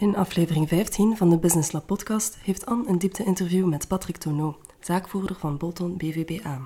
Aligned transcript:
In 0.00 0.16
aflevering 0.16 0.68
15 0.68 1.16
van 1.16 1.30
de 1.30 1.38
Business 1.38 1.72
Lab 1.72 1.86
podcast 1.86 2.36
heeft 2.38 2.66
Anne 2.66 2.88
een 2.88 2.98
diepte-interview 2.98 3.68
met 3.68 3.88
Patrick 3.88 4.16
Tonneau, 4.16 4.54
zaakvoerder 4.78 5.36
van 5.36 5.56
Bolton 5.56 5.96
BVBA. 5.96 6.60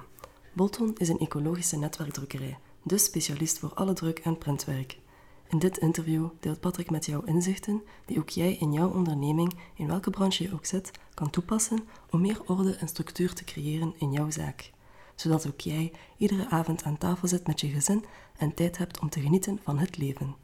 Bolton 0.52 0.94
is 0.96 1.08
een 1.08 1.18
ecologische 1.18 1.78
netwerkdrukkerij, 1.78 2.58
dus 2.82 3.04
specialist 3.04 3.58
voor 3.58 3.72
alle 3.74 3.92
druk- 3.92 4.18
en 4.18 4.38
printwerk. 4.38 4.98
In 5.48 5.58
dit 5.58 5.78
interview 5.78 6.26
deelt 6.40 6.60
Patrick 6.60 6.90
met 6.90 7.06
jou 7.06 7.26
inzichten 7.26 7.82
die 8.06 8.18
ook 8.18 8.28
jij 8.28 8.52
in 8.52 8.72
jouw 8.72 8.90
onderneming, 8.90 9.54
in 9.76 9.86
welke 9.86 10.10
branche 10.10 10.42
je 10.42 10.52
ook 10.52 10.64
zit, 10.64 10.90
kan 11.14 11.30
toepassen 11.30 11.84
om 12.10 12.20
meer 12.20 12.40
orde 12.46 12.74
en 12.74 12.88
structuur 12.88 13.34
te 13.34 13.44
creëren 13.44 13.94
in 13.98 14.12
jouw 14.12 14.30
zaak. 14.30 14.72
Zodat 15.14 15.46
ook 15.46 15.60
jij 15.60 15.92
iedere 16.16 16.48
avond 16.48 16.84
aan 16.84 16.98
tafel 16.98 17.28
zit 17.28 17.46
met 17.46 17.60
je 17.60 17.68
gezin 17.68 18.04
en 18.36 18.54
tijd 18.54 18.78
hebt 18.78 19.00
om 19.00 19.08
te 19.08 19.20
genieten 19.20 19.60
van 19.62 19.78
het 19.78 19.96
leven. 19.96 20.43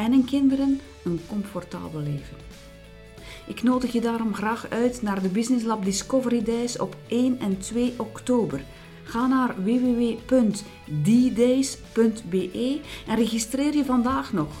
en 0.00 0.12
hun 0.12 0.24
kinderen 0.24 0.80
een 1.04 1.20
comfortabel 1.28 2.00
leven. 2.00 2.36
Ik 3.46 3.62
nodig 3.62 3.92
je 3.92 4.00
daarom 4.00 4.34
graag 4.34 4.68
uit 4.68 5.02
naar 5.02 5.22
de 5.22 5.28
Business 5.28 5.64
Lab 5.64 5.84
Discovery 5.84 6.42
Days 6.42 6.78
op 6.78 6.96
1 7.06 7.38
en 7.38 7.58
2 7.58 7.94
oktober. 7.96 8.64
Ga 9.04 9.26
naar 9.26 9.64
www.ddays.be 9.64 10.20
en 13.06 13.16
registreer 13.16 13.74
je 13.74 13.84
vandaag 13.84 14.32
nog. 14.32 14.52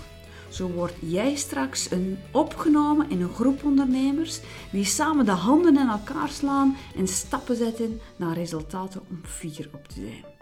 Zo 0.48 0.68
word 0.68 0.94
jij 1.00 1.34
straks 1.34 1.90
een 1.90 2.18
opgenomen 2.30 3.10
in 3.10 3.20
een 3.20 3.34
groep 3.34 3.64
ondernemers 3.64 4.40
die 4.72 4.84
samen 4.84 5.24
de 5.24 5.30
handen 5.30 5.76
in 5.76 5.88
elkaar 5.88 6.28
slaan 6.28 6.76
en 6.96 7.08
stappen 7.08 7.56
zetten 7.56 8.00
naar 8.16 8.34
resultaten 8.34 9.00
om 9.10 9.20
fier 9.24 9.68
op 9.72 9.88
te 9.88 9.94
zijn. 9.94 10.39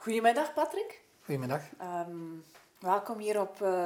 Goedemiddag 0.00 0.54
Patrick. 0.54 1.02
Goedemiddag. 1.24 1.62
Um, 1.80 2.44
welkom 2.78 3.18
hier 3.18 3.40
op 3.40 3.60
uh, 3.62 3.84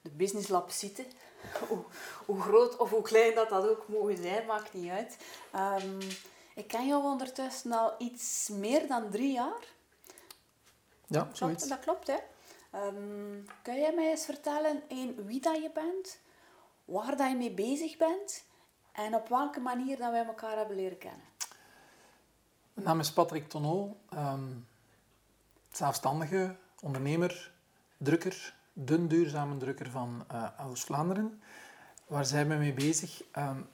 de 0.00 0.10
Business 0.10 0.48
Lab 0.48 0.70
zitten. 0.70 1.04
hoe, 1.68 1.84
hoe, 2.26 2.40
groot 2.40 2.76
of 2.76 2.90
hoe 2.90 3.02
klein 3.02 3.34
dat 3.34 3.48
dat 3.48 3.68
ook 3.68 3.88
mogen 3.88 4.16
zijn, 4.16 4.46
maakt 4.46 4.72
niet 4.72 4.90
uit. 4.90 5.18
Um, 5.82 5.98
ik 6.54 6.68
ken 6.68 6.86
jou 6.86 7.04
ondertussen 7.04 7.72
al 7.72 7.94
iets 7.98 8.48
meer 8.48 8.86
dan 8.86 9.10
drie 9.10 9.32
jaar. 9.32 9.64
Ja, 11.06 11.28
zoiets. 11.32 11.68
Dat, 11.68 11.68
dat 11.68 11.78
klopt, 11.78 12.06
hè. 12.06 12.18
Um, 12.86 13.44
kun 13.62 13.80
jij 13.80 13.92
mij 13.94 14.10
eens 14.10 14.24
vertellen 14.24 14.82
in 14.88 15.24
wie 15.24 15.40
dat 15.40 15.56
je 15.56 15.70
bent, 15.74 16.18
waar 16.84 17.16
dat 17.16 17.30
je 17.30 17.36
mee 17.36 17.54
bezig 17.54 17.96
bent 17.96 18.44
en 18.92 19.14
op 19.14 19.28
welke 19.28 19.60
manier 19.60 19.96
dat 19.96 20.10
wij 20.10 20.24
elkaar 20.24 20.56
hebben 20.56 20.76
leren 20.76 20.98
kennen? 20.98 21.24
Mijn 22.72 22.86
naam 22.86 23.00
is 23.00 23.12
Patrick 23.12 23.48
Tonneau, 23.48 23.92
um, 24.14 24.66
zelfstandige 25.76 26.56
ondernemer, 26.80 27.52
drukker, 27.96 28.54
dun 28.72 29.08
duurzame 29.08 29.56
drukker 29.56 29.90
van 29.90 30.26
uh, 30.32 30.48
Oost-Vlaanderen. 30.66 31.42
Waar 32.06 32.24
zijn 32.24 32.48
we 32.48 32.54
mee 32.54 32.72
bezig? 32.72 33.22
Um, 33.38 33.68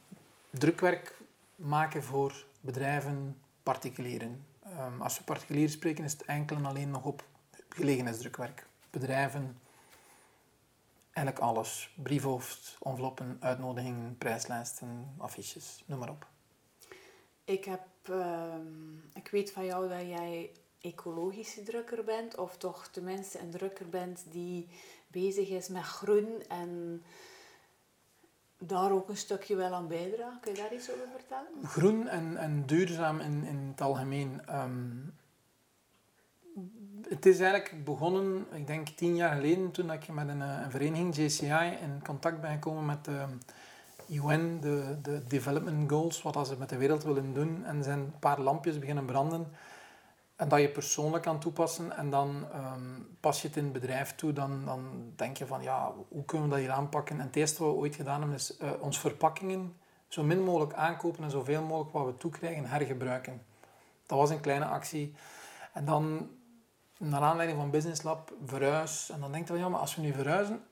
drukwerk 0.50 1.20
maken 1.56 2.02
voor 2.02 2.44
bedrijven, 2.60 3.40
particulieren. 3.62 4.46
Um, 4.66 5.02
als 5.02 5.18
we 5.18 5.24
particulier 5.24 5.68
spreken, 5.68 6.04
is 6.04 6.12
het 6.12 6.24
enkel 6.24 6.56
en 6.56 6.66
alleen 6.66 6.90
nog 6.90 7.04
op 7.04 7.24
gelegenheidsdrukwerk. 7.68 8.66
Bedrijven, 8.90 9.58
eigenlijk 11.12 11.46
alles. 11.46 11.94
Briefhoofd, 12.02 12.78
enveloppen, 12.82 13.36
uitnodigingen, 13.40 14.18
prijslijsten, 14.18 15.14
affiches, 15.18 15.82
noem 15.86 15.98
maar 15.98 16.10
op. 16.10 16.26
Ik, 17.44 17.64
heb, 17.64 17.86
uh, 18.10 18.54
ik 19.14 19.28
weet 19.28 19.52
van 19.52 19.64
jou 19.64 19.88
dat 19.88 20.00
jij 20.00 20.50
ecologische 20.82 21.62
drukker 21.62 22.04
bent, 22.04 22.36
of 22.36 22.56
toch 22.56 22.88
tenminste 22.88 23.38
een 23.38 23.50
drukker 23.50 23.88
bent 23.88 24.24
die 24.30 24.68
bezig 25.06 25.48
is 25.48 25.68
met 25.68 25.82
groen 25.82 26.42
en 26.48 27.02
daar 28.58 28.92
ook 28.92 29.08
een 29.08 29.16
stukje 29.16 29.56
wel 29.56 29.72
aan 29.72 29.88
bijdragen. 29.88 30.40
Kun 30.40 30.52
je 30.52 30.58
daar 30.58 30.74
iets 30.74 30.90
over 30.90 31.08
vertellen? 31.16 31.48
Groen 31.64 32.08
en, 32.08 32.36
en 32.36 32.66
duurzaam 32.66 33.20
in, 33.20 33.44
in 33.44 33.68
het 33.70 33.80
algemeen. 33.80 34.40
Um, 34.50 35.14
het 37.08 37.26
is 37.26 37.40
eigenlijk 37.40 37.84
begonnen, 37.84 38.46
ik 38.52 38.66
denk 38.66 38.88
tien 38.88 39.16
jaar 39.16 39.34
geleden, 39.34 39.70
toen 39.70 39.92
ik 39.92 40.08
met 40.08 40.28
een, 40.28 40.40
een 40.40 40.70
vereniging, 40.70 41.16
JCI, 41.16 41.78
in 41.80 42.00
contact 42.04 42.40
ben 42.40 42.52
gekomen 42.52 42.86
met 42.86 43.04
de 43.04 43.24
UN, 44.08 44.60
de, 44.60 44.98
de 45.02 45.24
Development 45.28 45.90
Goals, 45.90 46.22
wat 46.22 46.46
ze 46.48 46.56
met 46.58 46.68
de 46.68 46.76
wereld 46.76 47.04
willen 47.04 47.34
doen. 47.34 47.64
En 47.64 47.82
zijn 47.82 47.98
een 47.98 48.18
paar 48.18 48.40
lampjes 48.40 48.78
beginnen 48.78 49.04
branden. 49.04 49.46
En 50.42 50.48
dat 50.48 50.60
je 50.60 50.68
persoonlijk 50.68 51.22
kan 51.22 51.38
toepassen 51.38 51.96
en 51.96 52.10
dan 52.10 52.46
um, 52.54 53.16
pas 53.20 53.42
je 53.42 53.48
het 53.48 53.56
in 53.56 53.64
het 53.64 53.72
bedrijf 53.72 54.14
toe, 54.14 54.32
dan, 54.32 54.64
dan 54.64 55.12
denk 55.16 55.36
je 55.36 55.46
van 55.46 55.62
ja, 55.62 55.92
hoe 56.08 56.24
kunnen 56.24 56.48
we 56.48 56.54
dat 56.54 56.64
hier 56.64 56.72
aanpakken? 56.72 57.20
En 57.20 57.26
het 57.26 57.36
eerste 57.36 57.64
wat 57.64 57.72
we 57.72 57.78
ooit 57.78 57.94
gedaan 57.94 58.20
hebben 58.20 58.36
is 58.36 58.58
uh, 58.58 58.70
ons 58.80 58.98
verpakkingen 58.98 59.76
zo 60.08 60.22
min 60.22 60.42
mogelijk 60.42 60.72
aankopen 60.72 61.24
en 61.24 61.30
zoveel 61.30 61.62
mogelijk 61.62 61.92
wat 61.92 62.06
we 62.06 62.16
toekrijgen 62.16 62.64
hergebruiken. 62.64 63.42
Dat 64.06 64.18
was 64.18 64.30
een 64.30 64.40
kleine 64.40 64.64
actie. 64.64 65.14
En 65.72 65.84
dan, 65.84 66.30
naar 66.98 67.20
aanleiding 67.20 67.58
van 67.58 67.70
Business 67.70 68.02
Lab, 68.02 68.32
verhuis. 68.44 69.10
En 69.10 69.20
dan 69.20 69.32
denk 69.32 69.48
je 69.48 69.54
ja, 69.54 69.68
maar 69.68 69.80
als 69.80 69.94
we 69.94 70.02
nu 70.02 70.12
verhuizen, 70.12 70.64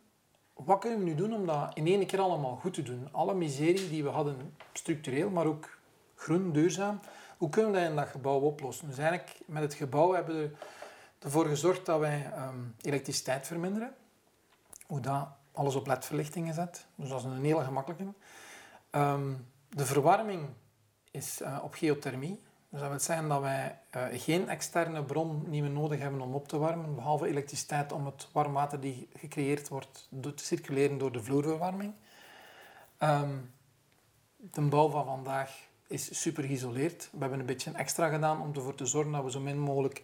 wat 0.54 0.78
kunnen 0.78 0.98
we 0.98 1.04
nu 1.04 1.14
doen 1.14 1.34
om 1.34 1.46
dat 1.46 1.70
in 1.74 1.86
één 1.86 2.06
keer 2.06 2.20
allemaal 2.20 2.56
goed 2.56 2.74
te 2.74 2.82
doen? 2.82 3.08
Alle 3.12 3.34
miserie 3.34 3.88
die 3.88 4.02
we 4.02 4.08
hadden, 4.08 4.54
structureel, 4.72 5.30
maar 5.30 5.46
ook 5.46 5.78
groen, 6.14 6.52
duurzaam 6.52 7.00
hoe 7.40 7.48
kunnen 7.48 7.72
we 7.72 7.78
dat 7.78 7.88
in 7.88 7.96
dat 7.96 8.08
gebouw 8.08 8.40
oplossen? 8.40 8.88
Dus 8.88 8.98
eigenlijk 8.98 9.38
met 9.46 9.62
het 9.62 9.74
gebouw 9.74 10.12
hebben 10.12 10.36
we 10.36 10.50
ervoor 11.18 11.46
gezorgd 11.46 11.86
dat 11.86 12.00
wij 12.00 12.32
um, 12.36 12.74
elektriciteit 12.80 13.46
verminderen. 13.46 13.94
Hoe 14.86 15.00
dat 15.00 15.28
alles 15.52 15.74
op 15.74 15.86
ledverlichting 15.86 16.46
gezet. 16.46 16.86
Dus 16.94 17.08
dat 17.08 17.18
is 17.18 17.24
een 17.24 17.44
hele 17.44 17.64
gemakkelijke. 17.64 18.04
Um, 18.90 19.46
de 19.68 19.86
verwarming 19.86 20.48
is 21.10 21.40
uh, 21.40 21.58
op 21.62 21.74
geothermie. 21.74 22.42
Dus 22.68 22.80
dat 22.80 22.88
wil 22.88 23.00
zeggen 23.00 23.28
dat 23.28 23.40
wij 23.40 23.78
uh, 23.96 24.02
geen 24.12 24.48
externe 24.48 25.02
bron 25.02 25.44
niet 25.46 25.62
meer 25.62 25.70
nodig 25.70 26.00
hebben 26.00 26.20
om 26.20 26.34
op 26.34 26.48
te 26.48 26.58
warmen, 26.58 26.94
behalve 26.94 27.26
elektriciteit 27.26 27.92
om 27.92 28.06
het 28.06 28.28
warm 28.32 28.52
water 28.52 28.80
die 28.80 29.08
gecreëerd 29.14 29.68
wordt 29.68 30.08
te 30.20 30.32
circuleren 30.36 30.98
door 30.98 31.12
de 31.12 31.22
vloerverwarming. 31.22 31.94
Um, 32.98 33.54
de 34.36 34.60
bouw 34.60 34.88
van 34.88 35.04
vandaag 35.04 35.68
is 35.90 36.20
super 36.20 36.44
geïsoleerd. 36.44 37.08
We 37.12 37.18
hebben 37.18 37.40
een 37.40 37.46
beetje 37.46 37.72
extra 37.72 38.08
gedaan 38.08 38.40
om 38.40 38.54
ervoor 38.54 38.74
te 38.74 38.86
zorgen 38.86 39.12
dat 39.12 39.24
we 39.24 39.30
zo 39.30 39.40
min 39.40 39.58
mogelijk 39.58 40.02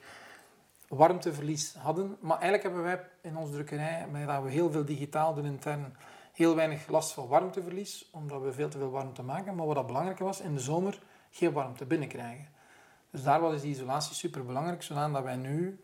warmteverlies 0.89 1.75
hadden. 1.75 2.17
Maar 2.21 2.39
eigenlijk 2.39 2.63
hebben 2.63 2.83
wij 2.83 3.09
in 3.21 3.37
onze 3.37 3.53
drukkerij, 3.53 4.07
met 4.11 4.27
dat 4.27 4.43
we 4.43 4.51
heel 4.51 4.71
veel 4.71 4.85
digitaal 4.85 5.35
doen 5.35 5.45
intern, 5.45 5.97
heel 6.33 6.55
weinig 6.55 6.89
last 6.89 7.13
van 7.13 7.27
warmteverlies, 7.29 8.09
omdat 8.13 8.43
we 8.43 8.53
veel 8.53 8.69
te 8.69 8.79
veel 8.79 8.91
warmte 8.91 9.23
maken. 9.23 9.55
Maar 9.55 9.67
wat 9.67 9.75
dat 9.75 9.87
belangrijk 9.87 10.19
was, 10.19 10.41
in 10.41 10.55
de 10.55 10.61
zomer 10.61 11.03
geen 11.31 11.53
warmte 11.53 11.85
binnenkrijgen. 11.85 12.49
Dus 13.11 13.23
daar 13.23 13.41
was 13.41 13.61
die 13.61 13.71
isolatie 13.71 14.15
super 14.15 14.45
belangrijk, 14.45 14.83
zodat 14.83 15.23
wij 15.23 15.37
nu, 15.37 15.81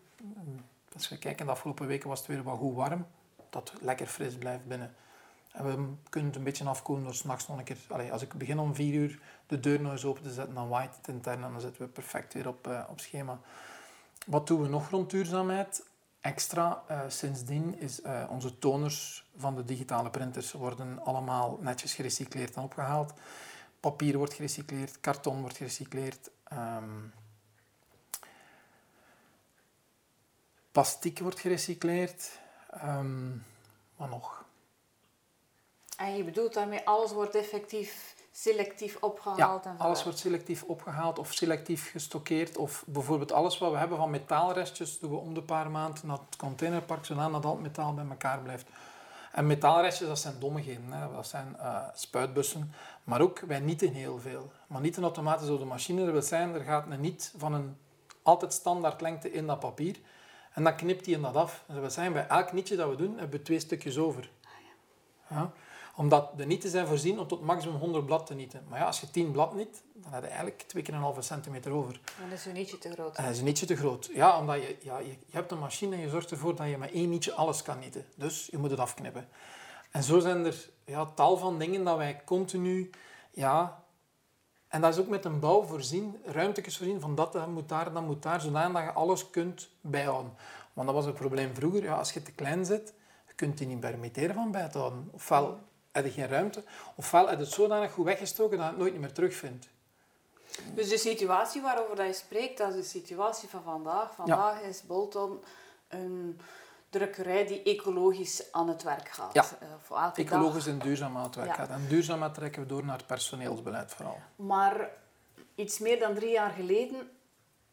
als 0.94 1.08
we 1.08 1.18
kijken, 1.18 1.46
de 1.46 1.52
afgelopen 1.52 1.86
weken 1.86 2.08
was 2.08 2.18
het 2.18 2.28
weer 2.28 2.42
wat 2.42 2.58
goed 2.58 2.74
warm, 2.74 3.06
dat 3.50 3.70
het 3.70 3.82
lekker 3.82 4.06
fris 4.06 4.34
blijft 4.34 4.66
binnen. 4.66 4.94
We 5.52 5.94
kunnen 6.08 6.30
het 6.30 6.38
een 6.38 6.44
beetje 6.44 6.64
afkomen 6.64 7.04
door 7.04 7.14
s'nachts 7.14 7.48
nog 7.48 7.58
een 7.58 7.64
keer... 7.64 8.10
Als 8.10 8.22
ik 8.22 8.34
begin 8.34 8.58
om 8.58 8.74
vier 8.74 8.94
uur 8.94 9.20
de 9.46 9.60
deur 9.60 9.80
nog 9.80 9.92
eens 9.92 10.04
open 10.04 10.22
te 10.22 10.32
zetten, 10.32 10.54
dan 10.54 10.68
waait 10.68 10.96
het 10.96 11.08
intern 11.08 11.44
en 11.44 11.52
dan 11.52 11.60
zitten 11.60 11.82
we 11.82 11.88
perfect 11.88 12.34
weer 12.34 12.48
op, 12.48 12.66
uh, 12.66 12.84
op 12.88 13.00
schema. 13.00 13.40
Wat 14.26 14.46
doen 14.46 14.62
we 14.62 14.68
nog 14.68 14.90
rond 14.90 15.10
duurzaamheid? 15.10 15.86
Extra 16.20 16.82
uh, 16.90 17.00
sindsdien 17.08 17.78
is 17.78 18.00
uh, 18.00 18.24
onze 18.30 18.58
toners 18.58 19.30
van 19.36 19.56
de 19.56 19.64
digitale 19.64 20.10
printers 20.10 20.52
worden 20.52 21.04
allemaal 21.04 21.58
netjes 21.60 21.94
gerecycleerd 21.94 22.54
en 22.54 22.62
opgehaald. 22.62 23.12
Papier 23.80 24.16
wordt 24.16 24.34
gerecycleerd, 24.34 25.00
karton 25.00 25.40
wordt 25.40 25.56
gerecycleerd. 25.56 26.30
Um, 26.52 27.12
plastic 30.72 31.18
wordt 31.18 31.40
gerecycleerd. 31.40 32.40
Um, 32.84 33.44
wat 33.96 34.10
nog? 34.10 34.41
En 36.02 36.16
je 36.16 36.24
bedoelt 36.24 36.54
daarmee 36.54 36.86
alles 36.86 37.12
wordt 37.12 37.34
effectief 37.34 38.14
selectief 38.30 38.96
opgehaald? 39.00 39.64
Ja, 39.64 39.70
en 39.70 39.78
alles 39.78 40.02
wordt 40.02 40.18
selectief 40.18 40.62
opgehaald 40.62 41.18
of 41.18 41.32
selectief 41.32 41.90
gestockeerd. 41.90 42.56
Of 42.56 42.84
bijvoorbeeld 42.86 43.32
alles 43.32 43.58
wat 43.58 43.70
we 43.70 43.78
hebben 43.78 43.98
van 43.98 44.10
metaalrestjes 44.10 44.98
doen 44.98 45.10
we 45.10 45.16
om 45.16 45.34
de 45.34 45.42
paar 45.42 45.70
maanden 45.70 46.06
naar 46.06 46.18
het 46.28 46.36
containerpark, 46.36 47.04
zodat 47.04 47.44
al 47.44 47.50
het 47.50 47.60
metaal 47.60 47.94
bij 47.94 48.04
elkaar 48.08 48.38
blijft. 48.38 48.66
En 49.32 49.46
metaalrestjes, 49.46 50.08
dat 50.08 50.18
zijn 50.18 50.34
dommigheden. 50.38 50.92
Hè. 50.92 51.12
Dat 51.12 51.26
zijn 51.26 51.56
uh, 51.60 51.82
spuitbussen. 51.94 52.72
Maar 53.04 53.20
ook, 53.20 53.40
wij 53.40 53.60
nieten 53.60 53.92
heel 53.92 54.18
veel. 54.18 54.52
Maar 54.66 54.80
nieten 54.80 55.02
automatisch 55.02 55.46
door 55.46 55.58
de 55.58 55.64
machine. 55.64 56.04
Dat 56.04 56.12
wil 56.12 56.22
zijn, 56.22 56.54
er 56.54 56.64
gaat 56.64 56.90
een 56.90 57.00
niet 57.00 57.34
van 57.36 57.52
een 57.52 57.76
altijd 58.22 58.52
standaard 58.52 59.00
lengte 59.00 59.32
in 59.32 59.46
dat 59.46 59.60
papier. 59.60 59.96
En 60.52 60.64
dan 60.64 60.76
knipt 60.76 61.06
hij 61.06 61.20
dat 61.20 61.36
af. 61.36 61.62
Dus 61.66 61.74
dat 61.74 61.84
wil 61.84 61.90
zijn, 61.90 62.12
bij 62.12 62.26
elk 62.26 62.52
nietje 62.52 62.76
dat 62.76 62.88
we 62.88 62.96
doen, 62.96 63.18
hebben 63.18 63.38
we 63.38 63.44
twee 63.44 63.60
stukjes 63.60 63.98
over. 63.98 64.30
Ja 65.28 65.52
omdat 65.96 66.36
de 66.36 66.46
nieten 66.46 66.70
zijn 66.70 66.86
voorzien 66.86 67.18
om 67.18 67.26
tot 67.26 67.42
maximum 67.42 67.76
100 67.76 68.06
blad 68.06 68.26
te 68.26 68.34
nieten. 68.34 68.64
Maar 68.68 68.78
ja, 68.78 68.86
als 68.86 69.00
je 69.00 69.10
10 69.10 69.30
blad 69.30 69.54
niet, 69.54 69.82
dan 69.94 70.12
heb 70.12 70.22
je 70.22 70.28
eigenlijk 70.28 70.64
2,5 71.16 71.18
centimeter 71.18 71.72
over. 71.72 72.00
Dan 72.20 72.30
is 72.30 72.46
een 72.46 72.52
nietje 72.52 72.78
te 72.78 72.90
groot. 72.90 73.16
Dat 73.16 73.26
is 73.26 73.38
een 73.38 73.44
nietje 73.44 73.66
te 73.66 73.76
groot. 73.76 74.10
Ja, 74.14 74.38
omdat 74.38 74.56
je, 74.56 74.76
ja, 74.80 74.98
je, 74.98 75.16
je 75.26 75.36
hebt 75.36 75.50
een 75.50 75.58
machine 75.58 75.94
en 75.94 76.00
je 76.00 76.08
zorgt 76.08 76.30
ervoor 76.30 76.54
dat 76.54 76.68
je 76.68 76.78
met 76.78 76.92
één 76.92 77.08
nietje 77.08 77.32
alles 77.32 77.62
kan 77.62 77.78
nieten. 77.78 78.04
Dus 78.16 78.48
je 78.50 78.58
moet 78.58 78.70
het 78.70 78.80
afknippen. 78.80 79.28
En 79.90 80.02
zo 80.02 80.18
zijn 80.18 80.44
er 80.44 80.70
ja, 80.84 81.04
tal 81.04 81.36
van 81.36 81.58
dingen 81.58 81.84
dat 81.84 81.96
wij 81.96 82.20
continu... 82.24 82.90
Ja, 83.30 83.82
en 84.68 84.80
dat 84.80 84.92
is 84.92 85.00
ook 85.00 85.08
met 85.08 85.24
een 85.24 85.40
bouw 85.40 85.62
voorzien, 85.62 86.16
ruimtes 86.24 86.76
voorzien 86.76 87.00
van 87.00 87.14
dat, 87.14 87.32
dat 87.32 87.46
moet 87.46 87.68
daar, 87.68 87.92
dat 87.92 88.02
moet 88.02 88.22
daar, 88.22 88.40
zodat 88.40 88.72
je 88.72 88.92
alles 88.92 89.30
kunt 89.30 89.68
bijhouden. 89.80 90.32
Want 90.72 90.86
dat 90.86 90.96
was 90.96 91.06
het 91.06 91.14
probleem 91.14 91.54
vroeger. 91.54 91.82
Ja, 91.82 91.94
als 91.94 92.12
je 92.12 92.22
te 92.22 92.32
klein 92.32 92.64
zit, 92.64 92.94
je 93.26 93.34
kunt 93.34 93.58
die 93.58 93.66
niet 93.66 93.80
permitteren 93.80 94.34
van 94.34 94.50
bij 94.50 94.68
te 94.68 94.78
houden. 94.78 95.08
Ofwel 95.12 95.60
heb 95.92 96.04
je 96.04 96.10
geen 96.10 96.28
ruimte. 96.28 96.62
Ofwel 96.94 97.28
heb 97.28 97.38
je 97.38 97.44
het 97.44 97.54
zodanig 97.54 97.92
goed 97.92 98.04
weggestoken 98.04 98.56
dat 98.56 98.66
je 98.66 98.72
het 98.72 98.80
nooit 98.80 98.98
meer 98.98 99.12
terugvindt. 99.12 99.68
Dus 100.74 100.88
de 100.88 100.98
situatie 100.98 101.62
waarover 101.62 101.96
dat 101.96 102.06
je 102.06 102.12
spreekt, 102.12 102.58
dat 102.58 102.74
is 102.74 102.76
de 102.92 102.98
situatie 102.98 103.48
van 103.48 103.62
vandaag. 103.62 104.14
Vandaag 104.14 104.60
is 104.60 104.82
Bolton 104.86 105.40
een 105.88 106.40
drukkerij 106.90 107.46
die 107.46 107.62
ecologisch 107.62 108.52
aan 108.52 108.68
het 108.68 108.82
werk 108.82 109.08
gaat. 109.08 109.34
Ja, 109.34 109.44
uh, 109.90 110.08
ecologisch 110.14 110.66
en 110.66 110.78
duurzaam 110.78 111.16
aan 111.16 111.22
het 111.22 111.34
werk 111.34 111.54
gaat. 111.54 111.68
En 111.68 111.86
duurzaam 111.88 112.32
trekken 112.32 112.62
we 112.62 112.68
door 112.68 112.84
naar 112.84 112.96
het 112.96 113.06
personeelsbeleid 113.06 113.92
vooral. 113.92 114.18
Maar 114.36 114.90
iets 115.54 115.78
meer 115.78 115.98
dan 115.98 116.14
drie 116.14 116.30
jaar 116.30 116.50
geleden 116.50 117.10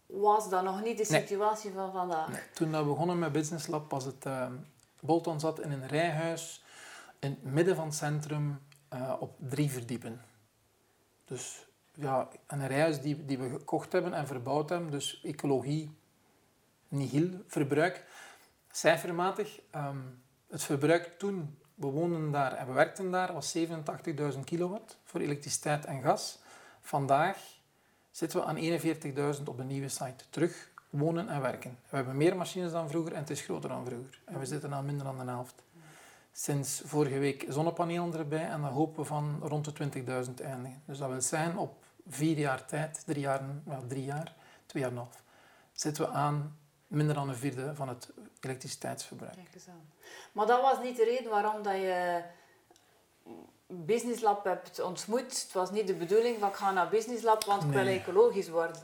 was 0.05 0.49
dat 0.49 0.63
nog 0.63 0.83
niet 0.83 0.97
de 0.97 1.05
situatie 1.05 1.71
van 1.71 1.91
vandaag. 1.91 2.27
Nee. 2.27 2.41
Toen 2.53 2.71
we 2.71 2.83
begonnen 2.83 3.19
met 3.19 3.31
Business 3.31 3.67
Lab 3.67 3.91
was 3.91 4.03
het... 4.03 4.25
Uh, 4.25 4.45
Bolton 4.99 5.39
zat 5.39 5.59
in 5.59 5.71
een 5.71 5.87
rijhuis 5.87 6.63
in 7.19 7.29
het 7.29 7.43
midden 7.43 7.75
van 7.75 7.85
het 7.85 7.95
centrum 7.95 8.59
uh, 8.93 9.13
op 9.19 9.35
drie 9.39 9.71
verdiepen. 9.71 10.21
Dus 11.25 11.65
ja, 11.93 12.27
een 12.47 12.67
rijhuis 12.67 13.01
die, 13.01 13.25
die 13.25 13.37
we 13.37 13.49
gekocht 13.49 13.91
hebben 13.91 14.13
en 14.13 14.27
verbouwd 14.27 14.69
hebben, 14.69 14.91
dus 14.91 15.21
ecologie, 15.23 15.91
nihil, 16.87 17.29
verbruik. 17.47 18.05
Cijfermatig, 18.71 19.59
um, 19.75 20.21
het 20.47 20.63
verbruik 20.63 21.15
toen, 21.17 21.57
we 21.75 21.87
woonden 21.87 22.31
daar 22.31 22.53
en 22.53 22.67
we 22.67 22.73
werkten 22.73 23.11
daar, 23.11 23.33
was 23.33 23.57
87.000 23.57 24.39
kilowatt 24.43 24.97
voor 25.03 25.19
elektriciteit 25.19 25.85
en 25.85 26.01
gas. 26.01 26.39
Vandaag 26.81 27.37
zitten 28.11 28.39
we 28.39 28.45
aan 28.45 29.35
41.000 29.37 29.43
op 29.43 29.57
de 29.57 29.63
nieuwe 29.63 29.89
site. 29.89 30.23
Terug 30.29 30.69
wonen 30.89 31.29
en 31.29 31.41
werken. 31.41 31.77
We 31.89 31.95
hebben 31.95 32.17
meer 32.17 32.35
machines 32.35 32.71
dan 32.71 32.89
vroeger 32.89 33.13
en 33.13 33.19
het 33.19 33.29
is 33.29 33.41
groter 33.41 33.69
dan 33.69 33.85
vroeger. 33.85 34.21
En 34.25 34.39
we 34.39 34.45
zitten 34.45 34.73
aan 34.73 34.85
minder 34.85 35.05
dan 35.05 35.17
de 35.17 35.23
helft 35.23 35.63
sinds 36.41 36.81
vorige 36.85 37.19
week 37.19 37.45
zonnepanelen 37.47 38.13
erbij 38.13 38.47
en 38.47 38.61
dan 38.61 38.71
hopen 38.71 38.99
we 38.99 39.05
van 39.05 39.39
rond 39.43 39.65
de 39.65 39.71
20.000 40.27 40.43
eindigen. 40.43 40.81
Dus 40.85 40.97
dat 40.97 41.09
wil 41.09 41.21
zijn 41.21 41.57
op 41.57 41.83
vier 42.07 42.37
jaar 42.37 42.65
tijd, 42.65 43.05
drie 43.05 43.21
jaar, 43.21 43.41
well, 43.63 43.81
drie 43.87 44.05
jaar, 44.05 44.35
twee 44.65 44.81
jaar 44.81 44.91
en 44.91 44.97
een 44.97 45.03
half, 45.03 45.23
zitten 45.73 46.03
we 46.03 46.09
aan 46.09 46.57
minder 46.87 47.15
dan 47.15 47.29
een 47.29 47.35
vierde 47.35 47.75
van 47.75 47.87
het 47.87 48.09
elektriciteitsverbruik. 48.39 49.35
Kijk 49.35 49.53
eens 49.53 49.67
aan. 49.67 49.91
Maar 50.31 50.45
dat 50.45 50.61
was 50.61 50.81
niet 50.81 50.95
de 50.95 51.03
reden 51.03 51.31
waarom 51.31 51.63
dat 51.63 51.75
je 51.75 52.23
Business 53.67 54.21
Lab 54.21 54.43
hebt 54.43 54.81
ontmoet. 54.81 55.41
Het 55.41 55.53
was 55.53 55.71
niet 55.71 55.87
de 55.87 55.95
bedoeling 55.95 56.39
van 56.39 56.49
ik 56.49 56.55
ga 56.55 56.71
naar 56.71 56.89
Business 56.89 57.23
Lab, 57.23 57.43
want 57.43 57.63
ik 57.63 57.69
wil 57.69 57.85
ecologisch 57.85 58.49
worden. 58.49 58.81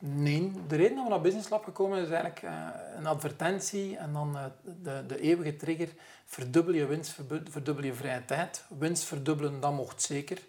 Nee, 0.00 0.52
de 0.66 0.76
reden 0.76 0.94
dat 0.94 1.04
we 1.04 1.10
naar 1.10 1.20
Business 1.20 1.48
Lab 1.48 1.64
gekomen 1.64 1.98
is 1.98 2.08
eigenlijk 2.08 2.42
uh, 2.42 2.68
een 2.96 3.06
advertentie 3.06 3.96
en 3.96 4.12
dan 4.12 4.36
uh, 4.36 4.44
de, 4.82 5.04
de 5.06 5.20
eeuwige 5.20 5.56
trigger. 5.56 5.88
Verdubbel 6.24 6.74
je 6.74 6.86
winst, 6.86 7.16
verdubbel 7.50 7.84
je 7.84 7.94
vrije 7.94 8.24
tijd. 8.24 8.64
Winst 8.78 9.04
verdubbelen, 9.04 9.60
dat 9.60 9.72
mocht 9.72 10.02
zeker. 10.02 10.42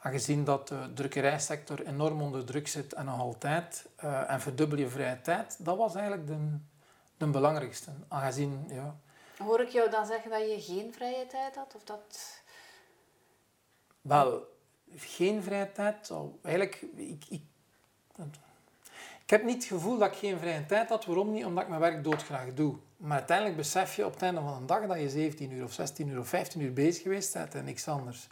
Aangezien 0.00 0.44
dat 0.44 0.68
de 0.68 0.90
drukkerijsector 0.94 1.86
enorm 1.86 2.22
onder 2.22 2.44
druk 2.44 2.68
zit 2.68 2.92
en 2.92 3.04
nog 3.04 3.20
altijd. 3.20 3.88
Uh, 4.04 4.30
en 4.30 4.40
verdubbel 4.40 4.78
je 4.78 4.88
vrije 4.88 5.20
tijd, 5.20 5.56
dat 5.64 5.76
was 5.76 5.94
eigenlijk 5.94 6.26
de, 6.26 6.58
de 7.16 7.26
belangrijkste. 7.26 7.90
Aangezien, 8.08 8.64
ja... 8.68 8.96
Hoor 9.38 9.60
ik 9.60 9.68
jou 9.68 9.90
dan 9.90 10.06
zeggen 10.06 10.30
dat 10.30 10.40
je 10.40 10.60
geen 10.60 10.92
vrije 10.92 11.26
tijd 11.26 11.54
had? 11.56 11.74
Of 11.74 11.84
dat... 11.84 12.40
Wel, 14.00 14.42
geen 14.96 15.42
vrije 15.42 15.72
tijd. 15.72 16.12
Eigenlijk, 16.42 16.82
ik, 16.96 17.24
ik 17.28 17.42
ik 19.28 19.34
heb 19.34 19.44
niet 19.44 19.54
het 19.54 19.64
gevoel 19.64 19.98
dat 19.98 20.12
ik 20.12 20.18
geen 20.18 20.38
vrije 20.38 20.66
tijd 20.66 20.88
had. 20.88 21.04
Waarom 21.04 21.30
niet? 21.30 21.44
Omdat 21.44 21.62
ik 21.62 21.68
mijn 21.68 21.80
werk 21.80 22.04
doodgraag 22.04 22.54
doe. 22.54 22.74
Maar 22.96 23.16
uiteindelijk 23.16 23.56
besef 23.56 23.96
je 23.96 24.06
op 24.06 24.12
het 24.12 24.22
einde 24.22 24.40
van 24.40 24.52
een 24.52 24.66
dag 24.66 24.86
dat 24.86 25.00
je 25.00 25.10
17 25.10 25.50
uur 25.50 25.64
of 25.64 25.72
16 25.72 26.08
uur 26.08 26.18
of 26.18 26.28
15 26.28 26.60
uur 26.60 26.72
bezig 26.72 27.02
geweest 27.02 27.32
bent 27.32 27.54
en 27.54 27.64
niks 27.64 27.88
anders. 27.88 28.28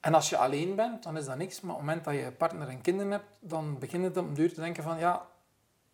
En 0.00 0.14
als 0.14 0.28
je 0.28 0.36
alleen 0.36 0.74
bent, 0.74 1.02
dan 1.02 1.16
is 1.16 1.24
dat 1.24 1.36
niks. 1.36 1.60
Maar 1.60 1.74
op 1.74 1.78
het 1.78 1.86
moment 1.86 2.04
dat 2.04 2.14
je 2.14 2.32
partner 2.32 2.68
en 2.68 2.80
kinderen 2.80 3.12
hebt, 3.12 3.24
dan 3.40 3.78
begint 3.78 4.04
het 4.04 4.16
op 4.16 4.36
duur 4.36 4.54
te 4.54 4.60
denken 4.60 4.82
van 4.82 4.98
ja, 4.98 5.26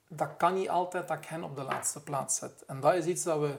dat 0.08 0.36
kan 0.36 0.54
niet 0.54 0.68
altijd 0.68 1.08
dat 1.08 1.18
ik 1.18 1.24
hen 1.24 1.44
op 1.44 1.56
de 1.56 1.62
laatste 1.62 2.02
plaats 2.02 2.36
zet. 2.36 2.64
En 2.66 2.80
dat 2.80 2.94
is 2.94 3.04
iets 3.04 3.22
dat 3.22 3.40
we 3.40 3.58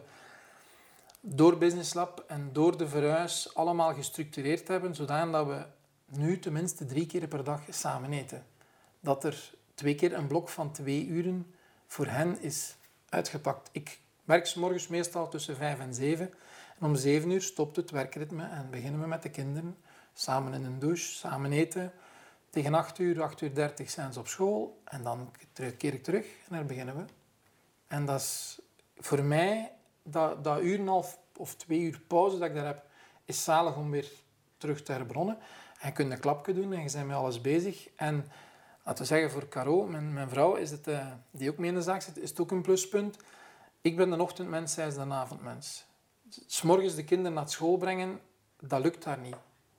door 1.21 1.57
Business 1.57 1.93
Lab 1.93 2.23
en 2.27 2.49
door 2.53 2.77
de 2.77 2.87
verhuis 2.87 3.55
allemaal 3.55 3.93
gestructureerd 3.93 4.67
hebben, 4.67 4.95
zodat 4.95 5.45
we 5.45 5.65
nu 6.05 6.39
tenminste 6.39 6.85
drie 6.85 7.05
keer 7.05 7.27
per 7.27 7.43
dag 7.43 7.61
samen 7.69 8.13
eten. 8.13 8.45
Dat 8.99 9.23
er 9.23 9.57
twee 9.79 9.95
keer 9.95 10.13
een 10.13 10.27
blok 10.27 10.49
van 10.49 10.71
twee 10.71 11.07
uren 11.07 11.53
voor 11.87 12.05
hen 12.05 12.41
is 12.41 12.75
uitgepakt. 13.09 13.69
Ik 13.71 13.99
werk 14.23 14.45
s 14.45 14.55
morgens 14.55 14.87
meestal 14.87 15.29
tussen 15.29 15.55
vijf 15.55 15.79
en 15.79 15.93
zeven. 15.93 16.33
En 16.79 16.85
om 16.85 16.95
zeven 16.95 17.29
uur 17.29 17.41
stopt 17.41 17.75
het 17.75 17.91
werkritme 17.91 18.47
en 18.47 18.69
beginnen 18.69 19.01
we 19.01 19.07
met 19.07 19.23
de 19.23 19.29
kinderen. 19.29 19.77
Samen 20.13 20.53
in 20.53 20.65
een 20.65 20.79
douche, 20.79 21.15
samen 21.15 21.51
eten. 21.51 21.91
Tegen 22.49 22.73
acht 22.73 22.99
uur, 22.99 23.21
acht 23.21 23.41
uur 23.41 23.53
dertig 23.53 23.89
zijn 23.89 24.13
ze 24.13 24.19
op 24.19 24.27
school. 24.27 24.81
En 24.83 25.03
dan 25.03 25.31
keer 25.77 25.93
ik 25.93 26.03
terug 26.03 26.25
en 26.25 26.55
dan 26.55 26.67
beginnen 26.67 26.95
we. 26.95 27.03
En 27.87 28.05
dat 28.05 28.19
is 28.19 28.59
voor 28.97 29.23
mij, 29.23 29.71
dat, 30.03 30.43
dat 30.43 30.61
uur 30.61 30.79
en 30.79 30.87
half 30.87 31.19
of 31.37 31.55
twee 31.55 31.79
uur 31.79 32.01
pauze 32.07 32.37
dat 32.37 32.47
ik 32.47 32.55
daar 32.55 32.65
heb, 32.65 32.85
is 33.25 33.43
zalig 33.43 33.75
om 33.75 33.91
weer 33.91 34.11
terug 34.57 34.83
te 34.83 34.91
herbronnen. 34.91 35.37
En 35.79 35.87
je 35.87 35.93
kunt 35.93 36.11
een 36.11 36.19
klapje 36.19 36.53
doen 36.53 36.73
en 36.73 36.83
je 36.83 36.91
bent 36.91 37.07
met 37.07 37.15
alles 37.15 37.41
bezig. 37.41 37.89
En 37.95 38.25
laten 38.89 39.03
we 39.03 39.09
zeggen 39.09 39.31
voor 39.31 39.47
Caro, 39.47 39.85
mijn, 39.85 40.13
mijn 40.13 40.29
vrouw, 40.29 40.55
is 40.55 40.71
het, 40.71 40.87
uh, 40.87 41.07
die 41.31 41.49
ook 41.49 41.57
mee 41.57 41.69
in 41.69 41.75
de 41.75 41.81
zaak 41.81 42.01
zit, 42.01 42.17
is 42.17 42.29
het 42.29 42.39
ook 42.39 42.51
een 42.51 42.61
pluspunt. 42.61 43.17
Ik 43.81 43.95
ben 43.95 44.09
de 44.09 44.21
ochtendmens, 44.21 44.73
zij 44.73 44.87
is 44.87 44.93
de 44.93 45.01
avondmens. 45.01 45.85
S'morgens 46.47 46.95
de 46.95 47.03
kinderen 47.03 47.33
naar 47.33 47.49
school 47.49 47.77
brengen, 47.77 48.19
dat 48.59 48.81
lukt 48.81 49.03
daar 49.03 49.17
niet. 49.17 49.35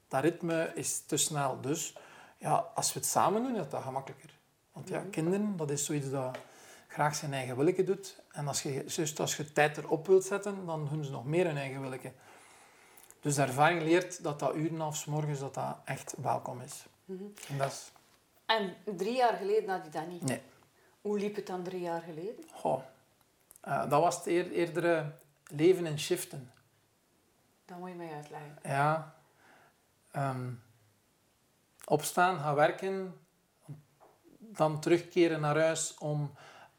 Dat 0.08 0.22
ritme 0.22 0.72
is 0.74 1.00
te 1.00 1.16
snel. 1.16 1.60
Dus 1.60 1.96
ja, 2.38 2.70
als 2.74 2.92
we 2.92 2.98
het 2.98 3.08
samen 3.08 3.42
doen, 3.42 3.56
is 3.56 3.68
dat 3.68 3.82
gemakkelijker. 3.82 4.30
Want 4.72 4.88
ja, 4.88 4.98
mhm. 4.98 5.10
kinderen, 5.10 5.56
dat 5.56 5.70
is 5.70 5.84
zoiets 5.84 6.10
dat 6.10 6.38
graag 6.88 7.14
zijn 7.14 7.32
eigen 7.32 7.56
willeke 7.56 7.84
doet. 7.84 8.22
En 8.32 8.48
als 8.48 8.62
je, 8.62 8.84
juist 8.86 9.20
als 9.20 9.36
je 9.36 9.52
tijd 9.52 9.76
erop 9.76 10.06
wilt 10.06 10.24
zetten, 10.24 10.66
dan 10.66 10.88
doen 10.90 11.04
ze 11.04 11.10
nog 11.10 11.24
meer 11.24 11.46
hun 11.46 11.56
eigen 11.56 11.80
willeke. 11.80 12.12
Dus 13.20 13.34
de 13.34 13.42
ervaring 13.42 13.82
leert 13.82 14.22
dat 14.22 14.38
dat 14.38 14.54
uren 14.54 14.80
af 14.80 14.96
s 14.96 15.04
morgens 15.04 15.38
dat 15.38 15.54
dat 15.54 15.76
echt 15.84 16.14
welkom 16.22 16.60
is. 16.60 16.84
Mhm. 17.04 17.24
En 17.48 17.58
dat 17.58 17.68
is 17.68 17.92
en 18.56 18.96
drie 18.96 19.16
jaar 19.16 19.36
geleden 19.36 19.68
had 19.68 19.84
je 19.84 19.90
dat 19.90 20.06
niet? 20.06 20.22
Nee. 20.22 20.40
Hoe 21.00 21.18
liep 21.18 21.36
het 21.36 21.46
dan 21.46 21.62
drie 21.62 21.80
jaar 21.80 22.00
geleden? 22.00 22.44
Goh, 22.52 22.82
uh, 23.68 23.90
dat 23.90 24.02
was 24.02 24.16
het 24.16 24.26
eer, 24.26 24.50
eerder 24.50 25.14
leven 25.46 25.86
in 25.86 25.98
shiften. 25.98 26.52
Dat 27.64 27.78
moet 27.78 27.88
je 27.88 27.94
mij 27.94 28.12
uitleggen. 28.14 28.58
Ja. 28.62 29.14
Ehm, 30.10 30.50
opstaan, 31.84 32.38
gaan 32.38 32.54
werken, 32.54 33.20
dan 34.38 34.80
terugkeren 34.80 35.40
naar 35.40 35.58
huis 35.58 35.98
om 35.98 36.32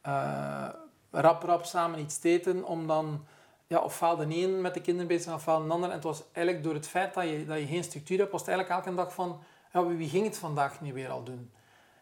uh, 0.06 0.70
rap 1.12 1.44
rap 1.44 1.66
samen 1.66 2.00
iets 2.00 2.20
te 2.20 2.30
eten, 2.30 2.64
om 2.64 2.88
dan 2.88 3.26
ja, 3.68 3.80
ofwel 3.80 4.16
de 4.16 4.36
een 4.36 4.62
met 4.62 4.74
de 4.74 4.82
kinderen 4.82 5.08
bezig 5.08 5.24
zijn, 5.24 5.36
ofwel 5.36 5.64
de 5.64 5.74
ander. 5.74 5.90
En 5.90 5.96
het 5.96 6.04
was 6.04 6.24
eigenlijk 6.32 6.66
door 6.66 6.74
het 6.74 6.88
feit 6.88 7.14
dat 7.14 7.24
je, 7.24 7.46
dat 7.46 7.60
je 7.60 7.66
geen 7.66 7.84
structuur 7.84 8.18
hebt, 8.18 8.32
was 8.32 8.42
het 8.42 8.50
eigenlijk 8.50 8.80
elke 8.80 8.98
dag 8.98 9.14
van, 9.14 9.44
ja, 9.74 9.86
wie 9.86 10.10
ging 10.10 10.26
het 10.26 10.38
vandaag 10.38 10.82
nu 10.82 10.94
weer 10.94 11.10
al 11.10 11.24
doen? 11.24 11.52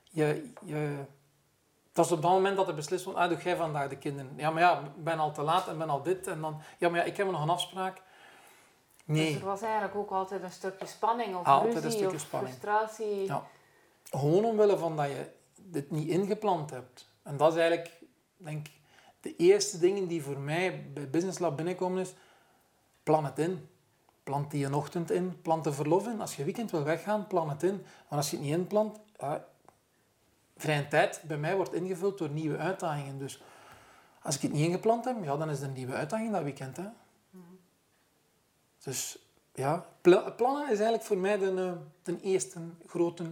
Je, 0.09 0.51
je, 0.65 0.75
het 1.87 1.97
was 1.97 2.11
op 2.11 2.21
dat 2.21 2.31
moment 2.31 2.57
dat 2.57 2.67
er 2.67 2.75
beslist 2.75 3.03
wordt, 3.03 3.19
ah, 3.19 3.29
doe 3.29 3.37
jij 3.37 3.55
vandaag 3.55 3.89
de 3.89 3.97
kinderen? 3.97 4.33
Ja, 4.35 4.49
maar 4.49 4.61
ja, 4.61 4.79
ik 4.79 5.03
ben 5.03 5.19
al 5.19 5.31
te 5.31 5.41
laat 5.41 5.67
en 5.67 5.77
ben 5.77 5.89
al 5.89 6.03
dit. 6.03 6.27
En 6.27 6.41
dan, 6.41 6.61
ja, 6.77 6.89
maar 6.89 6.99
ja, 6.99 7.05
ik 7.05 7.17
heb 7.17 7.31
nog 7.31 7.41
een 7.41 7.49
afspraak. 7.49 8.01
Nee. 9.05 9.31
Dus 9.31 9.41
er 9.41 9.47
was 9.47 9.61
eigenlijk 9.61 9.95
ook 9.95 10.11
altijd 10.11 10.43
een 10.43 10.51
stukje 10.51 10.85
spanning 10.85 11.35
of 11.35 11.45
altijd 11.45 11.73
ruzie 11.73 11.85
een 11.85 11.91
stukje 11.91 12.15
of 12.15 12.21
spanning. 12.21 12.55
frustratie. 12.55 13.25
Ja. 13.25 13.43
Gewoon 14.03 14.45
omwille 14.45 14.77
van 14.77 14.95
dat 14.95 15.07
je 15.07 15.29
dit 15.55 15.91
niet 15.91 16.07
ingepland 16.07 16.69
hebt. 16.69 17.07
En 17.23 17.37
dat 17.37 17.53
is 17.53 17.59
eigenlijk, 17.59 17.91
denk 18.37 18.67
ik, 18.67 18.73
de 19.21 19.35
eerste 19.35 19.79
dingen 19.79 20.07
die 20.07 20.23
voor 20.23 20.39
mij 20.39 20.91
bij 20.93 21.09
Business 21.09 21.39
Lab 21.39 21.55
binnenkomen 21.55 22.01
is, 22.01 22.13
plan 23.03 23.25
het 23.25 23.39
in. 23.39 23.69
Plant 24.23 24.51
die 24.51 24.65
een 24.65 24.73
ochtend 24.73 25.11
in, 25.11 25.41
plant 25.41 25.63
de 25.63 25.73
verlof 25.73 26.07
in. 26.07 26.21
Als 26.21 26.35
je 26.35 26.43
weekend 26.43 26.71
wil 26.71 26.83
weggaan, 26.83 27.27
plan 27.27 27.49
het 27.49 27.63
in. 27.63 27.85
Maar 28.09 28.17
als 28.17 28.29
je 28.29 28.35
het 28.35 28.45
niet 28.45 28.55
inplant, 28.55 28.99
ja, 29.17 29.45
vrije 30.61 30.87
tijd 30.87 31.21
bij 31.27 31.37
mij 31.37 31.55
wordt 31.55 31.73
ingevuld 31.73 32.17
door 32.17 32.29
nieuwe 32.29 32.57
uitdagingen. 32.57 33.17
Dus 33.17 33.43
als 34.21 34.35
ik 34.35 34.41
het 34.41 34.51
niet 34.51 34.67
ingepland 34.67 35.05
heb, 35.05 35.23
ja, 35.23 35.37
dan 35.37 35.49
is 35.49 35.59
er 35.59 35.67
een 35.67 35.73
nieuwe 35.73 35.93
uitdaging 35.93 36.31
dat 36.31 36.43
weekend. 36.43 36.77
Hè. 36.77 36.85
Dus 38.83 39.17
ja, 39.53 39.85
pla- 40.01 40.29
plannen 40.31 40.63
is 40.63 40.69
eigenlijk 40.69 41.03
voor 41.03 41.17
mij 41.17 41.37
de, 41.37 41.65
eh, 41.65 41.71
de 42.03 42.21
eerste 42.21 42.59
grote 42.85 43.23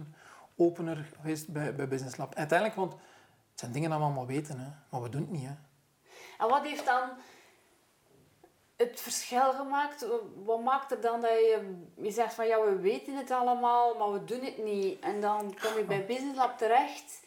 opener 0.56 1.08
geweest 1.16 1.48
bij, 1.48 1.74
bij 1.74 1.88
Business 1.88 2.16
Lab. 2.16 2.34
Uiteindelijk, 2.34 2.78
want 2.78 2.92
het 2.92 3.60
zijn 3.60 3.72
dingen 3.72 3.90
dat 3.90 3.98
we 3.98 4.04
allemaal 4.04 4.26
weten, 4.26 4.58
hè, 4.58 4.68
maar 4.90 5.02
we 5.02 5.08
doen 5.08 5.20
het 5.20 5.30
niet. 5.30 5.44
Hè. 5.48 5.54
En 6.38 6.48
wat 6.48 6.62
heeft 6.66 6.84
dan 6.86 7.08
het 8.78 9.00
verschil 9.00 9.52
gemaakt? 9.52 10.06
Wat 10.44 10.62
maakt 10.62 10.90
er 10.90 11.00
dan 11.00 11.20
dat 11.20 11.30
je, 11.30 11.84
je 11.94 12.10
zegt 12.10 12.34
van 12.34 12.46
ja, 12.46 12.60
we 12.64 12.76
weten 12.76 13.16
het 13.16 13.30
allemaal, 13.30 13.94
maar 13.94 14.12
we 14.12 14.24
doen 14.24 14.44
het 14.44 14.64
niet. 14.64 15.00
En 15.00 15.20
dan 15.20 15.56
kom 15.62 15.76
je 15.76 15.84
bij 15.84 16.06
Business 16.06 16.36
Lab 16.36 16.58
terecht 16.58 17.20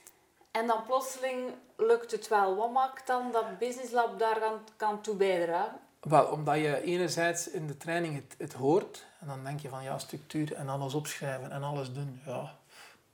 en 0.52 0.68
dan 0.68 0.86
plotseling 0.86 1.50
lukt 1.78 2.12
het 2.12 2.28
wel. 2.28 2.56
Wat 2.56 2.72
maakt 2.72 3.08
dan 3.08 3.32
dat 3.32 3.58
Business 3.58 3.92
Lab 3.92 4.20
daar 4.20 4.40
kan, 4.40 4.60
kan 4.76 5.02
toe 5.02 5.16
bijdragen? 5.16 5.80
Wel, 6.02 6.26
omdat 6.26 6.56
je 6.56 6.82
enerzijds 6.82 7.50
in 7.50 7.68
de 7.68 7.78
training 7.78 8.16
het, 8.16 8.36
het 8.38 8.54
hoort 8.54 9.06
en 9.20 9.28
dan 9.28 9.44
denk 9.44 9.60
je 9.60 9.70
van 9.70 9.84
ja, 9.84 9.98
structuur 9.98 10.54
en 10.54 10.70
alles 10.70 10.94
opschrijven 10.94 11.52
en 11.52 11.64
alles 11.64 11.94
doen. 11.94 12.22
Ja, 12.26 12.58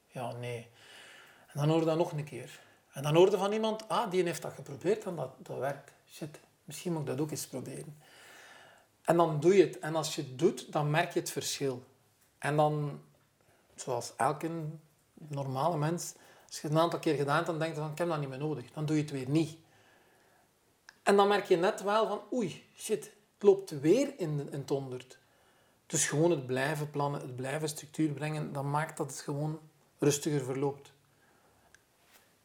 ja 0.08 0.32
nee. 0.32 0.68
En 1.48 1.60
dan 1.60 1.70
hoor 1.70 1.80
je 1.80 1.86
dat 1.86 1.98
nog 1.98 2.12
een 2.12 2.24
keer. 2.24 2.60
En 2.92 3.04
dan 3.04 3.16
hoor 3.16 3.32
je 3.32 3.38
van 3.38 3.52
iemand, 3.52 3.90
ah, 3.90 4.12
die 4.12 4.24
heeft 4.24 4.42
dat 4.42 4.54
geprobeerd 4.54 5.06
en 5.06 5.16
dat, 5.16 5.30
dat 5.38 5.58
werkt. 5.58 5.92
Shit, 6.12 6.40
misschien 6.64 6.92
moet 6.92 7.02
ik 7.02 7.08
dat 7.08 7.20
ook 7.20 7.32
eens 7.32 7.48
proberen. 7.48 7.98
En 9.08 9.18
dan 9.18 9.40
doe 9.40 9.56
je 9.56 9.64
het. 9.64 9.80
En 9.80 9.96
als 9.96 10.16
je 10.16 10.22
het 10.22 10.40
doet, 10.40 10.72
dan 10.72 10.90
merk 10.90 11.14
je 11.14 11.20
het 11.20 11.30
verschil. 11.30 11.84
En 12.38 12.56
dan, 12.56 13.02
zoals 13.76 14.14
elke 14.18 14.50
normale 15.14 15.78
mens, 15.78 16.14
als 16.48 16.56
je 16.56 16.68
het 16.68 16.72
een 16.72 16.82
aantal 16.82 17.00
keer 17.00 17.16
gedaan 17.16 17.36
hebt, 17.36 17.48
dan 17.48 17.60
denk 17.60 17.76
je 17.76 17.82
van, 17.82 17.92
ik 17.92 17.98
heb 17.98 18.08
dat 18.08 18.20
niet 18.20 18.30
meer 18.30 18.38
nodig. 18.38 18.72
Dan 18.72 18.86
doe 18.86 18.96
je 18.96 19.02
het 19.02 19.12
weer 19.12 19.30
niet. 19.30 19.58
En 21.04 21.16
dan 21.16 21.28
merk 21.28 21.46
je 21.46 21.58
net 21.58 21.84
wel 21.84 22.08
van, 22.08 22.22
oei, 22.34 22.70
shit, 22.78 23.04
het 23.04 23.44
loopt 23.44 23.80
weer 23.80 24.14
in, 24.18 24.50
in 24.52 24.60
het 24.60 24.70
honderd. 24.70 25.18
Dus 25.86 26.06
gewoon 26.08 26.32
het 26.32 26.46
blijven 26.46 26.90
plannen, 26.90 27.22
het 27.22 27.36
blijven 27.36 27.70
structuur 27.70 28.10
brengen, 28.10 28.54
dat 28.54 28.64
maakt 28.64 28.98
dat 28.98 29.10
het 29.10 29.20
gewoon 29.20 29.60
rustiger 30.00 30.44
verloopt. 30.44 30.92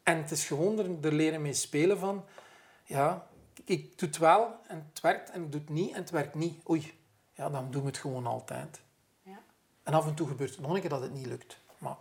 En 0.03 0.17
het 0.17 0.31
is 0.31 0.45
gewoon 0.45 1.01
er 1.01 1.13
leren 1.13 1.41
mee 1.41 1.53
spelen 1.53 1.99
van, 1.99 2.25
ja, 2.83 3.27
ik 3.63 3.97
doe 3.99 4.09
het 4.09 4.17
wel 4.17 4.55
en 4.67 4.85
het 4.91 5.01
werkt 5.01 5.29
en 5.29 5.43
ik 5.43 5.51
doe 5.51 5.61
het 5.61 5.69
niet 5.69 5.89
en 5.93 6.01
het 6.01 6.09
werkt 6.09 6.35
niet. 6.35 6.69
Oei, 6.69 6.99
ja, 7.33 7.49
dan 7.49 7.71
doen 7.71 7.81
we 7.81 7.87
het 7.87 7.97
gewoon 7.97 8.25
altijd. 8.27 8.79
Ja. 9.21 9.39
En 9.83 9.93
af 9.93 10.05
en 10.07 10.13
toe 10.13 10.27
gebeurt 10.27 10.49
het 10.49 10.59
nog 10.59 10.73
een 10.73 10.81
keer 10.81 10.89
dat 10.89 11.01
het 11.01 11.13
niet 11.13 11.25
lukt. 11.25 11.57
Maar 11.77 11.95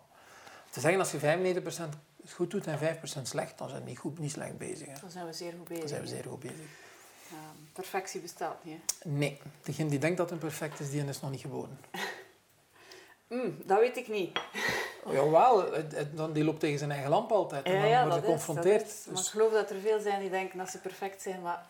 te 0.70 0.80
zeggen 0.80 1.00
als 1.00 1.10
je 1.10 1.18
95% 1.18 1.88
het 2.22 2.32
goed 2.32 2.50
doet 2.50 2.66
en 2.66 2.78
5% 2.78 3.22
slecht, 3.22 3.58
dan 3.58 3.68
zijn 3.68 3.82
we 3.82 3.88
niet 3.88 3.98
goed, 3.98 4.18
niet 4.18 4.30
slecht 4.30 4.58
bezig. 4.58 4.86
Hè. 4.86 4.94
Dan 5.00 5.10
zijn 5.10 5.26
we 5.26 5.32
zeer 5.32 5.52
goed 5.58 5.68
bezig. 5.68 5.80
Dan 5.80 5.88
zijn 5.88 6.02
we 6.02 6.08
zeer 6.08 6.24
goed 6.24 6.40
bezig. 6.40 6.80
Ja, 7.30 7.52
perfectie 7.72 8.20
bestaat 8.20 8.64
niet. 8.64 8.80
hè. 8.98 9.10
Nee, 9.10 9.40
degene 9.62 9.90
die 9.90 9.98
denkt 9.98 10.16
dat 10.16 10.30
het 10.30 10.38
perfect 10.38 10.80
is, 10.80 10.90
die 10.90 11.04
is 11.04 11.20
nog 11.20 11.30
niet 11.30 11.40
geboren. 11.40 11.78
Mm, 13.32 13.56
dat 13.64 13.78
weet 13.78 13.96
ik 13.96 14.08
niet. 14.08 14.38
Jawel, 15.10 15.64
dan- 16.14 16.32
die 16.32 16.44
loopt 16.44 16.60
tegen 16.60 16.78
zijn 16.78 16.90
eigen 16.90 17.10
lamp 17.10 17.32
altijd. 17.32 17.64
En 17.64 17.72
Ja, 17.72 17.80
dan 17.80 17.88
ja, 17.88 18.00
wordt 18.02 18.16
is, 18.16 18.20
dat 18.20 18.40
geconfronteerd. 18.40 18.86
is. 18.86 19.06
Maar 19.10 19.20
ik 19.22 19.26
geloof 19.28 19.52
dat 19.52 19.70
er 19.70 19.80
veel 19.80 20.00
zijn 20.00 20.20
die 20.20 20.30
denken 20.30 20.58
dat 20.58 20.68
ze 20.70 20.78
perfect 20.80 21.22
zijn, 21.22 21.42
maar 21.42 21.66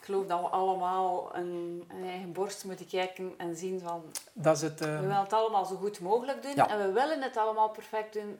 ik 0.00 0.04
geloof 0.12 0.26
dat 0.26 0.40
we 0.40 0.46
allemaal 0.46 1.36
een, 1.36 1.84
een 1.88 2.04
eigen 2.08 2.32
borst 2.32 2.64
moeten 2.64 2.86
kijken 2.86 3.34
en 3.36 3.56
zien 3.56 3.80
van 3.80 4.04
dat 4.32 4.56
is 4.56 4.62
het... 4.62 4.80
we 4.80 4.86
eh, 4.86 5.00
willen 5.00 5.16
het 5.20 5.32
allemaal 5.32 5.64
zo 5.64 5.76
goed 5.76 6.00
mogelijk 6.00 6.42
doen 6.42 6.54
Ja. 6.54 6.68
en 6.68 6.78
we 6.78 6.92
willen 6.92 7.22
het 7.22 7.36
allemaal 7.36 7.68
perfect 7.70 8.12
doen, 8.12 8.38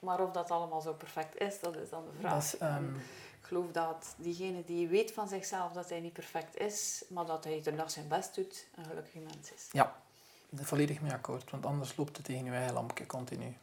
maar 0.00 0.20
of 0.20 0.30
dat 0.30 0.50
allemaal 0.50 0.80
zo 0.80 0.92
perfect 0.92 1.40
is, 1.40 1.60
dat 1.60 1.76
is 1.76 1.88
dan 1.90 2.04
de 2.04 2.18
vraag. 2.20 2.32
dat 2.32 2.42
is, 2.42 2.58
ehm, 2.58 2.94
ik 3.40 3.44
geloof 3.54 3.66
dat 3.72 4.14
diegene 4.16 4.64
die 4.64 4.88
weet 4.88 5.12
van 5.12 5.28
zichzelf 5.28 5.72
dat 5.72 5.88
hij 5.88 6.00
niet 6.00 6.12
perfect 6.12 6.56
is, 6.56 7.04
maar 7.08 7.26
dat 7.26 7.44
hij 7.44 7.60
er 7.64 7.72
nog 7.74 7.90
zijn 7.90 8.08
best 8.08 8.34
doet, 8.34 8.66
een 8.76 8.84
gelukkig 8.84 9.14
mens 9.14 9.52
is. 9.54 9.68
ja, 9.72 9.96
volledig 10.54 11.00
mee 11.00 11.12
akkoord. 11.12 11.50
Want 11.50 11.66
anders 11.66 11.96
loopt 11.96 12.16
het 12.16 12.26
tegen 12.26 12.44
je 12.44 12.50
eigen 12.50 12.74
lampje 12.74 13.06
continu. 13.06 13.56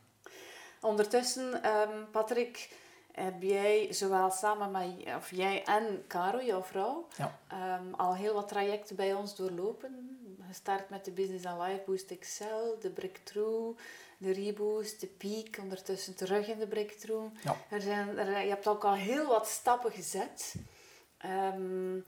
Ondertussen, 0.82 1.64
ehm, 1.64 2.04
Patrick, 2.12 2.70
heb 3.12 3.42
jij 3.42 3.94
zowel 3.94 4.32
samen 4.32 4.72
met 4.72 5.16
of 5.16 5.32
jij 5.32 5.64
en 5.64 6.04
Caro, 6.08 6.42
jouw 6.44 6.64
vrouw, 6.64 7.08
Ja. 7.18 7.40
ehm, 7.48 7.94
al 7.94 8.16
heel 8.16 8.34
wat 8.34 8.48
trajecten 8.48 8.96
bij 8.96 9.14
ons 9.14 9.36
doorlopen. 9.36 10.10
Gestart 10.48 10.90
met 10.90 11.06
de 11.06 11.12
Business 11.12 11.46
and 11.46 11.62
Life 11.62 11.82
Boost 11.86 12.12
Excel, 12.12 12.78
de 12.82 12.90
Breakthrough, 12.90 13.80
de 14.18 14.32
Reboost, 14.32 15.00
de 15.00 15.08
Peak, 15.08 15.58
ondertussen 15.62 16.16
terug 16.16 16.48
in 16.48 16.60
de 16.60 16.68
Breakthrough. 16.68 17.36
Ja. 17.44 17.56
Er 17.70 17.82
zijn, 17.82 18.18
er, 18.18 18.42
je 18.42 18.50
hebt 18.50 18.68
ook 18.68 18.84
al 18.84 18.94
heel 18.94 19.28
wat 19.28 19.48
stappen 19.48 19.92
gezet. 19.92 20.56
Ehm, 21.18 22.00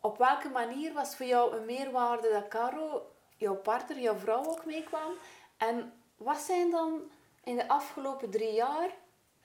op 0.00 0.18
welke 0.18 0.48
manier 0.48 0.92
was 0.92 1.16
voor 1.16 1.26
jou 1.26 1.56
een 1.56 1.64
meerwaarde 1.66 2.30
dat 2.32 2.48
Caro, 2.48 3.02
jouw 3.38 3.54
partner, 3.54 4.00
jouw 4.00 4.16
vrouw 4.16 4.44
ook 4.44 4.64
meekwam? 4.64 5.12
En 5.56 5.92
wat 6.16 6.38
zijn 6.38 6.70
dan 6.70 7.00
in 7.44 7.56
de 7.56 7.68
afgelopen 7.68 8.30
drie 8.30 8.52
jaar 8.52 8.90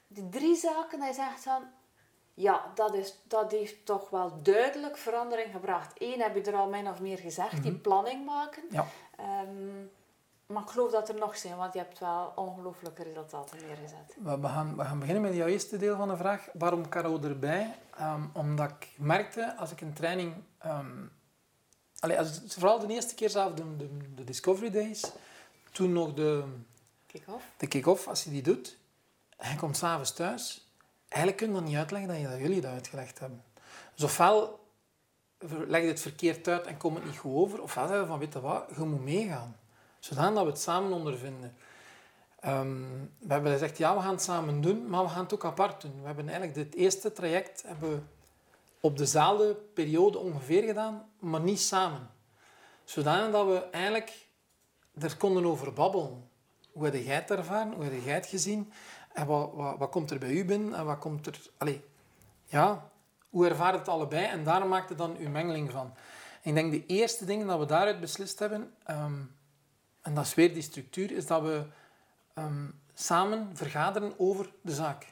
die 0.08 0.30
drie 0.30 0.56
zaken 0.56 1.00
dat 1.00 1.08
je 1.08 1.14
zegt 1.14 1.44
van... 1.44 1.64
Ja, 2.36 2.72
dat, 2.76 2.94
is, 2.94 3.20
dat 3.24 3.52
heeft 3.52 3.86
toch 3.86 4.10
wel 4.10 4.42
duidelijk 4.42 4.98
verandering 4.98 5.52
gebracht. 5.52 5.94
Eén 5.98 6.22
heb 6.22 6.36
je 6.36 6.42
er 6.42 6.56
al 6.56 6.70
min 6.70 6.88
of 6.88 7.00
meer 7.00 7.18
gezegd, 7.18 7.64
die 7.64 7.76
planning 7.76 8.26
maken. 8.26 8.64
Ja. 8.70 8.86
Ehm, 9.18 9.86
maar 10.46 10.64
ik 10.64 10.70
geloof 10.70 10.92
dat 10.92 11.10
er 11.10 11.16
nog 11.16 11.38
zijn, 11.38 11.58
want 11.58 11.74
je 11.74 11.80
hebt 11.80 12.00
wel 12.00 12.32
ongelooflijke 12.36 13.04
resultaten 13.04 13.58
neergezet. 13.68 14.18
We, 14.42 14.48
gaan, 14.48 14.76
we 14.76 14.84
gaan 14.84 15.00
beginnen 15.00 15.24
met 15.24 15.34
jouw 15.34 15.48
eerste 15.48 15.78
deel 15.78 15.96
van 15.96 16.08
de 16.08 16.18
vraag. 16.18 16.48
Waarom 16.54 16.90
Caro 16.90 17.20
erbij? 17.22 17.76
Ehm, 17.98 18.24
omdat 18.34 18.70
ik 18.70 18.90
merkte, 18.98 19.56
als 19.56 19.72
ik 19.72 19.82
een 19.82 19.94
training... 19.94 20.34
ehm 20.58 21.06
allee, 22.04 22.18
als, 22.20 22.42
vooral 22.48 22.80
de 22.80 22.94
eerste 22.94 23.16
keer 23.16 23.30
zelf, 23.30 23.54
de, 23.54 23.76
de, 23.78 23.88
de 24.16 24.24
Discovery 24.24 24.72
Days, 24.72 25.04
toen 25.72 25.92
nog 25.92 26.14
de, 26.14 26.44
Kick-off. 27.08 27.44
de 27.58 27.68
kick-off, 27.68 28.08
als 28.08 28.24
je 28.24 28.30
die 28.30 28.42
doet, 28.42 28.78
en 29.38 29.52
je 29.52 29.58
komt 29.58 29.78
s'avonds 29.78 30.14
thuis, 30.14 30.68
eigenlijk 31.08 31.44
kun 31.44 31.48
je 31.48 31.60
dat 31.60 31.70
niet 31.70 31.78
uitleggen 31.78 32.10
dat, 32.10 32.20
je, 32.20 32.28
dat 32.28 32.40
jullie 32.40 32.62
dat 32.62 32.72
uitgelegd 32.72 33.20
hebben. 33.20 33.44
Dus 33.96 34.04
ofwel 34.04 34.60
leg 35.68 35.82
je 35.82 35.88
het 35.88 36.02
verkeerd 36.02 36.48
uit 36.48 36.68
en 36.68 36.78
komt 36.78 36.98
het 36.98 37.06
niet 37.06 37.18
goed 37.18 37.36
over, 37.36 37.62
ofwel 37.62 37.88
zeggen 37.88 38.08
van, 38.08 38.20
weet 38.20 38.34
je 38.34 38.42
wat, 38.42 38.66
je 38.76 38.84
moet 38.84 39.04
meegaan. 39.04 39.58
Zodat 40.00 40.34
we 40.34 40.40
het 40.40 40.60
samen 40.60 40.92
ondervinden. 40.92 41.56
Ehm, 42.40 42.82
we 43.20 43.34
hebben 43.34 43.52
gezegd, 43.52 43.78
ja, 43.78 43.96
we 43.96 44.02
gaan 44.02 44.14
het 44.14 44.22
samen 44.22 44.62
doen, 44.62 44.90
maar 44.90 45.04
we 45.04 45.10
gaan 45.10 45.24
het 45.24 45.34
ook 45.34 45.46
apart 45.46 45.82
doen. 45.82 46.00
We 46.00 46.06
hebben 46.06 46.30
eigenlijk 46.30 46.56
dit 46.56 46.76
eerste 46.76 47.12
traject 47.12 47.64
hebben 47.66 48.10
op 48.84 48.98
dezelfde 48.98 49.56
periode 49.74 50.18
ongeveer 50.18 50.64
gedaan, 50.64 51.10
maar 51.20 51.42
niet 51.42 51.60
samen. 51.60 52.10
Zodanig 52.84 53.32
dat 53.32 53.48
we 53.48 53.70
eigenlijk 53.70 54.28
er 55.00 55.18
konden 55.18 55.46
over 55.46 55.74
babbelen. 55.74 56.30
Hoe 56.72 56.86
heb 56.86 56.94
jij 56.94 57.16
het 57.16 57.32
ervaren? 57.32 57.74
Hoe 57.74 57.84
heb 57.84 58.04
jij 58.04 58.14
het 58.14 58.26
gezien? 58.26 58.74
En 59.14 59.28
wat, 59.28 59.54
wat, 59.54 59.78
wat 59.78 59.90
komt 59.90 60.12
er 60.12 60.20
bij 60.20 60.30
u 60.30 60.46
binnen? 60.46 60.74
En 60.74 60.86
wat 60.86 60.98
komt 60.98 61.28
er... 61.28 61.40
Allee, 61.58 61.82
ja, 62.46 62.90
hoe 63.30 63.48
ervaart 63.48 63.78
het 63.78 63.88
allebei? 63.88 64.26
En 64.26 64.44
daar 64.44 64.68
maakte 64.68 64.96
dan 64.96 65.18
uw 65.18 65.30
mengeling 65.30 65.72
van. 65.72 65.94
Ik 66.42 66.54
denk 66.54 66.72
de 66.72 66.86
eerste 66.86 67.26
dingen 67.26 67.48
dat 67.48 67.60
we 67.60 67.66
daaruit 67.66 68.00
beslist 68.00 68.40
hebben, 68.40 68.74
ehm, 68.84 69.22
en 70.02 70.14
dat 70.14 70.26
is 70.26 70.36
weer 70.36 70.54
die 70.54 70.62
structuur, 70.62 71.12
is 71.12 71.28
dat 71.28 71.42
we 71.42 71.66
ehm, 72.34 72.68
samen 72.94 73.50
vergaderen 73.54 74.14
over 74.18 74.52
de 74.62 74.74
zaak. 74.74 75.08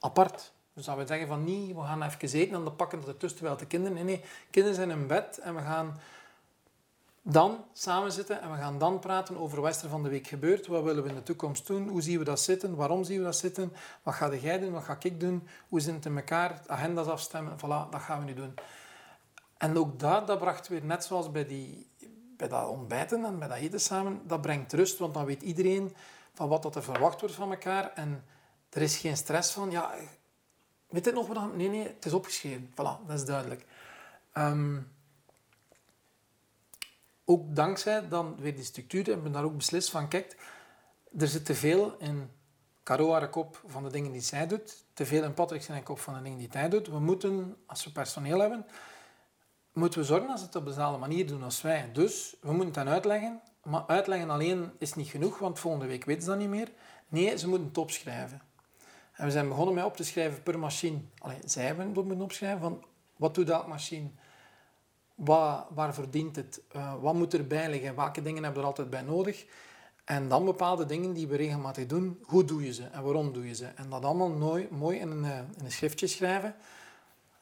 Apart. 0.00 0.52
Dus 0.74 0.84
dat 0.84 0.96
we 0.96 1.06
zeggen 1.06 1.28
van 1.28 1.44
niet, 1.44 1.74
we 1.74 1.82
gaan 1.82 2.02
even 2.02 2.38
eten 2.38 2.54
en 2.54 2.64
dan 2.64 2.76
pakken 2.76 3.00
we 3.00 3.06
ertussen 3.06 3.38
terwijl 3.38 3.58
de 3.58 3.66
kinderen... 3.66 3.94
Nee, 3.96 4.04
nee, 4.04 4.24
kinderen 4.50 4.76
zijn 4.76 4.90
in 4.90 5.06
bed 5.06 5.38
en 5.38 5.54
we 5.54 5.60
gaan 5.60 5.96
Dan 7.24 7.64
samen 7.72 8.12
zitten 8.12 8.40
en 8.40 8.50
we 8.50 8.56
gaan 8.56 8.78
dan 8.78 8.98
praten 8.98 9.36
over 9.36 9.60
wat 9.60 9.82
er 9.82 9.88
van 9.88 10.02
de 10.02 10.08
week 10.08 10.26
gebeurd. 10.26 10.66
Wat 10.66 10.82
willen 10.82 11.02
we 11.02 11.08
in 11.08 11.14
de 11.14 11.22
toekomst 11.22 11.66
doen? 11.66 11.88
Hoe 11.88 12.02
zien 12.02 12.18
we 12.18 12.24
dat 12.24 12.40
zitten? 12.40 12.74
Waarom 12.74 13.04
zien 13.04 13.18
we 13.18 13.24
dat 13.24 13.36
zitten? 13.36 13.72
Wat 14.02 14.14
ga 14.14 14.34
jij 14.34 14.58
doen? 14.58 14.72
Wat 14.72 14.84
ga 14.84 14.96
ik 15.02 15.20
doen? 15.20 15.48
Hoe 15.68 15.80
zit 15.80 15.94
het 15.94 16.06
in 16.06 16.16
elkaar? 16.16 16.62
Agendas 16.66 17.06
afstemmen. 17.06 17.56
Voilà, 17.56 17.90
dat 17.90 18.00
gaan 18.00 18.18
we 18.18 18.24
nu 18.24 18.34
doen. 18.34 18.54
En 19.56 19.78
ook 19.78 19.98
dat, 19.98 20.26
dat 20.26 20.38
bracht 20.38 20.68
weer, 20.68 20.84
net 20.84 21.04
zoals 21.04 21.30
bij, 21.30 21.46
die, 21.46 21.90
bij 22.36 22.48
dat 22.48 22.68
ontbijten 22.68 23.24
en 23.24 23.38
bij 23.38 23.48
dat 23.48 23.56
eten 23.56 23.80
samen, 23.80 24.20
dat 24.26 24.40
brengt 24.40 24.72
rust. 24.72 24.98
Want 24.98 25.14
dan 25.14 25.24
weet 25.24 25.42
iedereen 25.42 25.94
van 26.34 26.48
wat 26.48 26.62
dat 26.62 26.76
er 26.76 26.82
verwacht 26.82 27.20
wordt 27.20 27.34
van 27.34 27.50
elkaar. 27.50 27.92
En 27.94 28.24
er 28.70 28.82
is 28.82 28.96
geen 28.96 29.16
stress 29.16 29.52
van, 29.52 29.70
ja, 29.70 29.94
weet 30.92 31.04
dit 31.04 31.14
nog 31.14 31.26
wat? 31.26 31.54
Nee, 31.54 31.68
nee, 31.68 31.86
het 31.86 32.04
is 32.04 32.12
opgeschreven. 32.12 32.70
Voilà, 32.70 33.06
dat 33.06 33.18
is 33.18 33.24
duidelijk. 33.24 33.64
Ehm, 34.32 34.80
ook 37.24 37.54
dankzij 37.56 38.08
dan 38.08 38.36
weer 38.38 38.54
die 38.54 38.64
structuur 38.64 39.04
hebben 39.04 39.24
we 39.24 39.30
daar 39.30 39.44
ook 39.44 39.56
beslist 39.56 39.90
van, 39.90 40.08
kijk, 40.08 40.36
er 41.18 41.28
zit 41.28 41.44
te 41.44 41.54
veel 41.54 41.96
in 41.98 42.30
Caro 42.82 43.12
haar 43.12 43.28
kop 43.28 43.62
van 43.66 43.82
de 43.82 43.90
dingen 43.90 44.12
die 44.12 44.20
zij 44.20 44.46
doet, 44.46 44.84
te 44.94 45.06
veel 45.06 45.24
in 45.24 45.34
Patrick 45.34 45.62
zijn 45.62 45.82
kop 45.82 45.98
van 45.98 46.14
de 46.14 46.22
dingen 46.22 46.38
die 46.38 46.48
hij 46.50 46.68
doet. 46.68 46.86
We 46.86 46.98
moeten, 46.98 47.56
als 47.66 47.84
we 47.84 47.90
personeel 47.90 48.40
hebben, 48.40 48.66
moeten 49.72 50.00
we 50.00 50.06
zorgen 50.06 50.28
dat 50.28 50.38
ze 50.38 50.44
het 50.44 50.56
op 50.56 50.66
dezelfde 50.66 50.98
manier 50.98 51.26
doen 51.26 51.42
als 51.42 51.62
wij. 51.62 51.90
Dus 51.92 52.36
we 52.40 52.48
moeten 52.48 52.66
het 52.66 52.74
dan 52.74 52.88
uitleggen, 52.88 53.40
maar 53.62 53.86
uitleggen 53.86 54.30
alleen 54.30 54.72
is 54.78 54.94
niet 54.94 55.08
genoeg, 55.08 55.38
want 55.38 55.58
volgende 55.58 55.86
week 55.86 56.04
weten 56.04 56.22
ze 56.22 56.28
dat 56.28 56.38
niet 56.38 56.48
meer. 56.48 56.72
Nee, 57.08 57.38
ze 57.38 57.48
moeten 57.48 57.68
het 57.68 57.78
opschrijven. 57.78 58.42
En 59.12 59.24
we 59.24 59.30
zijn 59.30 59.48
begonnen 59.48 59.74
met 59.74 59.84
op 59.84 59.96
te 59.96 60.04
schrijven 60.04 60.42
per 60.42 60.58
machine. 60.58 60.98
Allee, 61.18 61.38
zij 61.44 61.64
hebben 61.64 61.92
moeten 61.92 62.20
opschrijven 62.20 62.60
van 62.60 62.84
wat 63.16 63.34
doet 63.34 63.46
dat 63.46 63.66
machine? 63.66 64.08
Wat, 65.14 65.66
waarvoor 65.70 66.10
dient 66.10 66.36
het? 66.36 66.60
Uh, 66.76 66.94
wat 67.00 67.14
moet 67.14 67.34
erbij 67.34 67.70
liggen? 67.70 67.96
Welke 67.96 68.22
dingen 68.22 68.42
hebben 68.42 68.62
we 68.62 68.68
er 68.68 68.74
altijd 68.74 68.90
bij 68.90 69.02
nodig? 69.02 69.46
En 70.04 70.28
dan 70.28 70.44
bepaalde 70.44 70.86
dingen 70.86 71.12
die 71.12 71.28
we 71.28 71.36
regelmatig 71.36 71.86
doen, 71.86 72.18
hoe 72.22 72.44
doe 72.44 72.64
je 72.64 72.72
ze 72.72 72.84
en 72.84 73.02
waarom 73.02 73.32
doe 73.32 73.46
je 73.46 73.54
ze? 73.54 73.66
En 73.66 73.90
dat 73.90 74.04
allemaal 74.04 74.28
mooi, 74.28 74.68
mooi 74.70 74.98
in, 74.98 75.10
een, 75.10 75.24
eh, 75.24 75.38
in 75.38 75.64
een 75.64 75.72
schriftje 75.72 76.06
schrijven. 76.06 76.54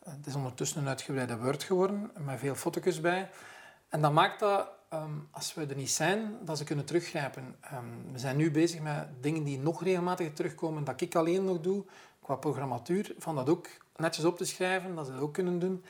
Het 0.04 0.26
is 0.26 0.34
ondertussen 0.34 0.80
een 0.80 0.88
uitgebreide 0.88 1.38
Word 1.38 1.62
geworden, 1.62 2.10
met 2.18 2.38
veel 2.38 2.54
foto's 2.54 3.00
bij. 3.00 3.30
En 3.88 4.00
dat 4.00 4.12
maakt 4.12 4.40
dat, 4.40 4.68
ehm, 4.90 5.10
als 5.30 5.54
we 5.54 5.66
er 5.66 5.76
niet 5.76 5.90
zijn, 5.90 6.38
dat 6.44 6.58
ze 6.58 6.64
kunnen 6.64 6.84
teruggrijpen. 6.84 7.56
Ehm, 7.60 7.84
we 8.12 8.18
zijn 8.18 8.36
nu 8.36 8.50
bezig 8.50 8.80
met 8.80 9.08
dingen 9.20 9.44
die 9.44 9.58
nog 9.58 9.82
regelmatig 9.82 10.32
terugkomen, 10.32 10.84
dat 10.84 11.00
ik 11.00 11.14
alleen 11.14 11.44
nog 11.44 11.60
doe, 11.60 11.84
qua 12.22 12.34
programmatuur, 12.34 13.14
van 13.18 13.34
dat 13.34 13.48
ook 13.48 13.68
netjes 13.96 14.24
op 14.24 14.36
te 14.36 14.44
schrijven, 14.44 14.94
dat 14.94 15.06
ze 15.06 15.12
dat 15.12 15.20
ook 15.20 15.32
kunnen 15.32 15.58
doen. 15.58 15.84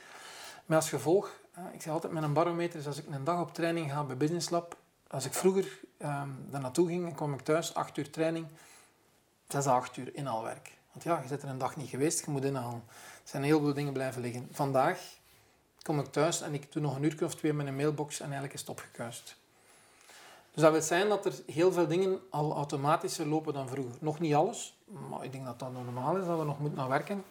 Maar 0.65 0.77
als 0.77 0.89
gevolg, 0.89 1.39
uh, 1.57 1.63
ik 1.73 1.81
zeg 1.81 1.93
altijd 1.93 2.13
met 2.13 2.23
een 2.23 2.33
barometer, 2.33 2.77
dus 2.77 2.87
als 2.87 2.97
ik 2.97 3.05
een 3.09 3.23
dag 3.23 3.41
op 3.41 3.53
training 3.53 3.91
ga 3.91 4.03
bij 4.03 4.17
Business 4.17 4.49
Lab, 4.49 4.77
als 5.07 5.25
ik 5.25 5.33
vroeger 5.33 5.79
um, 5.99 6.45
daar 6.49 6.61
naartoe 6.61 6.87
ging 6.87 7.05
en 7.05 7.15
kwam 7.15 7.33
ik 7.33 7.41
thuis, 7.41 7.73
acht 7.73 7.97
uur 7.97 8.09
training, 8.09 8.47
zes 9.47 9.67
à 9.67 9.75
acht 9.75 9.97
uur 9.97 10.15
inhaalwerk. 10.15 10.77
Want 10.91 11.03
ja, 11.03 11.21
je 11.21 11.27
zit 11.27 11.43
er 11.43 11.49
een 11.49 11.57
dag 11.57 11.75
niet 11.75 11.89
geweest, 11.89 12.25
je 12.25 12.31
moet 12.31 12.43
inhalen. 12.43 12.83
Er 13.23 13.29
zijn 13.29 13.43
heel 13.43 13.59
veel 13.59 13.73
dingen 13.73 13.93
blijven 13.93 14.21
liggen. 14.21 14.47
Vandaag 14.51 15.19
kom 15.81 15.99
ik 15.99 16.05
thuis 16.05 16.41
en 16.41 16.53
ik 16.53 16.71
doe 16.71 16.81
nog 16.81 16.95
een 16.95 17.03
uur 17.03 17.23
of 17.23 17.35
twee 17.35 17.53
met 17.53 17.67
een 17.67 17.75
mailbox 17.75 18.19
en 18.19 18.25
eigenlijk 18.25 18.53
is 18.53 18.59
het 18.59 18.69
opgekuist. 18.69 19.35
Dus 20.53 20.61
dat 20.61 20.71
wil 20.71 20.81
zijn 20.81 21.09
dat 21.09 21.25
er 21.25 21.33
heel 21.45 21.71
veel 21.71 21.87
dingen 21.87 22.19
al 22.29 22.55
automatischer 22.55 23.27
lopen 23.27 23.53
dan 23.53 23.69
vroeger. 23.69 23.95
Nog 23.99 24.19
niet 24.19 24.33
alles, 24.33 24.77
maar 25.09 25.23
ik 25.23 25.31
denk 25.31 25.45
dat 25.45 25.59
dat 25.59 25.71
normaal 25.71 26.17
is, 26.17 26.25
dat 26.25 26.39
we 26.39 26.45
nog 26.45 26.59
moeten 26.59 26.79
naar 26.79 26.89
werken. 26.89 27.23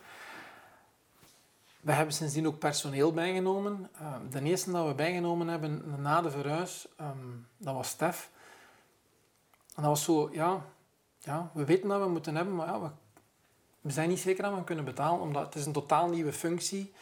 We 1.80 1.92
hebben 1.92 2.14
sindsdien 2.14 2.46
ook 2.46 2.58
personeel 2.58 3.12
bijgenomen. 3.12 3.90
Uh, 4.00 4.14
de 4.30 4.42
eerste 4.42 4.70
dat 4.70 4.86
we 4.86 4.94
bijgenomen 4.94 5.48
hebben 5.48 6.02
na 6.02 6.20
de 6.20 6.30
verhuis, 6.30 6.86
um, 7.00 7.46
dat 7.56 7.74
was 7.74 7.88
Stef. 7.88 8.30
En 9.74 9.82
dat 9.82 9.84
was 9.84 10.04
zo, 10.04 10.28
ja, 10.32 10.64
ja, 11.18 11.50
we 11.54 11.64
weten 11.64 11.88
dat 11.88 12.00
we 12.00 12.08
moeten 12.08 12.36
hebben, 12.36 12.54
maar 12.54 12.66
ja, 12.66 12.92
we 13.80 13.90
zijn 13.90 14.08
niet 14.08 14.20
zeker 14.20 14.42
dat 14.42 14.54
we 14.54 14.64
kunnen 14.64 14.84
betalen, 14.84 15.20
omdat 15.20 15.44
het 15.44 15.54
is 15.54 15.66
een 15.66 15.72
totaal 15.72 16.08
nieuwe 16.08 16.32
functie. 16.32 16.92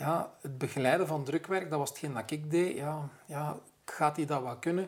Ja, 0.00 0.32
het 0.40 0.58
begeleiden 0.58 1.06
van 1.06 1.24
drukwerk, 1.24 1.70
dat 1.70 1.78
was 1.78 1.88
hetgeen 1.88 2.14
dat 2.14 2.30
ik 2.30 2.50
deed. 2.50 2.76
Ja, 2.76 3.08
ja, 3.26 3.56
gaat 3.84 4.16
hij 4.16 4.26
dat 4.26 4.42
wel 4.42 4.56
kunnen? 4.56 4.84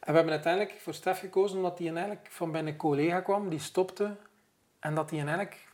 En 0.00 0.10
we 0.10 0.12
hebben 0.12 0.32
uiteindelijk 0.32 0.80
voor 0.80 0.94
Stef 0.94 1.18
gekozen 1.18 1.56
omdat 1.56 1.78
hij 1.78 1.92
eigenlijk 1.92 2.28
van 2.30 2.50
bij 2.52 2.66
een 2.66 2.76
collega 2.76 3.20
kwam, 3.20 3.48
die 3.48 3.58
stopte. 3.58 4.16
En 4.78 4.94
dat 4.94 5.10
hij 5.10 5.18
eigenlijk 5.18 5.68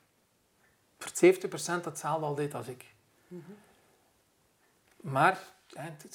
voor 0.99 1.35
70% 1.81 1.85
hetzelfde 1.85 2.27
al 2.27 2.35
deed 2.35 2.55
als 2.55 2.69
ik. 2.69 2.95
Mm 3.29 3.45
-hmm. 3.47 3.57
Maar 5.13 5.39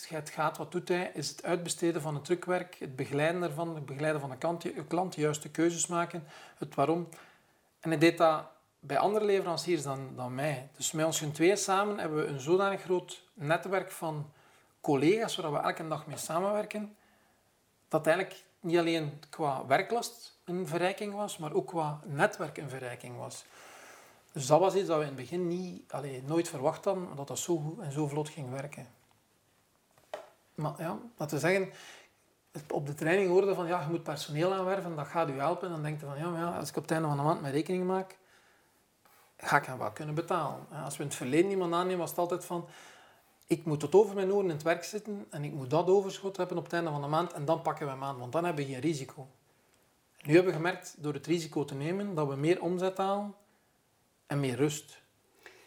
het 0.08 0.30
gaat, 0.30 0.58
wat 0.58 0.72
doet 0.72 0.88
hij, 0.88 1.12
is 1.14 1.30
het 1.30 1.44
uitbesteden 1.44 2.02
van 2.02 2.14
het 2.14 2.26
drukwerk, 2.26 2.76
het 2.80 2.96
begeleiden 2.96 3.44
ervan, 3.44 3.76
het 3.76 3.86
begeleiden 3.86 4.22
van 4.22 4.30
de 4.30 4.38
klant, 4.38 4.66
klant, 4.88 5.14
de 5.16 5.22
juiste 5.22 5.50
keuzes 5.50 5.88
maken, 5.88 6.28
het 6.58 6.76
waarom. 6.76 7.10
En 7.80 7.90
hij 7.90 8.00
deed 8.00 8.18
dat 8.18 8.46
bij 8.86 8.98
andere 8.98 9.26
leveranciers 9.26 9.84
dan, 9.84 10.14
dan 10.16 10.36
mij. 10.36 10.70
Dus 10.76 10.92
met 10.92 11.06
ons 11.06 11.24
twee 11.32 11.56
samen 11.56 11.98
hebben 11.98 12.18
we 12.18 12.28
een 12.28 12.40
zodanig 12.40 12.82
groot 12.82 13.24
netwerk 13.34 13.92
van 13.92 14.32
collega's 14.82 15.36
waar 15.36 15.52
we 15.52 15.60
elke 15.60 15.88
dag 15.88 16.08
mee 16.08 16.18
samenwerken, 16.18 16.96
dat 17.88 18.08
eigenlijk 18.08 18.44
niet 18.60 18.78
alleen 18.78 19.22
qua 19.30 19.66
werklast 19.66 20.38
een 20.46 20.68
verrijking 20.68 21.14
was, 21.14 21.38
maar 21.38 21.54
ook 21.54 21.68
qua 21.68 22.00
netwerk 22.06 22.58
een 22.58 22.70
verrijking 22.70 23.18
was. 23.18 23.46
Dus 24.32 24.46
dat 24.46 24.60
was 24.60 24.76
iets 24.76 24.88
dat 24.88 24.98
we 24.98 25.02
in 25.04 25.08
het 25.08 25.18
begin 25.20 25.48
niet, 25.48 25.92
allee, 25.92 26.24
nooit 26.26 26.50
verwacht 26.50 26.86
hadden, 26.86 27.16
dat 27.16 27.28
dat 27.28 27.40
zo 27.40 27.58
goed 27.58 27.80
en 27.80 27.92
zo 27.92 28.08
vlot 28.08 28.30
ging 28.30 28.50
werken. 28.50 28.88
Maar 30.56 30.74
ja, 30.78 31.00
laten 31.18 31.36
we 31.36 31.42
zeggen, 31.42 31.74
op 32.70 32.88
de 32.88 32.94
training 32.94 33.30
hoorde 33.30 33.56
van 33.56 33.68
ja, 33.68 33.82
je 33.82 33.88
moet 33.88 34.04
personeel 34.04 34.54
aanwerven, 34.54 34.96
dat 34.96 35.08
gaat 35.08 35.30
u 35.30 35.40
helpen. 35.40 35.68
En 35.68 35.74
dan 35.74 35.84
denk 35.84 36.00
je 36.00 36.06
van 36.06 36.18
ja, 36.18 36.30
maar 36.30 36.40
ja, 36.40 36.58
als 36.58 36.70
ik 36.70 36.76
op 36.76 36.82
het 36.82 36.92
einde 36.92 37.08
van 37.08 37.18
de 37.18 37.24
maand 37.24 37.42
mijn 37.42 37.54
rekening 37.54 37.86
maak, 37.86 38.18
ga 39.44 39.58
ik 39.58 39.66
hem 39.66 39.78
wel 39.78 39.92
kunnen 39.92 40.16
betalen. 40.16 40.68
Als 40.84 40.98
we 40.98 41.04
in 41.04 41.10
het 41.10 41.18
verleden 41.18 41.52
iemand 41.52 41.74
aannemen, 41.74 42.00
was 42.00 42.10
het 42.10 42.20
altijd 42.20 42.46
van... 42.46 42.68
Ik 43.48 43.66
moet 43.66 43.80
tot 43.80 43.96
over 43.96 44.16
mijn 44.16 44.32
oren 44.32 44.46
in 44.46 44.52
het 44.56 44.64
werk 44.64 44.84
zitten 44.84 45.26
en 45.30 45.44
ik 45.44 45.52
moet 45.52 45.70
dat 45.70 45.88
overschot 45.88 46.38
hebben 46.38 46.58
op 46.58 46.64
het 46.64 46.74
einde 46.74 46.90
van 46.90 47.02
de 47.02 47.08
maand 47.08 47.34
en 47.34 47.46
dan 47.46 47.62
pakken 47.62 47.86
we 47.86 47.92
hem 47.92 48.04
aan, 48.04 48.18
want 48.18 48.32
dan 48.32 48.46
hebben 48.46 48.66
we 48.66 48.72
geen 48.72 48.82
risico. 48.82 49.28
Nu 50.22 50.34
hebben 50.34 50.52
we 50.52 50.58
gemerkt, 50.58 50.96
door 50.98 51.14
het 51.14 51.28
risico 51.28 51.66
te 51.66 51.76
nemen, 51.76 52.16
dat 52.16 52.28
we 52.28 52.36
meer 52.36 52.62
omzet 52.62 52.98
halen 52.98 53.36
en 54.28 54.40
meer 54.40 54.56
rust. 54.56 55.02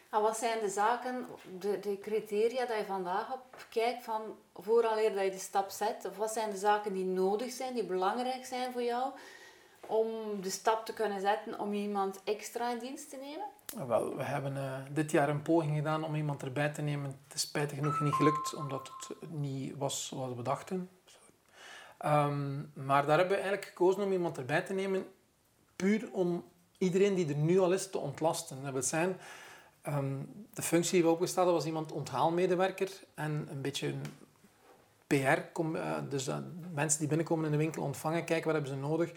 En 0.09 0.21
wat 0.21 0.37
zijn 0.37 0.59
de 0.59 0.69
zaken, 0.69 1.27
de, 1.59 1.79
de 1.79 1.99
criteria 1.99 2.65
dat 2.65 2.77
je 2.77 2.85
vandaag 2.85 3.33
op 3.33 3.65
kijkt 3.69 4.03
van 4.03 4.21
vooraleer 4.53 5.13
dat 5.13 5.23
je 5.23 5.31
de 5.31 5.37
stap 5.37 5.69
zet? 5.69 6.05
Of 6.05 6.17
wat 6.17 6.33
zijn 6.33 6.49
de 6.49 6.57
zaken 6.57 6.93
die 6.93 7.05
nodig 7.05 7.51
zijn, 7.51 7.73
die 7.73 7.83
belangrijk 7.83 8.45
zijn 8.45 8.71
voor 8.71 8.83
jou 8.83 9.11
om 9.87 10.41
de 10.41 10.49
stap 10.49 10.85
te 10.85 10.93
kunnen 10.93 11.21
zetten 11.21 11.59
om 11.59 11.73
iemand 11.73 12.19
extra 12.23 12.71
in 12.71 12.79
dienst 12.79 13.09
te 13.09 13.17
nemen? 13.17 13.47
Wel, 13.75 14.15
we 14.15 14.23
hebben 14.23 14.55
uh, 14.55 14.73
dit 14.91 15.11
jaar 15.11 15.29
een 15.29 15.41
poging 15.41 15.75
gedaan 15.75 16.03
om 16.03 16.15
iemand 16.15 16.43
erbij 16.43 16.69
te 16.69 16.81
nemen. 16.81 17.05
Het 17.05 17.33
is 17.33 17.41
spijtig 17.41 17.77
genoeg 17.77 17.99
niet 17.99 18.13
gelukt, 18.13 18.55
omdat 18.55 18.91
het 18.97 19.31
niet 19.31 19.77
was 19.77 20.07
zoals 20.07 20.35
we 20.35 20.41
dachten. 20.41 20.89
Um, 22.05 22.71
maar 22.73 23.05
daar 23.05 23.17
hebben 23.17 23.37
we 23.37 23.43
eigenlijk 23.43 23.65
gekozen 23.65 24.03
om 24.03 24.11
iemand 24.11 24.37
erbij 24.37 24.61
te 24.61 24.73
nemen, 24.73 25.05
puur 25.75 26.09
om 26.11 26.43
iedereen 26.77 27.15
die 27.15 27.27
er 27.27 27.35
nu 27.35 27.59
al 27.59 27.73
is 27.73 27.89
te 27.89 27.97
ontlasten. 27.97 28.73
Dat 28.73 28.85
zijn, 28.85 29.17
um, 29.87 30.45
de 30.53 30.61
functie 30.61 30.91
die 30.91 31.03
we 31.03 31.09
opgesteld 31.09 31.51
was 31.51 31.65
iemand 31.65 31.91
onthaalmedewerker 31.91 32.89
en 33.13 33.47
een 33.51 33.61
beetje 33.61 33.87
een 33.87 34.01
PR, 35.07 35.59
uh, 35.61 35.97
dus 36.09 36.27
uh, 36.27 36.37
mensen 36.73 36.99
die 36.99 37.07
binnenkomen 37.07 37.45
in 37.45 37.51
de 37.51 37.57
winkel 37.57 37.83
ontvangen, 37.83 38.25
kijken 38.25 38.45
wat 38.45 38.53
hebben 38.53 38.71
ze 38.71 38.87
nodig, 38.87 39.11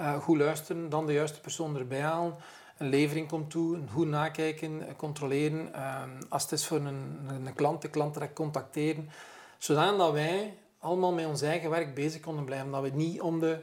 uh, 0.00 0.16
goed 0.16 0.38
luisteren, 0.38 0.88
dan 0.88 1.06
de 1.06 1.12
juiste 1.12 1.40
persoon 1.40 1.76
erbij 1.76 2.00
halen 2.00 2.36
een 2.80 2.88
levering 2.88 3.28
komt 3.28 3.50
toe, 3.50 3.78
goed 3.92 4.06
nakijken, 4.06 4.96
controleren. 4.96 5.74
Ehm, 5.74 6.10
als 6.28 6.42
het 6.42 6.52
is 6.52 6.66
voor 6.66 6.76
een, 6.76 7.18
een 7.28 7.54
klant, 7.54 7.82
de 7.82 7.90
klant 7.90 8.14
direct 8.14 8.34
contacteren. 8.34 9.10
Zodat 9.58 10.12
wij 10.12 10.56
allemaal 10.78 11.12
met 11.12 11.26
ons 11.26 11.42
eigen 11.42 11.70
werk 11.70 11.94
bezig 11.94 12.20
konden 12.20 12.44
blijven. 12.44 12.70
Dat 12.70 12.82
we 12.82 12.88
niet 12.88 13.20
om 13.20 13.40
de 13.40 13.60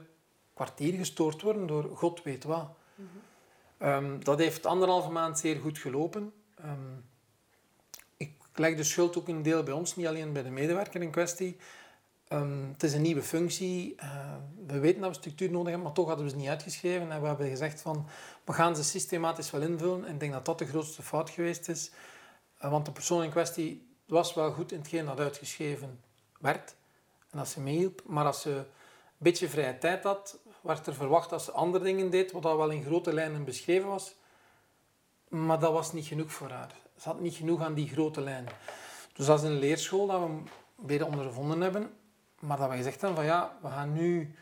kwartier 0.54 0.94
gestoord 0.94 1.42
worden 1.42 1.68
door 1.68 1.90
god 1.96 2.24
weet 2.24 2.44
wat. 2.44 2.70
Mm 2.96 3.06
dat 4.24 4.40
heeft 4.40 4.66
anderhalve 4.66 5.12
maand 5.12 5.40
zeer 5.40 5.60
goed 5.60 5.78
gelopen. 5.78 6.34
Um, 6.66 7.06
ik 8.18 8.32
leg 8.54 8.76
de 8.76 8.84
schuld 8.84 9.18
ook 9.18 9.28
een 9.28 9.42
deel 9.42 9.64
bij 9.64 9.74
ons, 9.74 9.96
niet 9.96 10.08
alleen 10.08 10.34
bij 10.34 10.44
de 10.44 10.50
medewerker 10.50 11.02
in 11.02 11.12
kwestie. 11.12 11.58
Um, 12.34 12.70
het 12.74 12.84
is 12.84 12.94
een 12.94 13.02
nieuwe 13.02 13.24
functie. 13.24 13.96
Uh, 14.04 14.36
we 14.68 14.80
weten 14.80 15.02
dat 15.02 15.10
we 15.10 15.16
structuur 15.16 15.50
nodig 15.50 15.68
hebben, 15.68 15.84
maar 15.84 15.94
toch 15.94 16.08
hadden 16.08 16.26
we 16.26 16.32
ze 16.32 16.38
niet 16.38 16.48
uitgeschreven. 16.48 17.12
En 17.12 17.22
we 17.22 17.28
hebben 17.28 17.50
gezegd 17.50 17.82
van, 17.82 18.06
we 18.44 18.54
gaan 18.54 18.76
ze 18.76 18.84
systematisch 18.84 19.52
wel 19.52 19.62
invullen. 19.62 20.06
En 20.06 20.14
ik 20.14 20.20
denk 20.20 20.34
dat 20.34 20.46
dat 20.46 20.60
de 20.60 20.66
grootste 20.66 21.02
fout 21.02 21.30
geweest 21.30 21.70
is. 21.70 21.92
Uh, 22.64 22.72
want 22.72 22.86
de 22.86 22.92
persoon 22.92 23.24
in 23.24 23.30
kwestie 23.30 23.88
was 24.06 24.34
wel 24.34 24.52
goed 24.52 24.72
in 24.72 24.78
hetgeen 24.78 25.06
dat 25.06 25.20
uitgeschreven 25.20 26.00
werd. 26.40 26.76
En 27.32 27.40
als 27.40 27.52
ze 27.52 27.62
meehielp. 27.62 28.02
Maar 28.06 28.26
als 28.26 28.42
ze 28.42 28.50
een 28.50 28.66
beetje 29.18 29.50
vrije 29.50 29.78
tijd 29.78 30.04
had, 30.04 30.40
werd 30.62 30.88
er 30.88 30.94
verwacht 30.94 31.30
dat 31.30 31.44
ze 31.44 31.52
andere 31.52 31.84
dingen 31.84 32.10
deed, 32.10 32.32
wat 32.32 32.46
al 32.46 32.58
wel 32.58 32.70
in 32.70 32.84
grote 32.84 33.14
lijnen 33.14 33.44
beschreven 33.44 33.90
was. 33.90 34.16
Maar 35.28 35.60
dat 35.60 35.72
was 35.72 35.94
niet 35.94 36.06
genoeg 36.06 36.32
voor 36.32 36.50
haar. 36.50 36.76
Ze 36.98 37.10
had 37.10 37.20
niet 37.20 37.36
genoeg 37.36 37.62
aan 37.62 37.74
die 37.74 37.88
grote 37.88 38.22
lijnen. 38.22 38.52
Dus 39.14 39.26
dat 39.26 39.40
is 39.40 39.50
een 39.50 39.60
leerschool 39.60 40.08
dat 40.08 40.22
we 40.22 40.42
weer 40.76 41.06
ondervonden 41.06 41.62
hebben. 41.62 41.90
Maar 42.48 42.58
dat 42.58 42.70
we 42.70 42.76
gezegd 42.76 43.02
hebben 43.02 43.18
van 43.18 43.28
ja, 43.28 43.58
we 43.62 43.68
gaan 43.68 43.94
nu... 43.94 44.36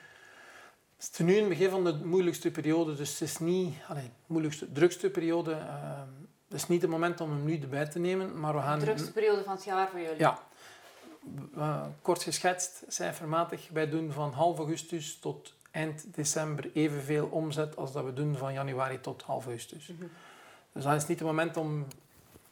Het 0.95 1.09
is 1.11 1.17
nu 1.17 1.33
in 1.33 1.39
het 1.39 1.49
begin 1.49 1.69
van 1.69 1.83
de 1.83 1.93
moeilijkste 1.93 2.51
periode, 2.51 2.95
dus 2.95 3.11
het 3.11 3.21
is 3.21 3.37
niet... 3.37 3.75
Allee, 3.87 4.03
de 4.03 4.09
moeilijkste, 4.25 4.71
drukste 4.71 5.09
periode. 5.09 5.51
Uh, 5.51 6.01
het 6.47 6.57
is 6.61 6.67
niet 6.67 6.81
het 6.81 6.91
moment 6.91 7.21
om 7.21 7.29
hem 7.29 7.45
nu 7.45 7.59
erbij 7.59 7.85
te 7.85 7.99
nemen, 7.99 8.39
maar 8.39 8.53
we 8.53 8.59
gaan... 8.59 8.79
De 8.79 8.85
drukste 8.85 9.11
periode 9.11 9.43
van 9.43 9.55
het 9.55 9.63
jaar 9.63 9.89
voor 9.89 9.99
jullie? 9.99 10.19
Ja. 10.19 10.39
Uh, 11.57 11.85
kort 12.01 12.23
geschetst, 12.23 12.83
cijfermatig, 12.87 13.69
wij 13.73 13.89
doen 13.89 14.11
van 14.11 14.31
half 14.31 14.57
augustus 14.57 15.19
tot 15.19 15.53
eind 15.71 16.15
december 16.15 16.69
evenveel 16.73 17.27
omzet 17.27 17.75
als 17.75 17.91
dat 17.91 18.03
we 18.03 18.13
doen 18.13 18.35
van 18.35 18.53
januari 18.53 18.99
tot 19.01 19.21
half 19.21 19.45
augustus. 19.45 19.87
Mm 19.87 19.95
-hmm. 19.99 20.09
Dus 20.71 20.83
dat 20.83 20.95
is 20.95 21.07
niet 21.07 21.19
het 21.19 21.27
moment 21.27 21.57
om 21.57 21.87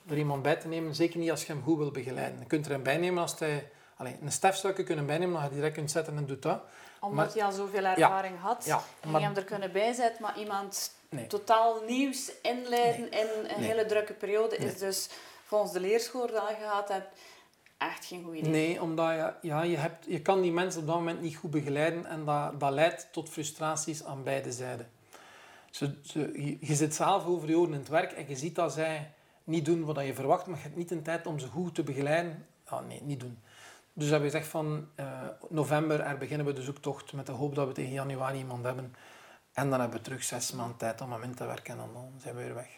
er 0.08 0.18
iemand 0.18 0.42
bij 0.42 0.56
te 0.56 0.68
nemen, 0.68 0.96
zeker 0.96 1.20
niet 1.20 1.32
als 1.32 1.46
je 1.46 1.54
hem 1.54 1.63
goed 1.63 1.78
wil 1.78 1.92
begeleiden. 1.92 2.39
Je 2.39 2.46
kunt 2.46 2.66
er 2.66 2.72
hem 2.72 2.84
bijnemen 2.84 3.22
als 3.22 3.39
hij... 3.39 3.72
Allez, 3.97 4.13
een 4.21 4.32
stef 4.32 4.56
zou 4.56 4.73
je 4.77 4.84
kunnen 4.84 5.06
bijnemen, 5.06 5.41
dat 5.41 5.49
je 5.49 5.56
direct 5.56 5.73
kunt 5.73 5.91
zetten 5.91 6.17
en 6.17 6.25
doet 6.25 6.41
dat. 6.41 6.62
Omdat 6.99 7.25
maar, 7.25 7.34
hij 7.34 7.43
al 7.43 7.51
zoveel 7.51 7.84
ervaring 7.84 8.36
ja, 8.36 8.41
had, 8.41 8.65
ja, 8.65 8.82
en 8.99 9.12
maar, 9.12 9.21
je 9.21 9.27
hem 9.27 9.36
er 9.36 9.43
kunnen 9.43 9.71
bijzetten, 9.71 10.21
maar 10.21 10.39
iemand 10.39 10.91
nee. 11.10 11.27
totaal 11.27 11.82
nieuws 11.88 12.32
inleiden 12.41 13.10
nee. 13.10 13.19
in 13.19 13.27
een 13.38 13.60
nee. 13.60 13.69
hele 13.69 13.86
drukke 13.86 14.13
periode 14.13 14.56
is 14.56 14.77
dus, 14.77 15.10
volgens 15.45 15.71
de 15.71 15.79
leerschool 15.79 16.27
die 16.27 16.36
je 16.36 16.56
gehad 16.60 16.89
hebt, 16.89 17.08
echt 17.77 18.06
geen 18.06 18.23
goed 18.23 18.36
idee. 18.36 18.51
Nee, 18.51 18.82
omdat 18.82 19.10
je, 19.10 19.34
ja, 19.47 19.62
je, 19.62 19.77
hebt, 19.77 20.06
je 20.06 20.21
kan 20.21 20.41
die 20.41 20.51
mensen 20.51 20.82
op 20.82 20.88
dat 20.88 20.95
moment 20.95 21.21
niet 21.21 21.36
goed 21.36 21.51
begeleiden 21.51 22.06
en 22.06 22.25
dat, 22.25 22.60
dat 22.60 22.71
leidt 22.71 23.08
tot 23.12 23.29
frustraties 23.29 24.03
aan 24.03 24.23
beide 24.23 24.51
zijden. 24.51 24.89
Ze, 25.69 25.95
ze, 26.03 26.19
je, 26.19 26.58
je 26.60 26.75
zit 26.75 26.95
zelf 26.95 27.25
over 27.25 27.49
je 27.49 27.58
oren 27.58 27.73
in 27.73 27.79
het 27.79 27.88
werk 27.88 28.12
en 28.12 28.25
je 28.27 28.36
ziet 28.36 28.56
dat 28.56 28.73
zij 28.73 29.12
niet 29.43 29.65
doen 29.65 29.86
wat 29.86 30.06
je 30.06 30.13
verwacht, 30.13 30.45
maar 30.45 30.58
je 30.58 30.63
hebt 30.63 30.75
niet 30.75 30.89
de 30.89 31.01
tijd 31.01 31.27
om 31.27 31.39
ze 31.39 31.47
goed 31.47 31.75
te 31.75 31.84
begeleiden. 31.84 32.47
Ah, 32.65 32.88
nee, 32.88 33.01
niet 33.01 33.19
doen. 33.19 33.39
Dus 33.93 34.10
hebben 34.10 34.29
we 34.29 34.36
gezegd 34.36 34.51
van 34.51 34.88
uh, 34.99 35.21
november, 35.49 35.99
er 35.99 36.17
beginnen 36.17 36.45
we 36.45 36.53
de 36.53 36.62
zoektocht 36.62 37.13
met 37.13 37.25
de 37.25 37.32
hoop 37.32 37.56
dat 37.56 37.67
we 37.67 37.73
tegen 37.73 37.91
januari 37.91 38.38
iemand 38.38 38.63
hebben. 38.63 38.95
En 39.53 39.69
dan 39.69 39.79
hebben 39.79 39.97
we 39.97 40.03
terug 40.03 40.23
zes 40.23 40.51
maanden 40.51 40.77
tijd 40.77 41.01
om 41.01 41.12
hem 41.12 41.23
in 41.23 41.36
te 41.36 41.45
werken 41.45 41.79
en 41.79 41.89
dan 41.93 42.13
zijn 42.17 42.36
we 42.36 42.43
weer 42.43 42.53
weg. 42.53 42.69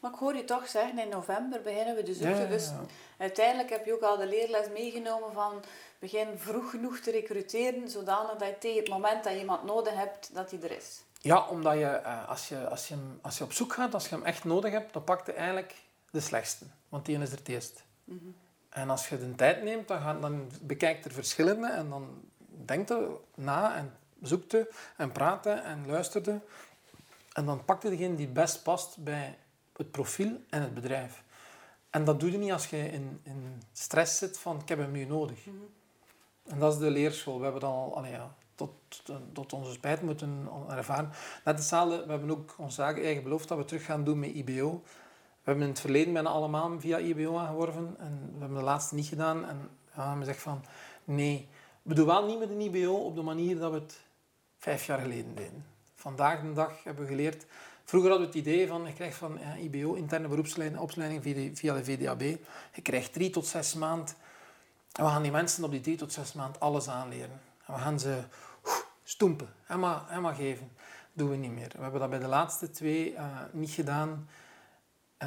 Maar 0.00 0.12
ik 0.12 0.18
hoor 0.18 0.36
je 0.36 0.44
toch 0.44 0.68
zeggen, 0.68 0.98
in 0.98 1.08
november 1.08 1.62
beginnen 1.62 1.94
we 1.94 2.02
de 2.02 2.14
zoektocht. 2.14 2.38
Ja, 2.38 2.46
dus 2.46 2.70
uiteindelijk 3.18 3.70
heb 3.70 3.86
je 3.86 3.92
ook 3.92 4.02
al 4.02 4.16
de 4.16 4.26
leerles 4.26 4.68
meegenomen 4.68 5.32
van 5.32 5.62
begin 5.98 6.28
vroeg 6.36 6.70
genoeg 6.70 6.98
te 6.98 7.10
recruteren, 7.10 7.90
zodanig 7.90 8.36
dat 8.36 8.48
je 8.48 8.58
tegen 8.58 8.78
het 8.78 8.88
moment 8.88 9.24
dat 9.24 9.32
je 9.32 9.38
iemand 9.38 9.64
nodig 9.64 9.94
hebt, 9.94 10.34
dat 10.34 10.50
hij 10.50 10.60
er 10.62 10.76
is. 10.76 11.02
Ja, 11.20 11.48
omdat 11.48 11.74
je, 11.74 12.00
uh, 12.02 12.28
als, 12.28 12.48
je, 12.48 12.68
als, 12.68 12.88
je 12.88 12.96
als 13.22 13.38
je 13.38 13.44
op 13.44 13.52
zoek 13.52 13.72
gaat, 13.72 13.94
als 13.94 14.08
je 14.08 14.14
hem 14.14 14.24
echt 14.24 14.44
nodig 14.44 14.72
hebt, 14.72 14.92
dan 14.92 15.04
pakt 15.04 15.26
hij 15.26 15.36
eigenlijk 15.36 15.74
de 16.10 16.20
slechtste. 16.20 16.64
Want 16.88 17.06
die 17.06 17.18
is 17.18 17.30
er 17.30 17.38
het 17.38 17.48
eerst. 17.48 17.84
Mm 18.04 18.18
-hmm. 18.18 18.34
En 18.74 18.90
als 18.90 19.08
je 19.08 19.18
de 19.18 19.34
tijd 19.34 19.62
neemt, 19.62 19.88
dan, 19.88 20.00
gaat, 20.00 20.22
dan 20.22 20.50
bekijkt 20.62 21.04
er 21.04 21.12
verschillende 21.12 21.68
en 21.68 21.88
dan 21.88 22.22
denkt 22.48 22.88
je 22.88 23.16
na 23.34 23.76
en 23.76 23.92
zoekt 24.22 24.52
je 24.52 24.74
en 24.96 25.12
praat 25.12 25.46
en 25.46 25.86
luistert 25.86 26.24
je. 26.24 26.38
En 27.32 27.46
dan 27.46 27.64
pakt 27.64 27.82
je 27.82 27.90
degene 27.90 28.14
die 28.14 28.28
best 28.28 28.62
past 28.62 28.96
bij 28.98 29.38
het 29.76 29.90
profiel 29.90 30.40
en 30.50 30.62
het 30.62 30.74
bedrijf. 30.74 31.22
En 31.90 32.04
dat 32.04 32.20
doe 32.20 32.30
je 32.30 32.38
niet 32.38 32.52
als 32.52 32.66
je 32.66 32.90
in, 32.90 33.20
in 33.22 33.62
stress 33.72 34.18
zit 34.18 34.38
van 34.38 34.60
ik 34.60 34.68
heb 34.68 34.78
hem 34.78 34.92
nu 34.92 35.04
nodig. 35.04 35.46
Mm 35.46 35.52
-hmm. 35.52 35.68
En 36.52 36.58
dat 36.58 36.72
is 36.72 36.78
de 36.78 36.90
leerschool. 36.90 37.36
We 37.36 37.42
hebben 37.42 37.60
dan 37.60 37.72
al 37.72 37.96
allee, 37.96 38.12
ja, 38.12 38.34
tot, 38.54 38.72
tot 39.32 39.52
onze 39.52 39.72
spijt 39.72 40.02
moeten 40.02 40.48
ervaren. 40.68 41.10
Net 41.44 41.58
hetzelfde, 41.58 42.04
we 42.04 42.10
hebben 42.10 42.30
ook 42.30 42.54
onze 42.58 42.82
eigen 42.82 43.22
beloofd 43.22 43.48
dat 43.48 43.58
we 43.58 43.64
terug 43.64 43.84
gaan 43.84 44.04
doen 44.04 44.18
met 44.18 44.30
IBO. 44.30 44.82
We 45.44 45.50
hebben 45.50 45.68
in 45.68 45.72
het 45.72 45.80
verleden 45.80 46.12
bijna 46.12 46.28
allemaal 46.28 46.80
via 46.80 46.98
IBO 46.98 47.38
aangeworven 47.38 47.94
en 47.98 48.30
we 48.32 48.38
hebben 48.38 48.58
de 48.58 48.64
laatste 48.64 48.94
niet 48.94 49.06
gedaan. 49.06 49.44
En 49.48 49.70
ja, 49.96 50.18
we 50.18 50.24
zeggen 50.24 50.42
van 50.42 50.64
nee, 51.04 51.48
we 51.82 51.94
doen 51.94 52.06
wel 52.06 52.26
niet 52.26 52.38
met 52.38 52.50
een 52.50 52.60
IBO 52.60 52.92
op 52.92 53.14
de 53.14 53.22
manier 53.22 53.58
dat 53.58 53.70
we 53.70 53.78
het 53.78 54.00
vijf 54.58 54.86
jaar 54.86 54.98
geleden 54.98 55.34
deden. 55.34 55.66
Vandaag 55.94 56.40
de 56.40 56.52
dag 56.52 56.84
hebben 56.84 57.04
we 57.04 57.10
geleerd. 57.10 57.46
Vroeger 57.84 58.10
hadden 58.10 58.30
we 58.30 58.38
het 58.38 58.46
idee 58.46 58.68
van, 58.68 58.86
je 58.86 58.92
krijgt 58.92 59.16
van 59.16 59.38
ja, 59.40 59.56
IBO, 59.56 59.94
interne 59.94 60.28
beroepsopleiding 60.28 61.22
via 61.58 61.74
de 61.74 61.84
VDAB, 61.84 62.20
je 62.74 62.82
krijgt 62.82 63.12
drie 63.12 63.30
tot 63.30 63.46
zes 63.46 63.74
maanden. 63.74 64.14
En 64.92 65.04
we 65.04 65.10
gaan 65.10 65.22
die 65.22 65.30
mensen 65.30 65.64
op 65.64 65.70
die 65.70 65.80
drie 65.80 65.96
tot 65.96 66.12
zes 66.12 66.32
maanden 66.32 66.60
alles 66.60 66.88
aanleren. 66.88 67.40
En 67.66 67.74
we 67.74 67.80
gaan 67.80 68.00
ze 68.00 68.22
stoempen, 69.02 69.48
helemaal, 69.62 70.04
helemaal 70.06 70.34
geven. 70.34 70.70
Dat 70.76 70.86
doen 71.12 71.30
we 71.30 71.36
niet 71.36 71.50
meer. 71.50 71.70
We 71.76 71.82
hebben 71.82 72.00
dat 72.00 72.10
bij 72.10 72.18
de 72.18 72.26
laatste 72.26 72.70
twee 72.70 73.12
uh, 73.12 73.26
niet 73.52 73.70
gedaan. 73.70 74.28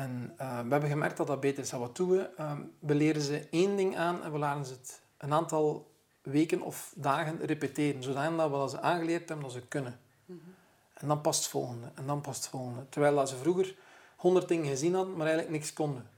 En 0.01 0.35
uh, 0.41 0.59
we 0.59 0.69
hebben 0.69 0.89
gemerkt 0.89 1.17
dat 1.17 1.27
dat 1.27 1.39
beter 1.39 1.63
is. 1.63 1.71
Wat 1.71 1.95
doen 1.95 2.09
we? 2.09 2.29
Uh, 2.39 2.51
we 2.79 2.95
leren 2.95 3.21
ze 3.21 3.47
één 3.51 3.75
ding 3.75 3.97
aan 3.97 4.23
en 4.23 4.31
we 4.31 4.37
laten 4.37 4.65
ze 4.65 4.73
het 4.73 5.01
een 5.17 5.33
aantal 5.33 5.91
weken 6.21 6.61
of 6.61 6.93
dagen 6.95 7.45
repeteren. 7.45 8.03
Zodat 8.03 8.51
we 8.51 8.69
ze 8.69 8.81
aangeleerd 8.81 9.29
hebben 9.29 9.45
dat 9.45 9.55
ze 9.55 9.67
kunnen. 9.67 9.99
Mm 10.25 10.41
-hmm. 10.43 10.53
En 10.93 11.07
dan 11.07 11.21
past 11.21 11.39
het 11.39 11.49
volgende. 11.49 11.87
En 11.95 12.05
dan 12.05 12.21
past 12.21 12.41
het 12.41 12.49
volgende. 12.49 12.89
Terwijl 12.89 13.27
ze 13.27 13.35
vroeger 13.35 13.75
honderd 14.15 14.47
dingen 14.47 14.67
gezien 14.67 14.93
hadden, 14.93 15.15
maar 15.15 15.27
eigenlijk 15.27 15.57
niks 15.57 15.73
konden. 15.73 16.09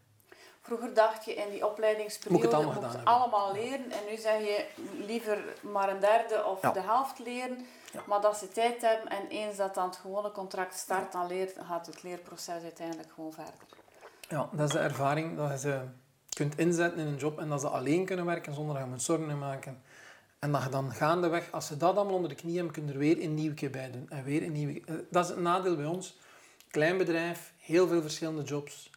Vroeger 0.61 0.93
dacht 0.93 1.25
je 1.25 1.33
in 1.33 1.49
die 1.49 1.67
opleidingsperiode, 1.67 2.43
moet, 2.43 2.53
allemaal, 2.53 2.81
moet 2.81 3.05
allemaal 3.05 3.53
leren. 3.53 3.91
En 3.91 4.03
nu 4.09 4.17
zeg 4.17 4.39
je 4.39 4.65
liever 5.05 5.37
maar 5.61 5.89
een 5.89 5.99
derde 5.99 6.45
of 6.45 6.61
ja. 6.61 6.71
de 6.71 6.81
helft 6.81 7.19
leren. 7.19 7.65
Ja. 7.91 8.03
Maar 8.07 8.21
dat 8.21 8.37
ze 8.37 8.47
tijd 8.47 8.81
hebben 8.81 9.09
en 9.09 9.27
eens 9.27 9.57
dat 9.57 9.75
dan 9.75 9.85
het 9.85 9.97
gewone 9.97 10.31
contract 10.31 10.73
start, 10.73 11.11
dan 11.11 11.27
leert, 11.27 11.55
gaat 11.67 11.85
het 11.85 12.03
leerproces 12.03 12.63
uiteindelijk 12.63 13.09
gewoon 13.13 13.33
verder. 13.33 13.53
Ja, 14.29 14.49
dat 14.51 14.67
is 14.67 14.73
de 14.73 14.79
ervaring 14.79 15.37
dat 15.37 15.51
je 15.51 15.57
ze 15.57 15.81
kunt 16.29 16.57
inzetten 16.57 16.99
in 16.99 17.07
een 17.07 17.17
job 17.17 17.39
en 17.39 17.49
dat 17.49 17.61
ze 17.61 17.67
alleen 17.67 18.05
kunnen 18.05 18.25
werken 18.25 18.53
zonder 18.53 18.73
dat 18.73 18.83
je 18.83 18.89
moet 18.89 19.01
zorgen 19.01 19.39
maken. 19.39 19.81
En 20.39 20.51
dat 20.51 20.63
je 20.63 20.69
dan 20.69 20.91
gaandeweg, 20.91 21.51
als 21.51 21.67
ze 21.67 21.77
dat 21.77 21.95
allemaal 21.95 22.15
onder 22.15 22.29
de 22.29 22.35
knie 22.35 22.55
hebben, 22.55 22.73
kun 22.73 22.85
je 22.85 22.91
er 22.91 22.97
weer 22.97 23.23
een 23.23 23.33
nieuwke 23.33 23.69
bij 23.69 23.91
doen. 23.91 24.09
En 24.09 24.23
weer 24.23 24.43
een 24.43 24.51
nieuwe. 24.51 24.81
Eh, 24.85 24.95
dat 25.09 25.23
is 25.23 25.29
het 25.29 25.39
nadeel 25.39 25.75
bij 25.75 25.85
ons. 25.85 26.17
Klein 26.71 26.97
bedrijf, 26.97 27.53
heel 27.57 27.87
veel 27.87 28.01
verschillende 28.01 28.43
jobs. 28.43 28.89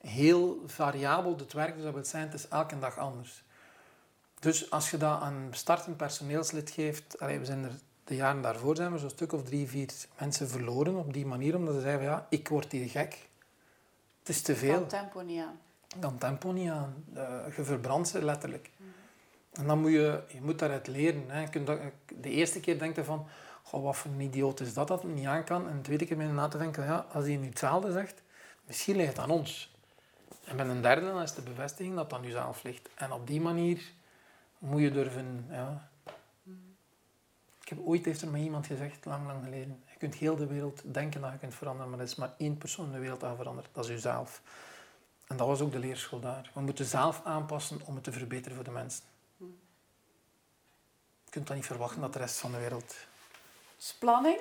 Heel 0.00 0.62
variabel 0.66 1.36
het 1.36 1.52
werk, 1.52 1.74
dus 1.74 1.84
dat 1.84 1.94
wil 1.94 2.04
zijn, 2.04 2.24
het 2.24 2.34
is 2.34 2.48
elke 2.48 2.78
dag 2.78 2.98
anders. 2.98 3.44
Dus 4.42 4.70
als 4.70 4.90
je 4.90 4.96
dat 4.96 5.20
aan 5.20 5.34
een 5.34 5.54
startend 5.54 5.96
personeelslid 5.96 6.70
geeft, 6.70 7.20
allee, 7.20 7.38
we 7.38 7.44
zijn 7.44 7.64
er 7.64 7.72
de 8.04 8.14
jaren 8.14 8.42
daarvoor 8.42 8.76
zijn 8.76 8.92
we 8.92 8.98
zo'n 8.98 9.10
stuk 9.10 9.32
of 9.32 9.42
drie, 9.42 9.68
vier 9.68 9.88
mensen 10.18 10.48
verloren 10.48 10.96
op 10.96 11.12
die 11.12 11.26
manier, 11.26 11.56
omdat 11.56 11.74
ze 11.74 11.80
zeiden 11.80 12.06
ja, 12.06 12.26
ik 12.28 12.48
word 12.48 12.72
hier 12.72 12.88
gek. 12.88 13.28
Het 14.18 14.28
is 14.28 14.42
te 14.42 14.56
veel. 14.56 14.78
Dan 14.78 14.86
tempo 14.86 15.20
niet 15.20 15.40
aan. 15.40 15.58
Dan 15.96 16.18
tempo 16.18 16.52
niet 16.52 16.70
aan. 16.70 17.04
Uh, 17.14 17.56
je 17.56 17.64
verbrandt 17.64 18.08
ze 18.08 18.24
letterlijk. 18.24 18.70
Mm. 18.76 18.86
En 19.52 19.66
dan 19.66 19.80
moet 19.80 19.90
je, 19.90 20.22
je 20.28 20.40
moet 20.40 20.58
daaruit 20.58 20.86
leren. 20.86 21.24
Hè. 21.26 21.40
Je 21.40 21.48
kunt 21.48 21.66
dat, 21.66 21.78
de 22.20 22.30
eerste 22.30 22.60
keer 22.60 22.78
denk 22.78 22.96
je 22.96 23.04
van, 23.04 23.26
goh, 23.62 23.82
wat 23.82 23.96
voor 23.96 24.10
een 24.10 24.20
idioot 24.20 24.60
is 24.60 24.74
dat 24.74 24.88
dat 24.88 25.02
het 25.02 25.14
niet 25.14 25.26
aan 25.26 25.44
kan. 25.44 25.68
En 25.68 25.76
de 25.76 25.82
tweede 25.82 26.06
keer 26.06 26.16
ben 26.16 26.26
je 26.26 26.32
na 26.32 26.48
te 26.48 26.58
denken, 26.58 26.84
ja, 26.84 27.06
als 27.12 27.24
hij 27.24 27.36
nu 27.36 27.46
hetzelfde 27.46 27.92
zegt, 27.92 28.22
misschien 28.66 28.96
ligt 28.96 29.08
het 29.08 29.18
aan 29.18 29.30
ons. 29.30 29.74
En 30.44 30.56
bij 30.56 30.66
een 30.66 30.82
derde 30.82 31.06
dan 31.06 31.22
is 31.22 31.34
de 31.34 31.42
bevestiging 31.42 31.94
dat 31.94 32.04
het 32.04 32.14
aan 32.14 32.26
jezelf 32.26 32.62
ligt. 32.62 32.88
En 32.94 33.12
op 33.12 33.26
die 33.26 33.40
manier 33.40 33.82
moet 34.62 34.80
je 34.80 34.90
durven... 34.90 35.46
Ja. 35.50 35.90
Ik 37.60 37.68
heb 37.68 37.78
ooit 37.86 38.04
heeft 38.04 38.22
er 38.22 38.28
met 38.28 38.42
iemand 38.42 38.66
gezegd, 38.66 39.04
lang, 39.04 39.26
lang 39.26 39.44
geleden. 39.44 39.82
Je 39.90 39.98
kunt 39.98 40.14
heel 40.14 40.36
de 40.36 40.46
wereld 40.46 40.82
denken 40.84 41.20
dat 41.20 41.32
je 41.32 41.38
kunt 41.38 41.54
veranderen, 41.54 41.90
maar 41.90 41.98
er 41.98 42.04
is 42.04 42.14
maar 42.14 42.34
één 42.38 42.58
persoon 42.58 42.86
in 42.86 42.92
de 42.92 42.98
wereld 42.98 43.24
aan 43.24 43.36
verandert. 43.36 43.68
Dat 43.72 43.84
is 43.84 43.90
jezelf. 43.90 44.42
En 45.26 45.36
dat 45.36 45.46
was 45.46 45.60
ook 45.60 45.72
de 45.72 45.78
leerschool 45.78 46.20
daar. 46.20 46.50
We 46.54 46.60
moeten 46.60 46.84
zelf 46.84 47.20
aanpassen 47.24 47.80
om 47.84 47.94
het 47.94 48.04
te 48.04 48.12
verbeteren 48.12 48.54
voor 48.54 48.64
de 48.64 48.70
mensen. 48.70 49.04
Je 51.24 51.30
kunt 51.30 51.46
dan 51.46 51.56
niet 51.56 51.66
verwachten 51.66 52.00
dat 52.00 52.12
de 52.12 52.18
rest 52.18 52.38
van 52.38 52.52
de 52.52 52.58
wereld... 52.58 52.94
Spanning, 53.76 54.40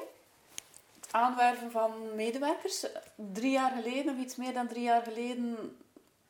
aanwerven 1.12 1.72
van 1.72 2.16
medewerkers. 2.16 2.86
Drie 3.16 3.52
jaar 3.52 3.72
geleden, 3.72 4.14
of 4.14 4.22
iets 4.22 4.36
meer 4.36 4.54
dan 4.54 4.68
drie 4.68 4.84
jaar 4.84 5.04
geleden, 5.04 5.78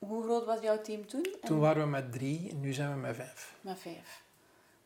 hoe 0.06 0.24
groot 0.24 0.46
was 0.46 0.62
jouw 0.62 0.82
team 0.82 1.08
toen? 1.08 1.36
Toen 1.42 1.60
waren 1.60 1.84
we 1.84 1.90
met 1.90 2.12
drie 2.12 2.50
en 2.50 2.60
nu 2.60 2.74
zijn 2.74 2.94
we 2.94 3.00
met 3.00 3.16
vijf. 3.16 3.56
Met 3.62 3.80
vijf. 3.80 4.24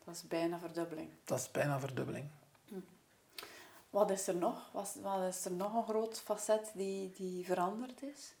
Dat 0.04 0.14
is 0.14 0.28
bijna 0.28 0.58
verdubbeling. 0.58 1.10
Dat 1.24 1.38
is 1.38 1.50
bijna 1.50 1.80
verdubbeling. 1.80 2.28
Hm. 2.68 2.80
Wat 3.90 4.10
is 4.10 4.28
er 4.28 4.34
nog? 4.34 4.70
Wat, 4.72 4.96
wat 5.02 5.34
is 5.34 5.44
er 5.44 5.52
nog 5.52 5.74
een 5.74 5.84
groot 5.84 6.20
facet 6.20 6.70
die, 6.74 7.10
die 7.10 7.44
veranderd 7.44 8.02
is? 8.02 8.34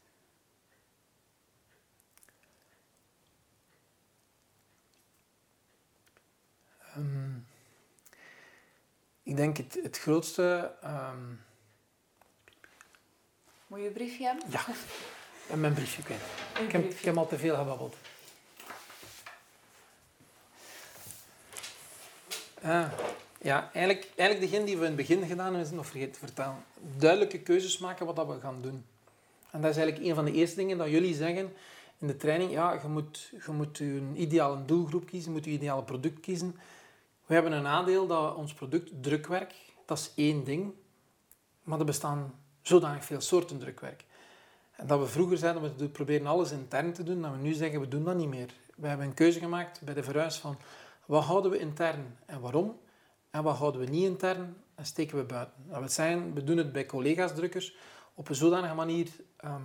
Um, 6.96 7.46
ik 9.22 9.36
denk 9.36 9.56
het, 9.56 9.78
het 9.82 9.98
grootste... 9.98 10.74
Um... 10.84 11.44
Moet 13.66 13.80
je 13.80 13.86
een 13.86 13.92
briefje 13.92 14.24
hebben? 14.24 14.50
Ja. 14.50 14.64
En 15.50 15.60
mijn 15.60 15.74
briefje 15.74 16.02
kwijt. 16.02 16.20
Ik 16.66 16.72
heb, 16.72 16.90
ik 16.90 17.04
heb 17.04 17.16
al 17.16 17.26
te 17.26 17.38
veel 17.38 17.56
gebabbeld. 17.56 17.96
Ah, 22.62 22.92
ja, 23.42 23.70
eigenlijk, 23.72 24.08
eigenlijk 24.16 24.50
degene 24.50 24.66
die 24.66 24.76
we 24.76 24.80
in 24.80 24.86
het 24.86 24.96
begin 24.96 25.26
gedaan 25.26 25.44
hebben, 25.44 25.60
is 25.60 25.70
nog 25.70 25.86
vergeten 25.86 26.12
te 26.12 26.18
vertellen. 26.18 26.64
Duidelijke 26.96 27.38
keuzes 27.38 27.78
maken 27.78 28.06
wat 28.06 28.16
dat 28.16 28.26
we 28.26 28.40
gaan 28.40 28.62
doen. 28.62 28.84
En 29.50 29.60
dat 29.60 29.70
is 29.70 29.76
eigenlijk 29.76 30.08
een 30.08 30.14
van 30.14 30.24
de 30.24 30.32
eerste 30.32 30.56
dingen 30.56 30.78
dat 30.78 30.88
jullie 30.88 31.14
zeggen. 31.14 31.52
in 31.98 32.06
de 32.06 32.16
training, 32.16 32.50
ja, 32.50 32.72
je 32.72 32.88
moet, 32.88 33.32
je 33.46 33.52
moet 33.52 33.78
je 33.78 34.02
ideale 34.14 34.64
doelgroep 34.64 35.06
kiezen, 35.06 35.30
je 35.30 35.36
moet 35.36 35.44
je 35.44 35.50
ideale 35.50 35.82
product 35.82 36.20
kiezen. 36.20 36.56
We 37.26 37.34
hebben 37.34 37.52
een 37.52 37.62
nadeel 37.62 38.06
dat 38.06 38.34
ons 38.34 38.54
product 38.54 38.90
drukwerk, 39.00 39.54
dat 39.86 39.98
is 39.98 40.10
één 40.14 40.44
ding, 40.44 40.72
maar 41.62 41.78
er 41.78 41.84
bestaan 41.84 42.34
zodanig 42.62 43.04
veel 43.04 43.20
soorten 43.20 43.58
drukwerk. 43.58 44.04
En 44.76 44.86
dat 44.86 45.00
we 45.00 45.06
vroeger 45.06 45.38
zeiden, 45.38 45.76
we 45.76 45.88
proberen 45.88 46.26
alles 46.26 46.50
intern 46.50 46.92
te 46.92 47.02
doen, 47.02 47.22
dat 47.22 47.30
we 47.30 47.36
nu 47.36 47.52
zeggen, 47.52 47.80
we 47.80 47.88
doen 47.88 48.04
dat 48.04 48.16
niet 48.16 48.28
meer. 48.28 48.50
We 48.76 48.88
hebben 48.88 49.06
een 49.06 49.14
keuze 49.14 49.38
gemaakt 49.38 49.80
bij 49.84 49.94
de 49.94 50.02
verhuis 50.02 50.36
van, 50.36 50.58
wat 51.06 51.24
houden 51.24 51.50
we 51.50 51.58
intern 51.58 52.16
en 52.26 52.40
waarom? 52.40 52.78
En 53.30 53.42
wat 53.42 53.56
houden 53.56 53.80
we 53.80 53.86
niet 53.86 54.04
intern 54.04 54.56
en 54.74 54.86
steken 54.86 55.16
we 55.16 55.24
buiten? 55.24 55.54
Dat 55.68 55.78
wil 55.78 55.88
zeggen, 55.88 56.34
we 56.34 56.44
doen 56.44 56.56
het 56.56 56.72
bij 56.72 56.86
collega's 56.86 57.34
drukkers 57.34 57.74
op 58.14 58.28
een 58.28 58.34
zodanige 58.34 58.74
manier... 58.74 59.08
Ehm, 59.36 59.62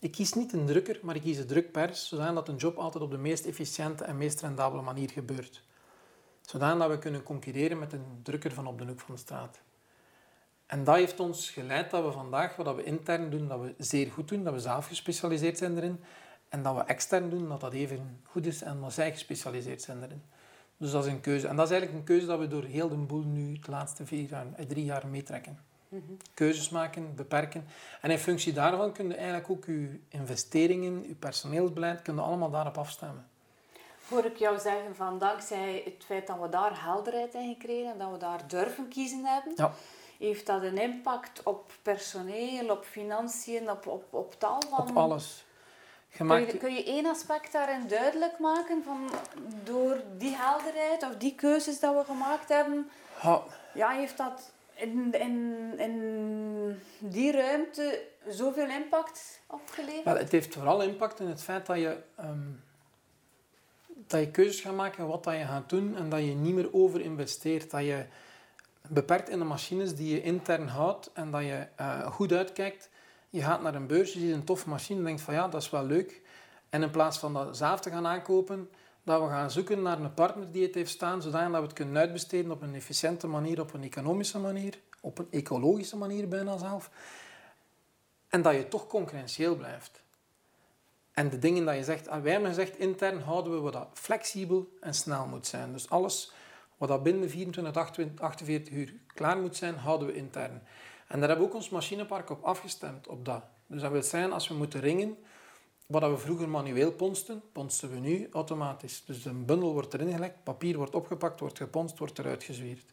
ik 0.00 0.12
kies 0.12 0.32
niet 0.32 0.52
een 0.52 0.66
drukker, 0.66 0.98
maar 1.02 1.14
ik 1.14 1.22
kies 1.22 1.38
een 1.38 1.46
drukpers, 1.46 2.08
zodat 2.08 2.48
een 2.48 2.56
job 2.56 2.76
altijd 2.76 3.04
op 3.04 3.10
de 3.10 3.18
meest 3.18 3.46
efficiënte 3.46 4.04
en 4.04 4.16
meest 4.16 4.40
rendabele 4.40 4.82
manier 4.82 5.10
gebeurt. 5.10 5.62
Zodat 6.40 6.88
we 6.88 6.98
kunnen 6.98 7.22
concurreren 7.22 7.78
met 7.78 7.92
een 7.92 8.20
drukker 8.22 8.52
van 8.52 8.66
op 8.66 8.78
de 8.78 8.84
hoek 8.84 9.00
van 9.00 9.14
de 9.14 9.20
straat. 9.20 9.60
En 10.72 10.84
dat 10.84 10.94
heeft 10.94 11.20
ons 11.20 11.50
geleid 11.50 11.90
dat 11.90 12.04
we 12.04 12.12
vandaag, 12.12 12.56
wat 12.56 12.76
we 12.76 12.84
intern 12.84 13.30
doen, 13.30 13.48
dat 13.48 13.60
we 13.60 13.74
zeer 13.78 14.10
goed 14.10 14.28
doen, 14.28 14.44
dat 14.44 14.52
we 14.52 14.58
zelf 14.58 14.86
gespecialiseerd 14.86 15.58
zijn 15.58 15.76
erin. 15.76 16.00
En 16.48 16.62
dat 16.62 16.74
we 16.74 16.82
extern 16.82 17.30
doen, 17.30 17.48
dat 17.48 17.60
dat 17.60 17.72
even 17.72 18.20
goed 18.24 18.46
is 18.46 18.62
en 18.62 18.80
dat 18.80 18.92
zij 18.92 19.12
gespecialiseerd 19.12 19.82
zijn 19.82 20.02
erin. 20.02 20.22
Dus 20.76 20.90
dat 20.90 21.04
is 21.04 21.12
een 21.12 21.20
keuze. 21.20 21.48
En 21.48 21.56
dat 21.56 21.64
is 21.64 21.70
eigenlijk 21.70 22.00
een 22.00 22.14
keuze 22.14 22.26
dat 22.26 22.38
we 22.38 22.48
door 22.48 22.64
heel 22.64 22.88
de 22.88 22.96
boel 22.96 23.22
nu 23.22 23.58
de 23.58 23.70
laatste 23.70 24.06
vier 24.06 24.28
jaar, 24.28 24.46
eh, 24.56 24.66
drie 24.66 24.84
jaar 24.84 25.06
meetrekken. 25.06 25.58
Mm 25.88 26.16
Keuzes 26.34 26.68
maken, 26.68 27.14
beperken. 27.14 27.66
En 28.00 28.10
in 28.10 28.18
functie 28.18 28.52
daarvan 28.52 28.92
kun 28.92 29.08
je 29.08 29.14
eigenlijk 29.14 29.50
ook 29.50 29.64
je 29.64 30.00
investeringen, 30.08 31.08
je 31.08 31.14
personeelsbeleid, 31.14 32.02
kun 32.02 32.14
je 32.14 32.20
allemaal 32.20 32.50
daarop 32.50 32.78
afstemmen. 32.78 33.26
Hoor 34.08 34.24
ik 34.24 34.36
jou 34.36 34.58
zeggen 34.58 34.96
van 34.96 35.18
dankzij 35.18 35.82
het 35.84 36.04
feit 36.04 36.26
dat 36.26 36.40
we 36.40 36.48
daar 36.48 36.84
helderheid 36.84 37.34
in 37.34 37.54
gekregen 37.54 37.92
en 37.92 37.98
dat 37.98 38.10
we 38.10 38.18
daar 38.18 38.48
durven 38.48 38.88
kiezen 38.88 39.24
hebben, 39.24 39.52
ja. 39.56 39.72
Heeft 40.22 40.46
dat 40.46 40.62
een 40.62 40.78
impact 40.78 41.42
op 41.42 41.72
personeel, 41.82 42.70
op 42.70 42.84
financiën, 42.84 43.70
op, 43.70 43.86
op, 43.86 44.04
op 44.10 44.34
tal 44.38 44.62
van... 44.70 44.88
Op 44.88 44.96
alles. 44.96 45.44
Kun 46.16 46.46
je, 46.46 46.56
kun 46.56 46.74
je 46.74 46.84
één 46.84 47.06
aspect 47.06 47.52
daarin 47.52 47.88
duidelijk 47.88 48.38
maken 48.38 48.82
van 48.84 49.10
door 49.64 50.00
die 50.18 50.36
helderheid 50.36 51.02
of 51.02 51.16
die 51.16 51.34
keuzes 51.34 51.80
dat 51.80 51.94
we 51.94 52.04
gemaakt 52.04 52.48
hebben, 52.48 52.90
ja, 53.74 53.90
heeft 53.90 54.16
dat 54.16 54.52
in, 54.74 55.12
in, 55.12 55.72
in 55.78 56.82
die 56.98 57.32
ruimte 57.32 58.02
zoveel 58.28 58.68
impact 58.68 59.40
opgeleverd? 59.46 60.04
Wel, 60.04 60.16
het 60.16 60.32
heeft 60.32 60.54
vooral 60.54 60.82
impact 60.82 61.20
in 61.20 61.26
het 61.26 61.42
feit 61.42 61.66
dat 61.66 61.76
je, 61.76 61.96
um, 62.20 62.62
dat 63.86 64.20
je 64.20 64.30
keuzes 64.30 64.60
gaat 64.60 64.74
maken 64.74 65.06
wat 65.06 65.24
dat 65.24 65.34
je 65.34 65.44
gaat 65.44 65.68
doen 65.68 65.96
en 65.96 66.08
dat 66.08 66.20
je 66.20 66.34
niet 66.34 66.54
meer 66.54 66.74
overinvesteert. 66.74 67.70
Dat 67.70 67.84
je 67.84 68.04
beperkt 68.88 69.28
in 69.28 69.38
de 69.38 69.44
machines 69.44 69.94
die 69.94 70.14
je 70.14 70.22
intern 70.22 70.68
houdt 70.68 71.10
en 71.12 71.30
dat 71.30 71.42
je 71.42 71.66
uh, 71.80 72.06
goed 72.06 72.32
uitkijkt 72.32 72.90
je 73.32 73.42
gaat 73.42 73.62
naar 73.62 73.74
een 73.74 73.86
beurs, 73.86 74.12
je 74.12 74.18
ziet 74.18 74.32
een 74.32 74.44
toffe 74.44 74.68
machine 74.68 74.98
en 74.98 75.04
denkt 75.04 75.20
van 75.20 75.34
ja, 75.34 75.48
dat 75.48 75.62
is 75.62 75.70
wel 75.70 75.84
leuk. 75.84 76.22
En 76.68 76.82
in 76.82 76.90
plaats 76.90 77.18
van 77.18 77.32
dat 77.32 77.56
zelf 77.56 77.80
te 77.80 77.90
gaan 77.90 78.06
aankopen, 78.06 78.70
dat 79.02 79.22
we 79.22 79.28
gaan 79.28 79.50
zoeken 79.50 79.82
naar 79.82 80.00
een 80.00 80.14
partner 80.14 80.52
die 80.52 80.62
het 80.62 80.74
heeft 80.74 80.90
staan, 80.90 81.22
zodat 81.22 81.50
we 81.50 81.56
het 81.56 81.72
kunnen 81.72 81.96
uitbesteden 81.96 82.50
op 82.50 82.62
een 82.62 82.74
efficiënte 82.74 83.26
manier, 83.26 83.60
op 83.60 83.74
een 83.74 83.82
economische 83.82 84.38
manier, 84.38 84.78
op 85.00 85.18
een 85.18 85.26
ecologische 85.30 85.96
manier 85.96 86.28
bijna 86.28 86.58
zelf. 86.58 86.90
En 88.28 88.42
dat 88.42 88.54
je 88.54 88.68
toch 88.68 88.86
concurrentieel 88.86 89.56
blijft. 89.56 90.02
En 91.12 91.30
de 91.30 91.38
dingen 91.38 91.64
dat 91.64 91.76
je 91.76 91.84
zegt, 91.84 92.08
ah, 92.08 92.22
wij 92.22 92.32
hebben 92.32 92.48
gezegd, 92.48 92.78
intern 92.78 93.20
houden 93.20 93.64
we 93.64 93.70
dat 93.70 93.88
flexibel 93.92 94.76
en 94.80 94.94
snel 94.94 95.26
moet 95.26 95.46
zijn. 95.46 95.72
Dus 95.72 95.90
alles 95.90 96.32
wat 96.82 96.90
dat 96.90 97.02
binnen 97.02 97.30
24, 97.30 98.20
48 98.20 98.74
uur 98.74 98.94
klaar 99.14 99.38
moet 99.38 99.56
zijn, 99.56 99.74
houden 99.74 100.06
we 100.06 100.14
intern. 100.14 100.62
En 101.06 101.18
daar 101.18 101.28
hebben 101.28 101.38
we 101.38 101.44
ook 101.44 101.54
ons 101.54 101.68
machinepark 101.68 102.30
op 102.30 102.42
afgestemd, 102.42 103.08
op 103.08 103.24
dat. 103.24 103.42
Dus 103.66 103.80
dat 103.80 103.90
wil 103.90 104.02
zijn, 104.02 104.32
als 104.32 104.48
we 104.48 104.54
moeten 104.54 104.80
ringen, 104.80 105.16
wat 105.86 106.02
we 106.02 106.16
vroeger 106.18 106.48
manueel 106.48 106.92
ponsten, 106.92 107.42
ponsten 107.52 107.90
we 107.90 107.98
nu 107.98 108.28
automatisch. 108.32 109.04
Dus 109.04 109.24
een 109.24 109.44
bundel 109.44 109.72
wordt 109.72 109.94
erin 109.94 110.12
gelegd, 110.12 110.34
papier 110.42 110.76
wordt 110.76 110.94
opgepakt, 110.94 111.40
wordt 111.40 111.58
geponst, 111.58 111.98
wordt 111.98 112.18
eruit 112.18 112.42
gezwierd. 112.42 112.92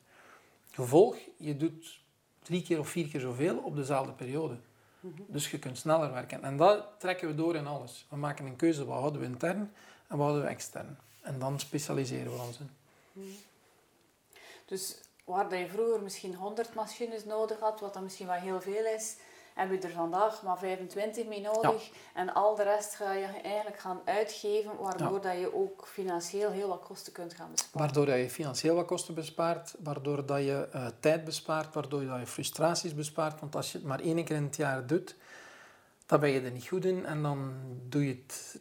Gevolg, 0.71 1.15
je 1.38 1.58
doet 1.58 1.99
drie 2.41 2.62
keer 2.62 2.80
of 2.80 2.89
vier 2.89 3.08
keer 3.08 3.19
zoveel 3.19 3.58
op 3.58 3.75
dezelfde 3.75 4.12
periode. 4.12 4.58
Dus 5.28 5.52
je 5.52 5.60
kunt 5.60 5.78
sneller 5.78 6.12
werken. 6.13 6.43
En 6.43 6.58
dat 6.58 6.86
trekken 6.97 7.28
we 7.28 7.36
door 7.36 7.56
in 7.56 7.67
alles. 7.67 8.06
We 8.10 8.15
maken 8.15 8.45
een 8.45 8.56
keuze, 8.56 8.86
wat 8.86 8.99
houden 8.99 9.21
we 9.21 9.28
intern 9.28 9.71
en 10.08 10.17
wat 10.17 10.19
houden 10.19 10.41
we 10.41 10.47
extern. 10.47 10.97
En 11.21 11.39
dan 11.39 11.60
specialiseren 11.60 12.32
we 12.32 12.41
ons 12.41 12.60
in. 12.60 12.69
Dus 14.69 14.95
waar 15.25 15.58
je 15.58 15.67
vroeger 15.67 16.01
misschien 16.01 16.36
100 16.36 16.73
machines 16.73 17.25
nodig 17.25 17.60
had, 17.60 17.79
wat 17.79 17.93
dan 17.93 18.03
misschien 18.03 18.27
wel 18.27 18.36
heel 18.36 18.62
veel 18.62 18.86
is, 18.86 19.15
hebben 19.55 19.79
we 19.79 19.88
er 19.88 19.93
vandaag 19.93 20.43
maar 20.43 20.58
25 20.58 21.25
mee 21.25 21.41
nodig. 21.41 21.89
En 22.13 22.34
al 22.34 22.55
de 22.55 22.63
rest 22.63 22.95
ga 22.95 23.13
je 23.13 23.25
eigenlijk 23.25 23.79
gaan 23.79 24.01
uitgeven, 24.05 24.71
waardoor 24.79 25.21
dat 25.21 25.39
je 25.39 25.55
ook 25.55 25.88
financieel 25.88 26.51
heel 26.51 26.67
wat 26.67 26.84
kosten 26.84 27.13
kunt 27.13 27.34
gaan 27.34 27.51
besparen. 27.51 27.79
Waardoor 27.79 28.05
dat 28.05 28.17
je 28.17 28.29
financieel 28.29 28.75
wat 28.75 28.86
kosten 28.86 29.13
bespaart, 29.13 29.75
waardoor 29.79 30.25
dat 30.25 30.39
je 30.39 30.69
uh, 30.75 30.88
tijd 30.99 31.23
bespaart, 31.23 31.73
waardoor 31.73 32.05
dat 32.05 32.19
je 32.19 32.27
frustraties 32.27 32.95
bespaart. 32.95 33.39
Want 33.39 33.55
als 33.55 33.71
je 33.71 33.77
het 33.77 33.88
maar 33.88 33.99
één 33.99 34.23
keer 34.23 34.36
in 34.36 34.43
het 34.43 34.55
jaar 34.55 34.88
doet, 34.88 35.15
dan 36.05 36.19
ben 36.19 36.29
je 36.29 36.41
er 36.41 36.51
niet 36.51 36.67
goed 36.67 36.86
in 36.86 37.05
en 37.05 37.21
dan 37.21 37.53
doe 37.88 38.05
je 38.05 38.21
het 38.25 38.60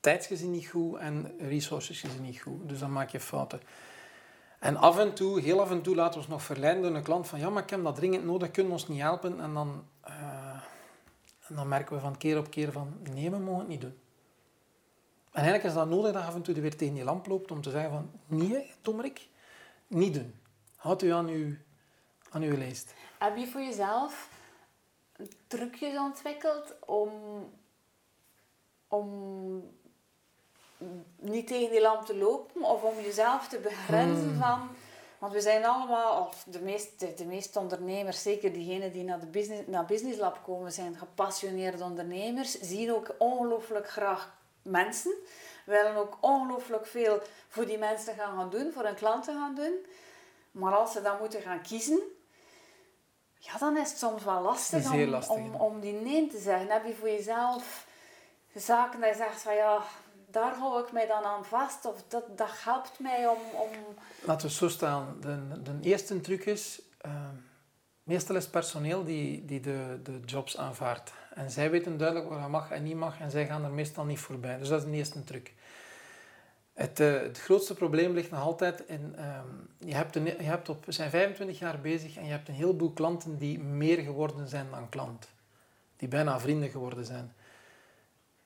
tijdsgezien 0.00 0.50
niet 0.50 0.68
goed 0.68 0.98
en 0.98 1.34
resources 1.38 2.00
gezien 2.00 2.22
niet 2.22 2.40
goed. 2.40 2.68
Dus 2.68 2.78
dan 2.78 2.92
maak 2.92 3.10
je 3.10 3.20
fouten. 3.20 3.60
En 4.62 4.76
af 4.76 4.98
en 4.98 5.14
toe, 5.14 5.40
heel 5.40 5.60
af 5.60 5.70
en 5.70 5.82
toe, 5.82 5.94
laten 5.94 6.12
we 6.12 6.18
ons 6.18 6.28
nog 6.28 6.42
verleiden 6.42 6.82
door 6.82 6.94
een 6.94 7.02
klant 7.02 7.28
van 7.28 7.38
ja, 7.38 7.50
maar 7.50 7.62
ik 7.62 7.70
heb 7.70 7.84
dat 7.84 7.94
dringend 7.94 8.24
nodig, 8.24 8.50
kunnen 8.50 8.72
ons 8.72 8.88
niet 8.88 9.00
helpen? 9.00 9.40
En 9.40 9.54
dan, 9.54 9.84
uh, 10.08 10.62
en 11.48 11.54
dan 11.54 11.68
merken 11.68 11.94
we 11.94 12.00
van 12.00 12.16
keer 12.16 12.38
op 12.38 12.50
keer 12.50 12.72
van 12.72 12.98
nee, 13.12 13.30
we 13.30 13.38
mogen 13.38 13.58
het 13.58 13.68
niet 13.68 13.80
doen. 13.80 13.98
En 15.30 15.42
eigenlijk 15.42 15.64
is 15.64 15.74
dat 15.74 15.88
nodig 15.88 16.12
dat 16.12 16.22
af 16.22 16.34
en 16.34 16.42
toe 16.42 16.60
weer 16.60 16.76
tegen 16.76 16.94
die 16.94 17.04
lamp 17.04 17.26
loopt 17.26 17.50
om 17.50 17.60
te 17.60 17.70
zeggen 17.70 17.90
van 17.90 18.10
nee, 18.26 18.70
Tomrik, 18.80 19.28
niet 19.86 20.14
doen. 20.14 20.34
Houd 20.76 21.02
u 21.02 21.10
aan 21.10 21.28
uw, 21.28 21.56
aan 22.30 22.42
uw 22.42 22.56
lijst. 22.56 22.94
Heb 23.18 23.36
je 23.36 23.46
voor 23.46 23.60
jezelf 23.60 24.28
trucjes 25.46 25.98
ontwikkeld 25.98 26.74
om, 26.86 27.10
om 28.88 29.08
niet 31.16 31.46
tegen 31.46 31.70
die 31.70 31.80
lamp 31.80 32.06
te 32.06 32.16
lopen 32.16 32.62
of 32.62 32.82
om 32.82 33.00
jezelf 33.00 33.48
te 33.48 33.58
begrenzen 33.58 34.28
hmm. 34.28 34.38
van... 34.38 34.70
Want 35.18 35.34
we 35.34 35.40
zijn 35.40 35.64
allemaal, 35.64 36.26
of 36.26 36.44
de 36.46 36.60
meeste, 36.60 37.14
de 37.14 37.24
meeste 37.24 37.58
ondernemers, 37.58 38.22
zeker 38.22 38.52
diegenen 38.52 38.92
die 38.92 39.04
naar, 39.04 39.20
de 39.20 39.26
business, 39.26 39.62
naar 39.66 39.84
Business 39.84 40.18
Lab 40.18 40.40
komen, 40.44 40.72
zijn 40.72 40.96
gepassioneerde 40.96 41.84
ondernemers, 41.84 42.60
zien 42.60 42.92
ook 42.92 43.14
ongelooflijk 43.18 43.90
graag 43.90 44.34
mensen, 44.62 45.14
willen 45.66 45.96
ook 45.96 46.16
ongelooflijk 46.20 46.86
veel 46.86 47.20
voor 47.48 47.66
die 47.66 47.78
mensen 47.78 48.14
gaan, 48.14 48.36
gaan 48.36 48.50
doen, 48.50 48.72
voor 48.72 48.84
hun 48.84 48.94
klanten 48.94 49.34
gaan 49.34 49.54
doen. 49.54 49.86
Maar 50.50 50.74
als 50.74 50.92
ze 50.92 51.02
dan 51.02 51.18
moeten 51.20 51.42
gaan 51.42 51.62
kiezen, 51.62 52.00
ja, 53.38 53.58
dan 53.58 53.76
is 53.76 53.88
het 53.88 53.98
soms 53.98 54.24
wel 54.24 54.40
lastig, 54.40 54.92
om, 54.92 55.04
lastig 55.04 55.36
om, 55.36 55.54
om, 55.54 55.80
die 55.80 55.92
nee 55.92 56.26
te 56.26 56.38
zeggen. 56.38 56.70
Heb 56.70 56.86
je 56.86 56.94
voor 56.94 57.08
jezelf 57.08 57.86
zaken 58.54 59.00
dat 59.00 59.08
je 59.08 59.16
zegt 59.16 59.42
van 59.42 59.54
ja, 59.54 59.82
daar 60.32 60.54
hou 60.54 60.82
ik 60.82 60.92
mij 60.92 61.06
dan 61.06 61.24
aan 61.24 61.44
vast 61.44 61.84
of 61.84 62.04
dat, 62.08 62.24
dat 62.36 62.50
helpt 62.64 62.98
mij 62.98 63.26
om, 63.28 63.38
om... 63.60 63.68
Laten 64.24 64.46
we 64.46 64.52
zo 64.52 64.68
staan. 64.68 65.16
De, 65.20 65.62
de 65.62 65.78
eerste 65.80 66.20
truc 66.20 66.44
is, 66.44 66.82
uh, 67.06 67.12
meestal 68.02 68.36
is 68.36 68.48
personeel 68.48 69.04
die, 69.04 69.44
die 69.44 69.60
de, 69.60 70.00
de 70.02 70.20
jobs 70.24 70.56
aanvaardt. 70.56 71.12
En 71.34 71.50
zij 71.50 71.70
weten 71.70 71.96
duidelijk 71.96 72.28
wat 72.28 72.48
mag 72.48 72.70
en 72.70 72.82
niet 72.82 72.96
mag 72.96 73.20
en 73.20 73.30
zij 73.30 73.46
gaan 73.46 73.64
er 73.64 73.70
meestal 73.70 74.04
niet 74.04 74.18
voorbij. 74.18 74.58
Dus 74.58 74.68
dat 74.68 74.82
is 74.82 74.90
de 74.90 74.96
eerste 74.96 75.24
truc. 75.24 75.52
Het, 76.72 77.00
uh, 77.00 77.20
het 77.20 77.40
grootste 77.40 77.74
probleem 77.74 78.12
ligt 78.12 78.30
nog 78.30 78.40
altijd 78.40 78.82
in, 78.86 79.16
um, 79.18 79.68
je, 79.78 79.94
hebt 79.94 80.16
een, 80.16 80.24
je 80.24 80.42
hebt 80.42 80.68
op, 80.68 80.84
zijn 80.88 81.10
25 81.10 81.58
jaar 81.58 81.80
bezig 81.80 82.16
en 82.16 82.24
je 82.24 82.30
hebt 82.30 82.48
een 82.48 82.54
heleboel 82.54 82.92
klanten 82.92 83.38
die 83.38 83.58
meer 83.58 83.98
geworden 83.98 84.48
zijn 84.48 84.66
dan 84.70 84.88
klant. 84.88 85.28
Die 85.96 86.08
bijna 86.08 86.40
vrienden 86.40 86.70
geworden 86.70 87.04
zijn. 87.04 87.32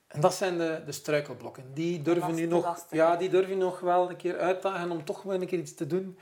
En 0.07 0.21
dat 0.21 0.33
zijn 0.33 0.57
de, 0.57 0.81
de 0.85 0.91
struikelblokken. 0.91 1.73
Die 1.73 2.01
durven, 2.01 2.35
nu 2.35 2.45
nog, 2.45 2.85
ja, 2.89 3.15
die 3.15 3.29
durven 3.29 3.57
nog 3.57 3.79
wel 3.79 4.09
een 4.09 4.15
keer 4.15 4.37
uitdagen 4.37 4.91
om 4.91 5.05
toch 5.05 5.21
wel 5.21 5.41
een 5.41 5.47
keer 5.47 5.59
iets 5.59 5.75
te 5.75 5.87
doen. 5.87 6.17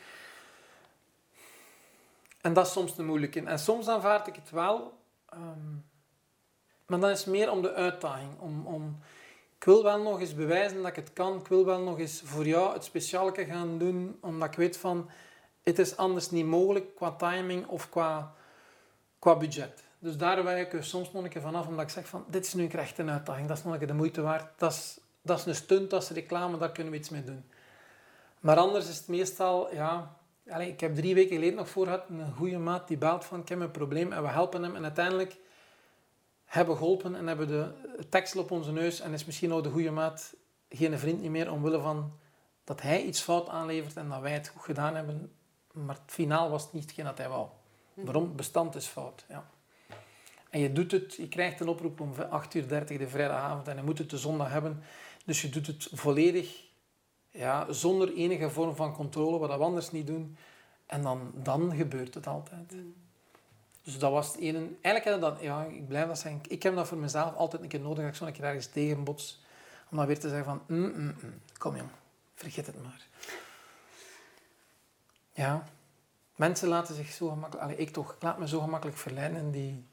En 2.42 2.54
dat 2.54 2.66
is 2.66 2.72
soms 2.72 2.96
de 2.96 3.04
moeilijke. 3.04 3.42
En 3.42 3.60
soms 3.60 3.88
aanvaard 3.88 4.28
ik 4.28 4.36
het 4.36 4.50
wel. 4.50 4.98
Um, 5.34 5.86
maar 6.86 7.00
dan 7.00 7.10
is 7.10 7.20
het 7.20 7.28
meer 7.28 7.52
om 7.52 7.62
de 7.62 7.74
uitdaging. 7.74 8.40
Om, 8.40 8.68
om, 8.68 9.00
ik 9.58 9.64
wil 9.64 9.84
wel 9.84 10.02
nog 10.02 10.20
eens 10.20 10.36
bewijzen 10.36 10.78
dat 10.78 10.88
ik 10.88 10.96
het 10.96 11.14
kan. 11.14 11.40
Ik 11.40 11.48
wil 11.48 11.66
wel 11.66 11.82
nog 11.82 12.00
eens 12.00 12.22
voor 12.26 12.46
jou 12.46 12.74
het 12.74 12.84
speciale 12.84 13.46
gaan 13.46 13.78
doen. 13.78 14.18
Omdat 14.22 14.48
ik 14.48 14.56
weet 14.56 14.78
van, 14.78 15.10
het 15.64 15.80
is 15.80 15.98
anders 15.98 16.32
niet 16.32 16.46
mogelijk 16.46 16.96
qua 16.96 17.12
timing 17.12 17.68
of 17.68 17.90
qua, 17.90 18.36
qua 19.20 19.36
budget. 19.36 19.85
Dus 20.06 20.18
daar 20.18 20.44
wijk 20.44 20.74
ik 20.74 20.84
soms 20.84 21.12
nog 21.12 21.24
een 21.24 21.30
keer 21.30 21.42
vanaf, 21.42 21.68
omdat 21.68 21.84
ik 21.84 21.90
zeg 21.90 22.08
van, 22.08 22.26
dit 22.28 22.46
is 22.46 22.54
nu 22.54 22.68
echt 22.68 22.98
een 22.98 23.10
uitdaging, 23.10 23.48
dat 23.48 23.58
is 23.58 23.64
nog 23.64 23.74
een 23.74 23.80
keer 23.80 23.88
de 23.88 23.94
moeite 23.94 24.22
waard. 24.22 24.60
Dat 24.60 24.72
is, 24.72 25.00
dat 25.22 25.40
is 25.40 25.46
een 25.46 25.56
stunt, 25.56 25.90
dat 25.90 26.02
is 26.02 26.10
reclame, 26.10 26.58
daar 26.58 26.72
kunnen 26.72 26.94
we 26.94 27.00
iets 27.00 27.10
mee 27.10 27.24
doen. 27.24 27.46
Maar 28.40 28.58
anders 28.58 28.90
is 28.90 28.98
het 28.98 29.08
meestal, 29.08 29.74
ja... 29.74 30.18
Allez, 30.50 30.68
ik 30.68 30.80
heb 30.80 30.96
drie 30.96 31.14
weken 31.14 31.36
geleden 31.36 31.56
nog 31.56 31.70
voor 31.70 31.86
gehad, 31.86 32.04
een 32.10 32.34
goede 32.34 32.58
maat 32.58 32.88
die 32.88 32.98
belt 32.98 33.26
van, 33.26 33.40
ik 33.40 33.50
heb 33.50 33.60
een 33.60 33.72
probleem 33.72 34.12
en 34.12 34.22
we 34.22 34.28
helpen 34.28 34.64
hem. 34.64 34.76
En 34.76 34.84
uiteindelijk 34.84 35.38
hebben 36.46 36.78
geholpen 36.78 37.16
en 37.16 37.28
hebben 37.28 37.48
de 37.48 37.72
tekstel 38.10 38.42
op 38.42 38.52
onze 38.52 38.72
neus 38.72 39.00
en 39.00 39.14
is 39.14 39.26
misschien 39.26 39.50
nou 39.50 39.62
de 39.62 39.70
goede 39.70 39.92
maat 39.92 40.36
geen 40.70 41.00
vriend 41.00 41.22
niet 41.22 41.32
meer 41.32 41.52
omwille 41.52 41.80
van 41.80 42.20
dat 42.64 42.82
hij 42.82 43.04
iets 43.04 43.22
fout 43.22 43.50
aanlevert 43.50 43.96
en 43.96 44.10
dat 44.10 44.22
wij 44.22 44.32
het 44.32 44.48
goed 44.48 44.64
gedaan 44.64 44.96
hebben. 44.96 45.32
Maar 45.72 45.96
het 45.96 46.12
finaal 46.12 46.50
was 46.50 46.64
het 46.64 46.74
niet 46.74 46.84
hetgeen 46.84 47.06
dat 47.06 47.18
hij 47.18 47.30
wou. 47.30 47.48
Waarom? 47.94 48.36
Bestand 48.36 48.76
is 48.76 48.88
fout. 48.88 49.26
Ja. 49.30 49.46
En 50.50 50.60
je 50.60 50.72
doet 50.72 50.92
het, 50.92 51.16
je 51.16 51.28
krijgt 51.28 51.60
een 51.60 51.68
oproep 51.68 52.00
om 52.00 52.14
8.30 52.16 52.22
uur 52.54 52.68
de 52.68 53.08
vrijdagavond 53.08 53.68
en 53.68 53.76
je 53.76 53.84
moet 53.84 53.98
het 53.98 54.10
de 54.10 54.18
zondag 54.18 54.50
hebben. 54.52 54.84
Dus 55.26 55.42
je 55.42 55.50
doet 55.50 55.68
het 55.68 55.88
volledig 55.94 56.64
ja, 57.30 57.72
zonder 57.72 58.14
enige 58.14 58.50
vorm 58.50 58.76
van 58.76 58.94
controle, 58.94 59.38
wat 59.38 59.58
we 59.58 59.64
anders 59.64 59.92
niet 59.92 60.08
doen. 60.08 60.38
En 60.86 61.02
dan, 61.02 61.32
dan 61.36 61.76
gebeurt 61.76 62.14
het 62.14 62.28
altijd. 62.28 62.72
Mm. 62.72 62.94
Dus 63.86 64.00
dat 64.00 64.12
was 64.12 64.28
het 64.28 64.38
ene. 64.38 64.58
Eigenlijk 64.82 65.06
heb 65.06 65.22
dat, 65.22 65.42
ja, 65.42 65.64
ik 65.64 65.88
blijf 65.88 66.08
dat 66.08 66.20
zeggen. 66.20 66.42
Ik 66.48 66.64
heb 66.64 66.76
dat 66.76 66.88
voor 66.88 66.98
mezelf 66.98 67.36
altijd 67.36 67.62
een 67.62 67.68
keer 67.68 67.80
nodig, 67.80 67.98
dat 67.98 68.08
ik 68.08 68.16
zo 68.16 68.26
een 68.26 68.34
keer 68.34 68.44
ergens 68.44 68.68
tegenbots. 68.68 69.44
Om 69.92 69.98
dan 69.98 70.06
weer 70.06 70.20
te 70.20 70.30
zeggen 70.30 70.46
van, 70.46 70.62
mm, 70.68 70.94
mm, 70.96 71.42
kom 71.58 71.76
jong, 71.76 71.90
vergeet 72.36 72.66
het 72.66 72.84
maar. 72.84 73.08
Ja, 75.34 75.64
mensen 76.36 76.68
laten 76.68 76.96
zich 76.96 77.12
zo 77.12 77.30
gemakkelijk, 77.30 77.68
allez, 77.68 77.78
ik 77.78 77.90
toch, 77.90 78.14
ik 78.14 78.22
laat 78.22 78.40
me 78.40 78.48
zo 78.48 78.60
gemakkelijk 78.60 78.98
verleiden. 78.98 79.38
En 79.38 79.52
die, 79.52 79.86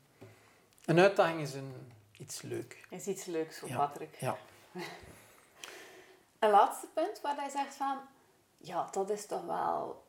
een 0.85 0.99
uitdaging 0.99 1.41
is 1.41 1.55
een, 1.55 1.93
iets 2.19 2.43
leuk. 2.43 2.87
Is 2.91 3.07
iets 3.07 3.25
leuks 3.25 3.59
voor 3.59 3.69
ja. 3.69 3.77
Patrick. 3.77 4.17
Ja. 4.21 4.37
een 6.39 6.51
laatste 6.51 6.87
punt 6.95 7.21
waar 7.21 7.37
hij 7.37 7.49
zegt 7.49 7.75
van, 7.75 7.99
ja, 8.57 8.89
dat 8.91 9.11
is 9.11 9.27
toch 9.27 9.45
wel 9.45 10.05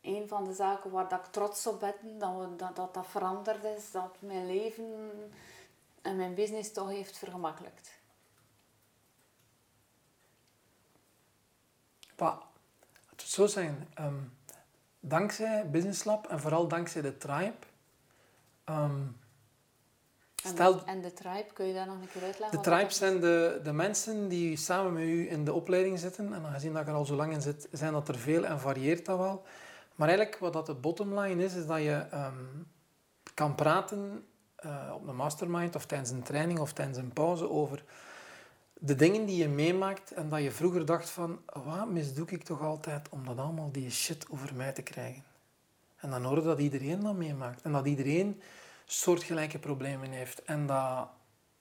een 0.00 0.28
van 0.28 0.44
de 0.44 0.54
zaken 0.54 0.90
waar 0.90 1.08
dat 1.08 1.26
ik 1.26 1.32
trots 1.32 1.66
op 1.66 1.80
ben, 1.80 2.18
dat, 2.18 2.38
we, 2.38 2.56
dat, 2.56 2.76
dat 2.76 2.94
dat 2.94 3.06
veranderd 3.06 3.64
is, 3.64 3.90
dat 3.90 4.16
mijn 4.18 4.46
leven 4.46 5.12
en 6.02 6.16
mijn 6.16 6.34
business 6.34 6.72
toch 6.72 6.88
heeft 6.88 7.18
vergemakkelijkt. 7.18 7.98
Pa, 12.14 12.42
het 13.10 13.22
zo 13.22 13.46
zijn. 13.46 13.88
Um, 14.00 14.38
dankzij 15.00 15.70
Business 15.70 16.04
Lab 16.04 16.26
en 16.26 16.40
vooral 16.40 16.68
dankzij 16.68 17.02
de 17.02 17.18
Tribe. 17.18 17.66
Um, 18.64 19.20
stel, 20.46 20.84
en, 20.84 21.00
de, 21.00 21.12
Tribe, 21.12 21.46
kun 21.52 21.66
je 21.66 21.74
daar 21.74 21.86
nog 21.86 22.00
een 22.00 22.08
keer 22.12 22.22
uitleggen? 22.22 22.58
De 22.58 22.64
Tribe 22.64 22.92
zijn 22.92 23.20
de, 23.20 23.60
de 23.62 23.72
mensen 23.72 24.28
die 24.28 24.56
samen 24.56 24.92
met 24.92 25.02
u 25.02 25.30
in 25.30 25.44
de 25.44 25.52
opleiding 25.52 25.98
zitten. 25.98 26.32
En 26.32 26.44
aangezien 26.44 26.72
dat 26.72 26.82
ik 26.82 26.88
er 26.88 26.94
al 26.94 27.04
zo 27.04 27.14
lang 27.14 27.32
in 27.32 27.42
zit, 27.42 27.68
zijn 27.72 27.92
dat 27.92 28.08
er 28.08 28.18
veel 28.18 28.44
en 28.44 28.60
varieert 28.60 29.06
dat 29.06 29.18
wel. 29.18 29.42
Maar 29.94 30.08
eigenlijk 30.08 30.38
wat 30.38 30.52
dat 30.52 30.66
de 30.66 30.74
bottom 30.74 31.18
line 31.18 31.44
is, 31.44 31.54
is 31.54 31.66
dat 31.66 31.78
je 31.78 32.06
um, 32.14 32.66
kan 33.34 33.54
praten 33.54 34.24
uh, 34.64 34.92
op 34.94 35.08
een 35.08 35.16
mastermind 35.16 35.76
of 35.76 35.86
tijdens 35.86 36.10
een 36.10 36.22
training 36.22 36.58
of 36.58 36.72
tijdens 36.72 36.98
een 36.98 37.12
pauze 37.12 37.50
over 37.50 37.84
de 38.78 38.94
dingen 38.94 39.26
die 39.26 39.36
je 39.36 39.48
meemaakt 39.48 40.10
en 40.10 40.28
dat 40.28 40.42
je 40.42 40.50
vroeger 40.50 40.86
dacht 40.86 41.10
van, 41.10 41.38
wat 41.64 41.88
misdoe 41.88 42.26
ik 42.28 42.42
toch 42.42 42.62
altijd 42.62 43.08
om 43.08 43.24
dat 43.24 43.38
allemaal 43.38 43.72
die 43.72 43.90
shit 43.90 44.26
over 44.30 44.54
mij 44.54 44.72
te 44.72 44.82
krijgen. 44.82 45.24
En 45.96 46.10
dan 46.10 46.24
hoor 46.24 46.36
je 46.36 46.42
dat 46.42 46.58
iedereen 46.58 47.00
dat 47.00 47.14
meemaakt 47.14 47.62
en 47.62 47.72
dat 47.72 47.86
iedereen 47.86 48.40
soortgelijke 48.86 49.58
problemen 49.58 50.10
heeft 50.10 50.42
en 50.42 50.66
dat 50.66 51.08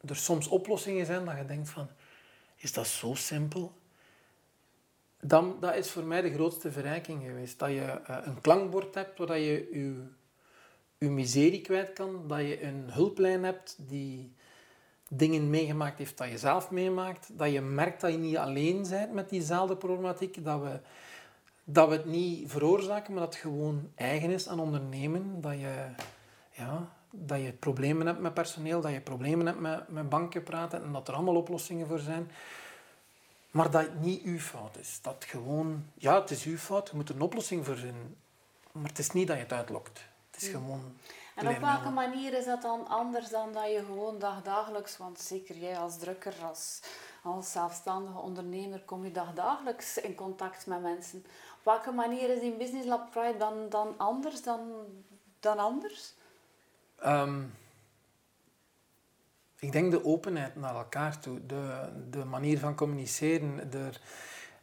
er 0.07 0.15
soms 0.15 0.47
oplossingen 0.47 1.05
zijn 1.05 1.25
dat 1.25 1.38
je 1.38 1.45
denkt 1.45 1.69
van, 1.69 1.88
is 2.55 2.73
dat 2.73 2.88
zo 2.88 3.13
simpel? 3.13 3.73
Dan, 5.21 5.57
dat 5.59 5.75
is 5.75 5.91
voor 5.91 6.03
mij 6.03 6.21
de 6.21 6.33
grootste 6.33 6.71
verrijking 6.71 7.23
geweest. 7.23 7.59
Dat 7.59 7.69
je 7.69 8.01
uh, 8.09 8.17
een 8.23 8.41
klankbord 8.41 8.95
hebt 8.95 9.17
waar 9.17 9.39
je 9.39 9.69
je, 9.71 10.07
je 10.97 11.09
miserie 11.09 11.61
kwijt 11.61 11.93
kan, 11.93 12.27
dat 12.27 12.39
je 12.39 12.63
een 12.63 12.89
hulplijn 12.91 13.43
hebt 13.43 13.75
die 13.79 14.33
dingen 15.09 15.49
meegemaakt 15.49 15.97
heeft 15.97 16.17
dat 16.17 16.29
je 16.29 16.38
zelf 16.38 16.71
meemaakt. 16.71 17.38
Dat 17.38 17.51
je 17.51 17.61
merkt 17.61 18.01
dat 18.01 18.11
je 18.11 18.17
niet 18.17 18.38
alleen 18.38 18.85
bent 18.89 19.13
met 19.13 19.29
diezelfde 19.29 19.77
problematiek. 19.77 20.43
Dat 20.43 20.61
we, 20.61 20.79
dat 21.63 21.89
we 21.89 21.95
het 21.95 22.05
niet 22.05 22.51
veroorzaken, 22.51 23.13
maar 23.13 23.23
dat 23.23 23.33
het 23.33 23.43
gewoon 23.43 23.91
eigen 23.95 24.29
is 24.29 24.47
aan 24.47 24.59
ondernemen. 24.59 25.41
Dat 25.41 25.59
je, 25.59 25.85
ja, 26.51 26.93
dat 27.17 27.41
je 27.41 27.51
problemen 27.51 28.08
hebt 28.08 28.19
met 28.19 28.34
personeel, 28.34 28.82
dat 28.82 28.91
je 28.91 29.01
problemen 29.01 29.45
hebt 29.45 29.60
met, 29.60 29.89
met 29.89 30.10
banken 30.10 30.43
praten 30.43 30.84
en 30.84 30.91
dat 30.91 31.08
er 31.08 31.13
allemaal 31.13 31.36
oplossingen 31.36 31.88
voor 31.88 31.99
zijn. 31.99 32.32
Maar 33.51 33.71
dat 33.71 33.82
het 33.82 34.01
niet 34.01 34.23
uw 34.23 34.39
fout 34.39 34.78
is. 34.78 34.99
Dat 35.01 35.25
gewoon, 35.28 35.86
ja, 35.93 36.21
het 36.21 36.32
is 36.32 36.43
uw 36.43 36.58
fout, 36.58 36.89
je 36.89 36.95
moet 36.95 37.10
er 37.10 37.15
een 37.15 37.21
oplossing 37.21 37.65
voor 37.65 37.78
vinden. 37.78 38.17
Maar 38.71 38.89
het 38.89 38.99
is 38.99 39.12
niet 39.12 39.28
dat 39.28 39.36
je 39.36 39.43
het 39.43 39.54
uitlokt. 39.54 40.06
Het 40.32 40.41
is 40.41 40.47
gewoon... 40.47 40.97
En 41.36 41.47
op 41.47 41.60
welke 41.60 41.89
manier 41.89 42.34
is 42.34 42.45
dat 42.45 42.62
dan 42.62 42.88
anders 42.88 43.30
dan 43.30 43.54
dat 43.54 43.71
je 43.71 43.84
gewoon 43.86 44.19
dagdagelijks, 44.19 44.97
want 44.97 45.19
zeker 45.19 45.58
jij 45.58 45.78
als 45.78 45.97
drukker, 45.97 46.34
als, 46.43 46.82
als 47.23 47.51
zelfstandige 47.51 48.19
ondernemer, 48.19 48.82
kom 48.82 49.04
je 49.04 49.12
dagdagelijks 49.12 49.97
in 49.97 50.15
contact 50.15 50.65
met 50.65 50.82
mensen. 50.82 51.25
Op 51.58 51.63
welke 51.63 51.91
manier 51.91 52.30
is 52.30 52.39
die 52.39 52.51
Business 52.51 52.88
Lab 52.88 53.12
Pride 53.12 53.38
dan, 53.38 53.69
dan 53.69 53.93
anders 53.97 54.43
dan, 54.43 54.60
dan 55.39 55.60
anders? 55.60 56.13
Ehm, 57.06 57.41
ik 59.60 59.72
denk 59.72 59.91
de 59.91 60.06
openheid 60.06 60.56
naar 60.56 60.76
elkaar 60.76 61.20
toe, 61.20 61.46
de, 61.46 61.89
de 62.10 62.26
manier 62.26 62.60
van 62.60 62.76
communiceren, 62.76 63.70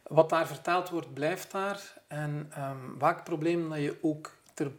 wat 0.03 0.29
daar 0.29 0.47
verteld 0.47 0.89
wordt, 0.89 1.13
blijft 1.13 1.51
daar. 1.51 2.01
En 2.07 2.51
um, 2.57 2.99
welk 2.99 3.23
probleem 3.23 3.69
dat 3.69 3.79
je 3.79 3.97
ook 4.01 4.31
ter 4.53 4.71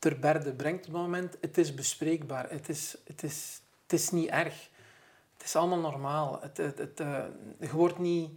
ter 0.00 0.18
berde 0.18 0.52
brengt 0.52 0.86
op 0.86 0.92
dat 0.92 1.02
moment, 1.02 1.36
het 1.40 1.58
is 1.58 1.74
bespreekbaar. 1.74 2.50
Het 2.50 2.68
is, 2.68 2.96
het 3.04 3.22
is, 3.22 3.60
het 3.82 3.92
is 3.92 4.10
niet 4.10 4.28
erg. 4.28 4.68
Het 5.36 5.44
is 5.44 5.56
allemaal 5.56 5.78
normaal. 5.78 6.40
Het, 6.40 6.56
het, 6.56 6.78
het 6.78 7.00
uh, 7.00 7.24
je 7.60 7.70
wordt 7.70 7.98
niet... 7.98 8.30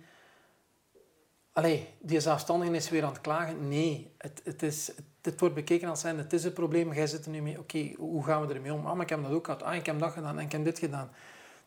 Allee, 1.53 1.89
die 1.99 2.19
zelfstandigen 2.19 2.75
is 2.75 2.89
weer 2.89 3.03
aan 3.03 3.11
het 3.11 3.21
klagen. 3.21 3.67
Nee, 3.67 4.13
het, 4.17 4.41
het, 4.43 4.63
is, 4.63 4.91
het, 5.21 5.39
wordt 5.39 5.55
bekeken 5.55 5.89
als 5.89 5.99
zijn, 5.99 6.17
het 6.17 6.33
is 6.33 6.43
een 6.43 6.53
probleem, 6.53 6.93
jij 6.93 7.07
zit 7.07 7.25
er 7.25 7.31
nu 7.31 7.41
mee. 7.41 7.59
Oké, 7.59 7.93
hoe 7.97 8.23
gaan 8.23 8.47
we 8.47 8.53
ermee 8.53 8.73
om? 8.73 8.85
Ah, 8.85 8.93
maar 8.93 9.03
ik 9.03 9.09
heb 9.09 9.23
dat 9.23 9.31
ook 9.31 9.45
gehad. 9.45 9.63
Ah, 9.63 9.75
ik 9.75 9.85
heb 9.85 9.99
dat 9.99 10.11
gedaan 10.11 10.39
en 10.39 10.45
ik 10.45 10.51
heb 10.51 10.63
dit 10.63 10.79
gedaan. 10.79 11.11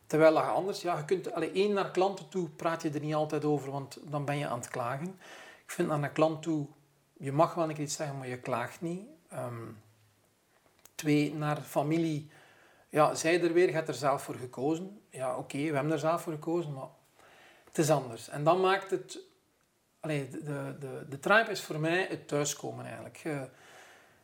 Terwijl 0.07 0.33
dat 0.33 0.43
anders, 0.43 0.81
ja, 0.81 0.97
je 0.97 1.05
kunt, 1.05 1.33
allee, 1.33 1.51
één 1.51 1.73
naar 1.73 1.91
klanten 1.91 2.29
toe 2.29 2.49
praat 2.49 2.81
je 2.81 2.89
er 2.89 2.99
niet 2.99 3.13
altijd 3.13 3.45
over, 3.45 3.71
want 3.71 3.99
dan 4.03 4.25
ben 4.25 4.37
je 4.37 4.47
aan 4.47 4.59
het 4.59 4.69
klagen. 4.69 5.07
Ik 5.63 5.71
vind 5.71 5.87
naar 5.87 6.03
een 6.03 6.11
klant 6.11 6.41
toe, 6.41 6.67
je 7.17 7.31
mag 7.31 7.53
wel 7.53 7.69
een 7.69 7.81
iets 7.81 7.95
zeggen, 7.95 8.17
maar 8.17 8.27
je 8.27 8.39
klaagt 8.39 8.81
niet. 8.81 9.01
Um, 9.33 9.77
Twee, 10.95 11.33
naar 11.33 11.61
familie. 11.61 12.29
Ja, 12.89 13.15
zij 13.15 13.41
er 13.41 13.53
weer, 13.53 13.69
gaat 13.69 13.87
er 13.87 13.93
zelf 13.93 14.23
voor 14.23 14.35
gekozen. 14.35 15.01
Ja, 15.09 15.37
oké, 15.37 15.57
we 15.57 15.73
hebben 15.73 15.91
er 15.91 15.99
zelf 15.99 16.21
voor 16.21 16.33
gekozen, 16.33 16.73
maar 16.73 16.87
het 17.65 17.77
is 17.77 17.89
anders. 17.89 18.29
En 18.29 18.43
dan 18.43 18.61
maakt 18.61 18.91
het... 18.91 19.19
Allee, 19.99 20.29
de, 20.29 20.75
de, 20.79 21.05
de 21.09 21.19
tribe 21.19 21.51
is 21.51 21.61
voor 21.61 21.79
mij 21.79 22.07
het 22.09 22.27
thuiskomen 22.27 22.85
eigenlijk. 22.85 23.17
Je, 23.17 23.49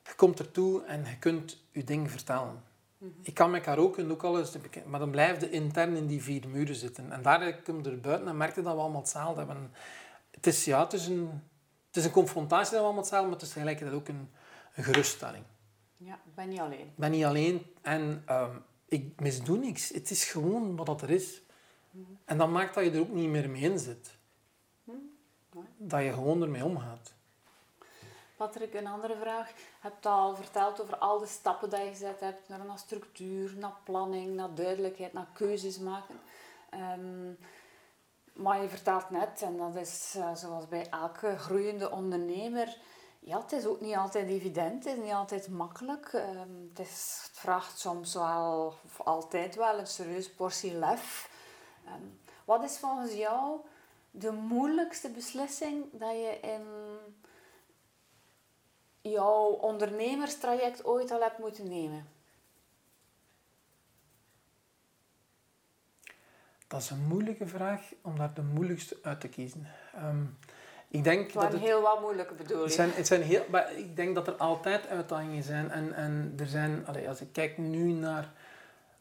je 0.03 0.13
komt 0.15 0.39
ertoe 0.39 0.83
en 0.83 1.05
je 1.05 1.17
kunt 1.19 1.63
je 1.71 1.83
ding 1.83 2.11
vertellen. 2.11 2.63
Mhm. 2.97 3.11
Ik 3.21 3.33
kan 3.33 3.51
met 3.51 3.67
ook 3.67 3.99
ook 3.99 4.23
alles, 4.23 4.55
maar 4.85 4.99
dan 4.99 5.11
blijf 5.11 5.39
je 5.39 5.49
intern 5.49 5.95
in 5.95 6.07
die 6.07 6.23
vier 6.23 6.49
muren 6.49 6.75
zitten. 6.75 7.11
En 7.11 7.21
daar 7.21 7.61
kom 7.61 7.83
je 7.83 7.89
er 7.89 7.99
buiten 7.99 8.27
en 8.27 8.37
merkte 8.37 8.61
dat 8.61 8.73
we 8.73 8.79
allemaal 8.79 9.01
hetzelfde 9.01 9.37
hebben. 9.37 9.71
Het 10.31 10.47
is, 10.47 10.65
ja, 10.65 10.83
het 10.83 10.93
is, 10.93 11.07
een, 11.07 11.41
het 11.87 11.95
is 11.95 12.05
een 12.05 12.11
confrontatie 12.11 12.71
dat 12.71 12.79
we 12.79 12.85
allemaal 12.85 13.01
hetzelfde 13.01 13.27
maar 13.27 13.37
het 13.37 13.47
is 13.47 13.53
tegelijkertijd 13.53 13.95
ook 13.95 14.07
een, 14.07 14.29
een 14.75 14.83
geruststelling. 14.83 15.43
Ja, 15.97 16.13
ik 16.13 16.35
ben 16.35 16.49
niet 16.49 16.59
alleen. 16.59 16.79
Ik 16.79 16.95
ben 16.95 17.11
niet 17.11 17.23
alleen 17.23 17.65
en 17.81 18.23
um, 18.29 18.63
ik 18.85 19.19
misdoe 19.19 19.57
niks. 19.57 19.89
Het 19.89 20.11
is 20.11 20.25
gewoon 20.25 20.75
wat 20.75 20.85
dat 20.85 21.01
er 21.01 21.09
is. 21.09 21.41
Mhm. 21.91 22.03
En 22.25 22.37
dat 22.37 22.49
maakt 22.49 22.73
dat 22.73 22.83
je 22.83 22.91
er 22.91 22.99
ook 22.99 23.13
niet 23.13 23.29
meer 23.29 23.49
mee 23.49 23.61
in 23.61 23.79
zit. 23.79 24.17
Dat 25.77 26.03
je 26.03 26.13
gewoon 26.13 26.41
ermee 26.41 26.63
omgaat. 26.65 27.13
Patrick, 28.37 28.73
een 28.73 28.87
andere 28.87 29.15
vraag. 29.15 29.49
Je 29.49 29.55
hebt 29.79 30.05
al 30.05 30.35
verteld 30.35 30.81
over 30.81 30.97
al 30.97 31.19
de 31.19 31.25
stappen 31.25 31.69
die 31.69 31.79
je 31.79 31.89
gezet 31.89 32.19
hebt. 32.19 32.49
Naar, 32.49 32.65
naar 32.65 32.77
structuur, 32.77 33.55
naar 33.57 33.75
planning, 33.83 34.35
naar 34.35 34.53
duidelijkheid, 34.53 35.13
naar 35.13 35.27
keuzes 35.33 35.79
maken. 35.79 36.19
Um, 36.99 37.37
maar 38.33 38.61
je 38.61 38.69
vertelt 38.69 39.09
net, 39.09 39.41
en 39.41 39.57
dat 39.57 39.75
is 39.75 40.13
uh, 40.17 40.35
zoals 40.35 40.67
bij 40.67 40.89
elke 40.89 41.37
groeiende 41.37 41.91
ondernemer 41.91 42.77
ja, 43.25 43.41
het 43.41 43.51
is 43.51 43.65
ook 43.65 43.81
niet 43.81 43.95
altijd 43.95 44.27
evident, 44.27 44.83
het 44.83 44.97
is 44.97 45.03
niet 45.03 45.13
altijd 45.13 45.49
makkelijk. 45.49 46.13
Ehm, 46.13 46.49
het, 46.69 46.79
is, 46.79 47.29
vraagt 47.31 47.79
soms 47.79 48.13
wel, 48.13 48.73
of 48.85 49.01
altijd 49.01 49.55
wel, 49.55 49.79
een 49.79 49.87
serieuze 49.87 50.35
portie 50.35 50.73
lef. 50.73 51.29
Ehm, 51.85 52.03
wat 52.45 52.63
is 52.63 52.77
volgens 52.77 53.13
jou 53.13 53.59
de 54.15 54.31
moeilijkste 54.31 55.09
beslissing 55.09 55.83
dat 55.91 56.11
je 56.11 56.37
in 56.41 56.61
jouw 59.11 59.45
ondernemerstraject 59.45 60.85
ooit 60.85 61.11
al 61.11 61.21
hebt 61.21 61.37
moeten 61.37 61.67
nemen? 61.67 62.07
Dat 66.67 66.81
is 66.81 66.89
een 66.89 67.07
moeilijke 67.07 67.47
vraag 67.47 67.81
om 68.01 68.17
daar 68.17 68.33
de 68.33 68.41
moeilijkste 68.41 68.97
uit 69.01 69.19
te 69.19 69.27
kiezen. 69.27 69.67
Um, 69.95 70.37
ik 70.87 71.03
denk 71.03 71.33
dat 71.33 71.51
het, 71.51 71.61
heel 71.61 71.81
wat 71.81 72.01
moeilijke 72.01 72.33
bedoelingen. 72.33 72.71
Zijn, 72.71 72.91
het 72.91 73.07
zijn 73.07 73.21
heel, 73.21 73.45
maar 73.49 73.73
ik 73.77 73.95
denk 73.95 74.15
dat 74.15 74.27
er 74.27 74.35
altijd 74.35 74.87
uitdagingen 74.87 75.43
zijn. 75.43 75.71
En, 75.71 75.93
en 75.93 76.33
er 76.37 76.47
zijn, 76.47 76.87
allez, 76.87 77.07
als 77.07 77.21
ik 77.21 77.27
kijk 77.31 77.57
nu 77.57 77.91
naar 77.91 78.31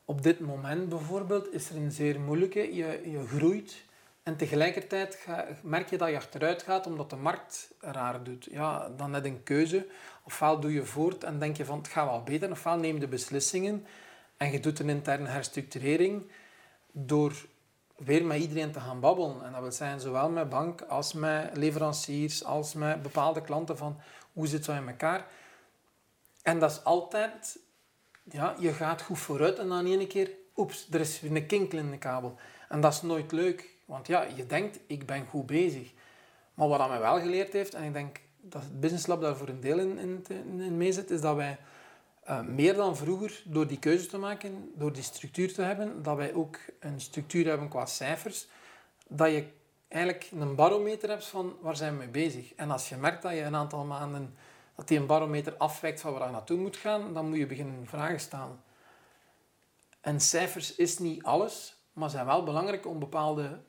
op 0.04 0.22
dit 0.22 0.40
moment 0.40 0.88
bijvoorbeeld, 0.88 1.52
is 1.52 1.70
er 1.70 1.76
een 1.76 1.90
zeer 1.90 2.20
moeilijke. 2.20 2.74
Je, 2.74 3.10
je 3.10 3.26
groeit, 3.26 3.84
en 4.22 4.36
tegelijkertijd 4.36 5.14
ga, 5.14 5.46
merk 5.62 5.90
je 5.90 5.98
dat 5.98 6.08
je 6.08 6.16
achteruit 6.16 6.62
gaat 6.62 6.86
omdat 6.86 7.10
de 7.10 7.16
markt 7.16 7.74
raar 7.80 8.22
doet. 8.22 8.48
Ja, 8.50 8.88
dan 8.88 9.10
net 9.10 9.24
een 9.24 9.42
keuze. 9.42 9.86
Ofwel 10.24 10.60
doe 10.60 10.72
je 10.72 10.84
voort 10.84 11.24
en 11.24 11.38
denk 11.38 11.56
je 11.56 11.64
van 11.64 11.78
het 11.78 11.88
gaat 11.88 12.08
wel 12.08 12.22
beter, 12.22 12.50
ofwel 12.50 12.76
neem 12.76 12.98
de 12.98 13.08
beslissingen 13.08 13.86
en 14.36 14.52
je 14.52 14.60
doet 14.60 14.78
een 14.78 14.88
interne 14.88 15.28
herstructurering 15.28 16.30
door 16.92 17.32
weer 17.96 18.24
met 18.24 18.40
iedereen 18.40 18.72
te 18.72 18.80
gaan 18.80 19.00
babbelen. 19.00 19.44
En 19.44 19.52
dat 19.52 19.60
wil 19.60 19.72
zeggen, 19.72 20.00
zowel 20.00 20.30
met 20.30 20.48
bank 20.48 20.80
als 20.80 21.12
met 21.12 21.56
leveranciers, 21.56 22.44
als 22.44 22.74
met 22.74 23.02
bepaalde 23.02 23.42
klanten 23.42 23.76
van 23.76 24.00
hoe 24.32 24.46
zit 24.46 24.66
het 24.66 24.76
in 24.76 24.88
elkaar. 24.88 25.26
En 26.42 26.58
dat 26.58 26.70
is 26.70 26.84
altijd, 26.84 27.58
ja, 28.22 28.54
je 28.58 28.72
gaat 28.72 29.02
goed 29.02 29.18
vooruit 29.18 29.58
en 29.58 29.68
dan 29.68 29.86
één 29.86 30.08
keer, 30.08 30.30
oeps, 30.56 30.88
er 30.90 31.00
is 31.00 31.20
weer 31.20 31.36
een 31.36 31.46
kinkel 31.46 31.78
in 31.78 31.90
de 31.90 31.98
kabel. 31.98 32.38
En 32.68 32.80
dat 32.80 32.92
is 32.92 33.02
nooit 33.02 33.32
leuk, 33.32 33.71
want 33.92 34.06
ja, 34.06 34.26
je 34.36 34.46
denkt, 34.46 34.78
ik 34.86 35.06
ben 35.06 35.26
goed 35.26 35.46
bezig. 35.46 35.92
Maar 36.54 36.68
wat 36.68 36.78
dat 36.78 36.88
mij 36.88 37.00
wel 37.00 37.20
geleerd 37.20 37.52
heeft, 37.52 37.74
en 37.74 37.84
ik 37.84 37.92
denk 37.92 38.20
dat 38.40 38.62
het 38.62 38.80
Business 38.80 39.06
Lab 39.06 39.20
daar 39.20 39.36
voor 39.36 39.48
een 39.48 39.60
deel 39.60 39.78
in, 39.78 39.98
in, 39.98 40.24
in 40.60 40.76
meezit, 40.76 41.10
is 41.10 41.20
dat 41.20 41.36
wij 41.36 41.58
uh, 42.28 42.40
meer 42.40 42.74
dan 42.74 42.96
vroeger, 42.96 43.42
door 43.44 43.66
die 43.66 43.78
keuze 43.78 44.06
te 44.06 44.18
maken, 44.18 44.72
door 44.74 44.92
die 44.92 45.02
structuur 45.02 45.54
te 45.54 45.62
hebben, 45.62 46.02
dat 46.02 46.16
wij 46.16 46.34
ook 46.34 46.58
een 46.80 47.00
structuur 47.00 47.46
hebben 47.46 47.68
qua 47.68 47.86
cijfers, 47.86 48.46
dat 49.08 49.30
je 49.30 49.44
eigenlijk 49.88 50.30
een 50.38 50.54
barometer 50.54 51.08
hebt 51.08 51.26
van 51.26 51.56
waar 51.60 51.76
zijn 51.76 51.92
we 51.92 51.98
mee 51.98 52.08
bezig. 52.08 52.54
En 52.54 52.70
als 52.70 52.88
je 52.88 52.96
merkt 52.96 53.22
dat 53.22 53.32
je 53.32 53.40
een 53.40 53.56
aantal 53.56 53.84
maanden, 53.84 54.36
dat 54.76 54.88
die 54.88 54.98
een 54.98 55.06
barometer 55.06 55.56
afwijkt 55.56 56.00
van 56.00 56.12
waar 56.12 56.26
je 56.26 56.32
naartoe 56.32 56.58
moet 56.58 56.76
gaan, 56.76 57.14
dan 57.14 57.28
moet 57.28 57.38
je 57.38 57.46
beginnen 57.46 57.86
vragen 57.86 58.20
stellen. 58.20 58.60
En 60.00 60.20
cijfers 60.20 60.74
is 60.74 60.98
niet 60.98 61.22
alles, 61.22 61.76
maar 61.92 62.10
zijn 62.10 62.26
wel 62.26 62.42
belangrijk 62.42 62.86
om 62.86 62.98
bepaalde 62.98 63.60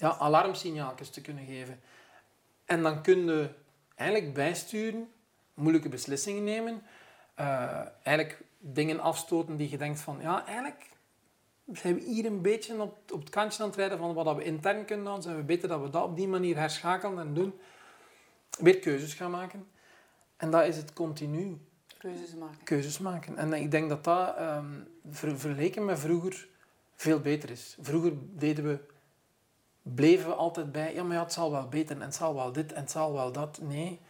ja, 0.00 0.16
alarmsignaaltjes 0.16 1.10
te 1.10 1.20
kunnen 1.20 1.46
geven. 1.46 1.80
En 2.64 2.82
dan 2.82 3.02
kun 3.02 3.24
je 3.24 3.50
eigenlijk 3.94 4.34
bijsturen, 4.34 5.08
moeilijke 5.54 5.88
beslissingen 5.88 6.44
nemen, 6.44 6.82
uh, 7.40 7.80
eigenlijk 8.02 8.42
dingen 8.58 9.00
afstoten 9.00 9.56
die 9.56 9.70
je 9.70 9.78
denkt 9.78 10.00
van, 10.00 10.18
ja, 10.20 10.46
eigenlijk 10.46 10.90
zijn 11.72 11.94
we 11.94 12.00
hier 12.00 12.24
een 12.24 12.42
beetje 12.42 12.80
op, 12.80 13.12
op 13.12 13.20
het 13.20 13.30
kantje 13.30 13.62
aan 13.62 13.68
het 13.68 13.78
rijden 13.78 13.98
van 13.98 14.14
wat 14.14 14.36
we 14.36 14.44
intern 14.44 14.84
kunnen 14.84 15.04
doen. 15.04 15.22
Zijn 15.22 15.36
we 15.36 15.42
beter 15.42 15.68
dat 15.68 15.80
we 15.80 15.90
dat 15.90 16.04
op 16.04 16.16
die 16.16 16.28
manier 16.28 16.56
herschakelen 16.56 17.18
en 17.18 17.34
doen. 17.34 17.54
Weer 18.58 18.78
keuzes 18.78 19.14
gaan 19.14 19.30
maken. 19.30 19.66
En 20.36 20.50
dat 20.50 20.66
is 20.66 20.76
het 20.76 20.92
continu. 20.92 21.58
Keuzes 21.98 22.34
maken. 22.34 22.64
Keuzes 22.64 22.98
maken. 22.98 23.36
En 23.36 23.52
ik 23.52 23.70
denk 23.70 23.88
dat 23.88 24.04
dat 24.04 24.38
um, 24.38 24.88
ver, 25.10 25.38
vergeleken 25.38 25.84
met 25.84 25.98
vroeger 25.98 26.48
veel 26.94 27.20
beter 27.20 27.50
is. 27.50 27.76
Vroeger 27.80 28.12
deden 28.16 28.64
we, 28.64 28.78
bleven 29.94 30.28
we 30.28 30.34
altijd 30.34 30.72
bij, 30.72 30.94
ja, 30.94 31.02
maar 31.02 31.16
ja, 31.16 31.22
het 31.22 31.32
zal 31.32 31.50
wel 31.50 31.68
beter 31.68 31.96
en 31.96 32.02
het 32.02 32.14
zal 32.14 32.34
wel 32.34 32.52
dit 32.52 32.72
en 32.72 32.80
het 32.80 32.90
zal 32.90 33.12
wel 33.12 33.32
dat. 33.32 33.58
Nee, 33.62 34.00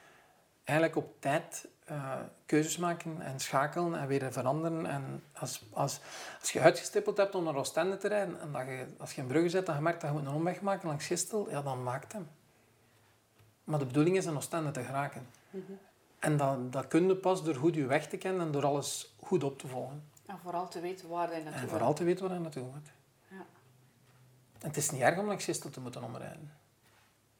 eigenlijk 0.64 0.96
op 0.96 1.20
tijd 1.20 1.68
uh, 1.90 2.14
keuzes 2.46 2.76
maken 2.76 3.20
en 3.20 3.40
schakelen 3.40 4.00
en 4.00 4.06
weer 4.06 4.32
veranderen. 4.32 4.86
En 4.86 5.22
als, 5.32 5.62
als, 5.72 6.00
als 6.40 6.52
je 6.52 6.60
uitgestippeld 6.60 7.16
hebt 7.16 7.34
om 7.34 7.44
naar 7.44 7.56
Oostende 7.56 7.96
te 7.96 8.08
rijden 8.08 8.40
en 8.40 8.52
dat 8.52 8.66
je, 8.66 8.86
als 8.98 9.12
je 9.12 9.20
in 9.20 9.26
Brugge 9.26 9.48
zit 9.48 9.68
en 9.68 9.74
je 9.74 9.80
merkt 9.80 10.00
dat 10.00 10.10
je 10.10 10.16
moet 10.16 10.26
een 10.26 10.34
omweg 10.34 10.60
maken 10.60 10.88
langs 10.88 11.06
Gistel, 11.06 11.50
ja, 11.50 11.62
dan 11.62 11.82
maakt 11.82 12.12
hem. 12.12 12.28
Maar 13.64 13.78
de 13.78 13.86
bedoeling 13.86 14.16
is 14.16 14.26
in 14.26 14.36
Oostende 14.36 14.70
te 14.70 14.82
geraken. 14.82 15.26
Mm 15.50 15.64
-hmm. 15.66 15.78
En 16.18 16.36
dat, 16.36 16.72
dat 16.72 16.88
kun 16.88 17.06
je 17.06 17.16
pas 17.16 17.44
door 17.44 17.54
goed 17.54 17.74
je 17.74 17.86
weg 17.86 18.08
te 18.08 18.16
kennen 18.16 18.46
en 18.46 18.52
door 18.52 18.66
alles 18.66 19.14
goed 19.22 19.44
op 19.44 19.58
te 19.58 19.66
volgen. 19.66 20.08
En 20.26 20.38
vooral 20.42 20.68
te 20.68 20.80
weten 20.80 21.08
waar 21.08 21.36
je 21.36 21.42
naartoe 21.42 21.62
En 21.62 21.68
vooral 21.68 21.94
te 21.94 22.04
weten 22.04 22.24
waar 22.26 22.34
je 22.34 22.40
naartoe 22.40 22.72
gaat. 22.72 22.90
Het 24.60 24.76
is 24.76 24.90
niet 24.90 25.00
erg 25.00 25.18
om 25.18 25.26
langs 25.26 25.44
Gistel 25.44 25.70
te 25.70 25.80
moeten 25.80 26.02
omrijden. 26.02 26.52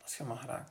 Als 0.03 0.17
je 0.17 0.25
maar 0.25 0.67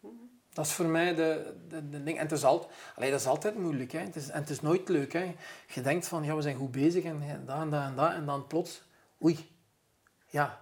-hmm. 0.00 0.30
Dat 0.52 0.66
is 0.66 0.72
voor 0.72 0.86
mij 0.86 1.14
de, 1.14 1.54
de, 1.68 2.02
ding. 2.02 2.16
En 2.16 2.22
het 2.22 2.32
is, 2.32 2.44
altijd, 2.44 2.70
dat 2.94 3.20
is 3.20 3.26
altijd 3.26 3.58
moeilijk. 3.58 3.92
Hè. 3.92 3.98
Het 3.98 4.16
is, 4.16 4.28
en 4.28 4.40
het 4.40 4.50
is 4.50 4.60
nooit 4.60 4.88
leuk. 4.88 5.12
Hè. 5.12 5.34
Je 5.66 5.80
denkt 5.80 6.08
van, 6.08 6.24
ja, 6.24 6.34
we 6.34 6.42
zijn 6.42 6.56
goed 6.56 6.70
bezig 6.70 7.04
en 7.04 7.42
dat 7.46 7.60
en 7.60 7.70
dat 7.70 7.82
en 7.82 7.94
dat. 7.96 8.12
En 8.12 8.26
dan 8.26 8.46
plots, 8.46 8.82
oei. 9.22 9.54
Ja. 10.26 10.60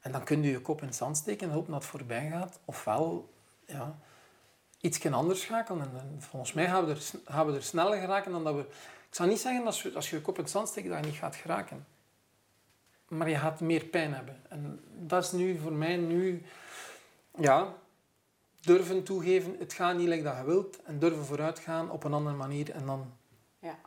En 0.00 0.12
dan 0.12 0.24
kun 0.24 0.42
je 0.42 0.50
je 0.50 0.60
kop 0.60 0.80
in 0.80 0.86
het 0.86 0.96
zand 0.96 1.16
steken 1.16 1.48
en 1.48 1.54
hopen 1.54 1.72
dat 1.72 1.80
het 1.82 1.90
voorbij 1.90 2.30
gaat. 2.30 2.58
Ofwel, 2.64 3.34
ja, 3.66 3.98
iets 4.80 4.98
anders 5.12 5.40
schakelen. 5.40 5.90
En 5.94 6.16
volgens 6.18 6.52
mij 6.52 6.66
gaan 6.66 6.84
we, 6.84 6.90
er, 6.90 7.46
we 7.46 7.54
er 7.54 7.62
sneller 7.62 8.00
geraken 8.00 8.32
dan 8.32 8.44
dat 8.44 8.54
we... 8.54 8.60
Ik 9.08 9.14
zou 9.14 9.28
niet 9.28 9.40
zeggen, 9.40 9.64
je, 9.64 9.94
als 9.94 10.10
je 10.10 10.16
je 10.16 10.22
kop 10.22 10.36
in 10.36 10.42
het 10.42 10.52
zand 10.52 10.68
steekt, 10.68 10.88
dat 10.88 10.98
je 10.98 11.04
niet 11.04 11.18
gaat 11.18 11.36
geraken. 11.36 11.86
Maar 13.08 13.28
je 13.28 13.36
gaat 13.36 13.60
meer 13.60 13.84
pijn 13.84 14.14
hebben. 14.14 14.42
En 14.48 14.84
dat 14.98 15.24
is 15.24 15.32
nu 15.32 15.58
voor 15.58 15.72
mij 15.72 15.96
nu... 15.96 16.42
Ja, 17.40 17.74
durven 18.60 19.02
toegeven, 19.02 19.56
het 19.58 19.72
gaat 19.72 19.96
niet 19.96 20.08
like 20.08 20.22
dat 20.22 20.36
je 20.36 20.44
wilt. 20.44 20.82
En 20.82 20.98
durven 20.98 21.24
vooruitgaan 21.24 21.90
op 21.90 22.04
een 22.04 22.12
andere 22.12 22.36
manier. 22.36 22.70
En, 22.70 22.86
dan... 22.86 23.12
ja. 23.58 23.78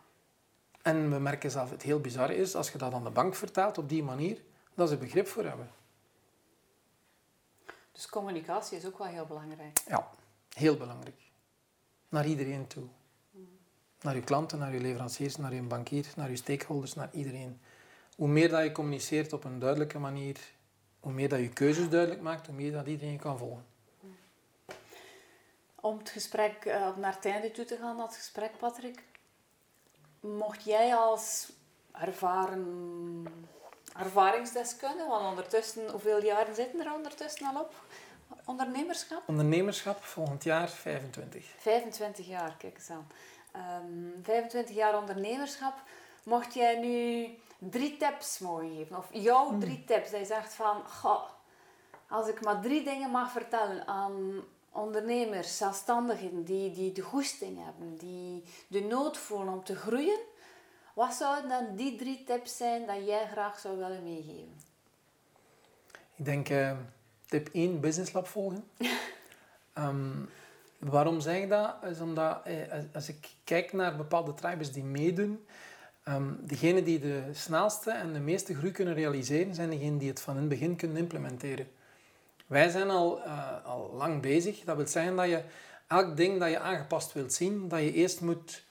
en 0.82 1.12
we 1.12 1.20
merken 1.20 1.52
zelf, 1.52 1.70
het 1.70 1.82
heel 1.82 2.00
bizar 2.00 2.32
is, 2.32 2.56
als 2.56 2.72
je 2.72 2.78
dat 2.78 2.94
aan 2.94 3.04
de 3.04 3.10
bank 3.10 3.36
vertaalt 3.36 3.78
op 3.78 3.90
die 3.90 4.04
manier, 4.04 4.38
dat 4.74 4.90
ze 4.90 4.98
begrip 4.98 5.28
voor 5.28 5.44
hebben. 5.44 5.70
Dus 7.92 8.10
communicatie 8.10 8.78
is 8.78 8.86
ook 8.86 8.98
wel 8.98 9.08
heel 9.08 9.26
belangrijk. 9.26 9.82
Ja, 9.88 10.10
heel 10.54 10.78
belangrijk. 10.78 11.22
Naar 12.10 12.28
iedereen 12.28 12.68
toe. 12.68 12.88
Naar 14.02 14.16
je 14.16 14.22
klanten, 14.22 14.60
naar 14.60 14.74
je 14.74 14.80
leveranciers, 14.80 15.36
naar 15.36 15.54
je 15.54 15.62
bankier, 15.62 16.06
naar 16.16 16.30
je 16.30 16.36
stakeholders, 16.36 16.94
naar 16.94 17.10
iedereen. 17.12 17.60
Hoe 18.22 18.30
meer 18.30 18.50
dat 18.50 18.64
je 18.64 18.72
communiceert 18.72 19.34
op 19.34 19.44
een 19.44 19.60
duidelijke 19.60 20.00
manier, 20.00 20.38
hoe 21.00 21.12
meer 21.12 21.30
dat 21.30 21.40
je 21.40 21.50
keuzes 21.50 21.90
duidelijk 21.90 22.22
maakt, 22.22 22.48
hoe 22.48 22.56
meer 22.56 22.72
dat 22.72 22.88
iedereen 22.88 23.20
kan 23.20 23.38
volgen 23.38 23.66
om 25.82 25.98
het 25.98 26.10
gesprek 26.10 26.66
uh, 26.66 26.98
naar 26.98 27.16
het 27.16 27.26
einde 27.26 27.52
toe 27.52 27.66
te 27.66 27.78
gaan, 27.78 27.98
dat 27.98 28.16
gesprek, 28.16 28.52
Patrick. 28.58 29.04
Mocht 30.20 30.64
jij 30.64 30.96
als 30.96 31.52
ervaren 31.92 33.26
ervaringsdeskundige, 33.98 35.08
want 35.10 35.30
ondertussen, 35.30 35.90
hoeveel 35.90 36.24
jaren 36.24 36.56
zitten 36.56 36.86
er 36.86 36.94
ondertussen 36.94 37.48
al 37.48 37.62
op? 37.62 37.74
Ondernemerschap? 38.46 39.22
Ondernemerschap 39.26 40.04
volgend 40.04 40.44
jaar 40.44 40.70
25. 40.70 41.46
25 41.58 42.28
jaar, 42.28 42.56
kijk 42.58 42.78
eens 42.78 42.90
aan. 42.90 43.08
Um, 43.56 44.14
ehm, 44.14 44.24
25 44.24 44.76
jaar 44.76 44.98
ondernemerschap. 44.98 45.74
Mocht 46.24 46.54
jij 46.54 46.80
nu 46.80 47.28
drie 47.70 47.98
tips 47.98 48.40
mogen 48.40 48.70
geven, 48.76 48.98
of 48.98 49.10
jouw 49.12 49.50
hmm. 49.50 49.60
drie 49.60 49.84
tips, 49.84 50.12
dat 50.12 50.20
je 50.20 50.26
zegt 50.26 50.54
van, 50.54 50.84
goh, 50.88 51.24
als 52.08 52.28
ik 52.28 52.44
maar 52.44 52.62
drie 52.62 52.84
dingen 52.84 53.10
mag 53.10 53.32
vertellen 53.32 53.88
aan 53.88 54.44
ondernemers, 54.72 55.58
zelfstandigen 55.58 56.44
die, 56.44 56.72
die 56.72 56.92
de 56.92 57.02
goesting 57.02 57.66
hebben, 57.66 57.98
die 57.98 58.44
de 58.68 58.82
nood 58.82 59.18
voelen 59.18 59.54
om 59.54 59.64
te 59.64 59.76
groeien, 59.76 60.20
wat 60.94 61.14
zouden 61.14 61.50
dan 61.50 61.76
die 61.76 61.96
drie 61.96 62.24
tips 62.24 62.58
zijn 62.58 62.86
dat 62.86 63.06
jij 63.06 63.28
graag 63.28 63.60
zou 63.60 63.78
willen 63.78 64.04
meegeven? 64.04 64.56
Ik 66.16 66.26
denk 66.26 66.50
uh, 66.50 66.78
tip 67.26 67.50
1, 67.54 67.80
Business 67.80 68.14
Lab 68.14 68.28
volgen. 68.28 68.70
um, 69.78 70.30
waarom 70.80 71.20
zeg 71.20 71.42
ik 71.42 71.50
dat? 71.50 71.76
Is 71.84 72.00
omdat 72.00 72.46
eh, 72.46 72.56
als 72.94 73.10
ik 73.10 73.30
kijk 73.44 73.74
naar 73.74 73.96
bepaalde 73.96 74.34
tribes 74.34 74.72
die 74.72 74.84
meedoen, 74.84 75.46
um, 76.08 76.40
degenen 76.42 76.84
die 76.84 77.00
de 77.00 77.24
snelste 77.32 77.92
en 77.92 78.14
de 78.14 78.20
meeste 78.20 78.56
groei 78.56 78.72
kunnen 78.72 78.94
realiseren, 78.94 79.56
zijn 79.56 79.70
degenen 79.70 79.98
die 79.98 80.10
het 80.10 80.22
van 80.22 80.34
in 80.34 80.40
het 80.40 80.50
begin 80.50 80.76
kunnen 80.76 80.98
implementeren. 80.98 81.68
Wij 82.48 82.70
zijn 82.70 82.90
al, 82.90 83.20
uh, 83.26 83.66
al 83.66 83.94
lang 83.94 84.22
bezig. 84.22 84.64
Dat 84.64 84.76
wil 84.76 84.88
zeggen 84.88 85.16
dat 85.16 85.28
je 85.28 85.44
elk 85.88 86.18
ding 86.18 86.40
dat 86.40 86.50
je 86.50 86.60
aangepast 86.60 87.14
wilt 87.14 87.34
zien, 87.34 87.68
dat 87.68 87.80
je 87.80 87.94
eerst 87.94 88.22
moet 88.22 88.64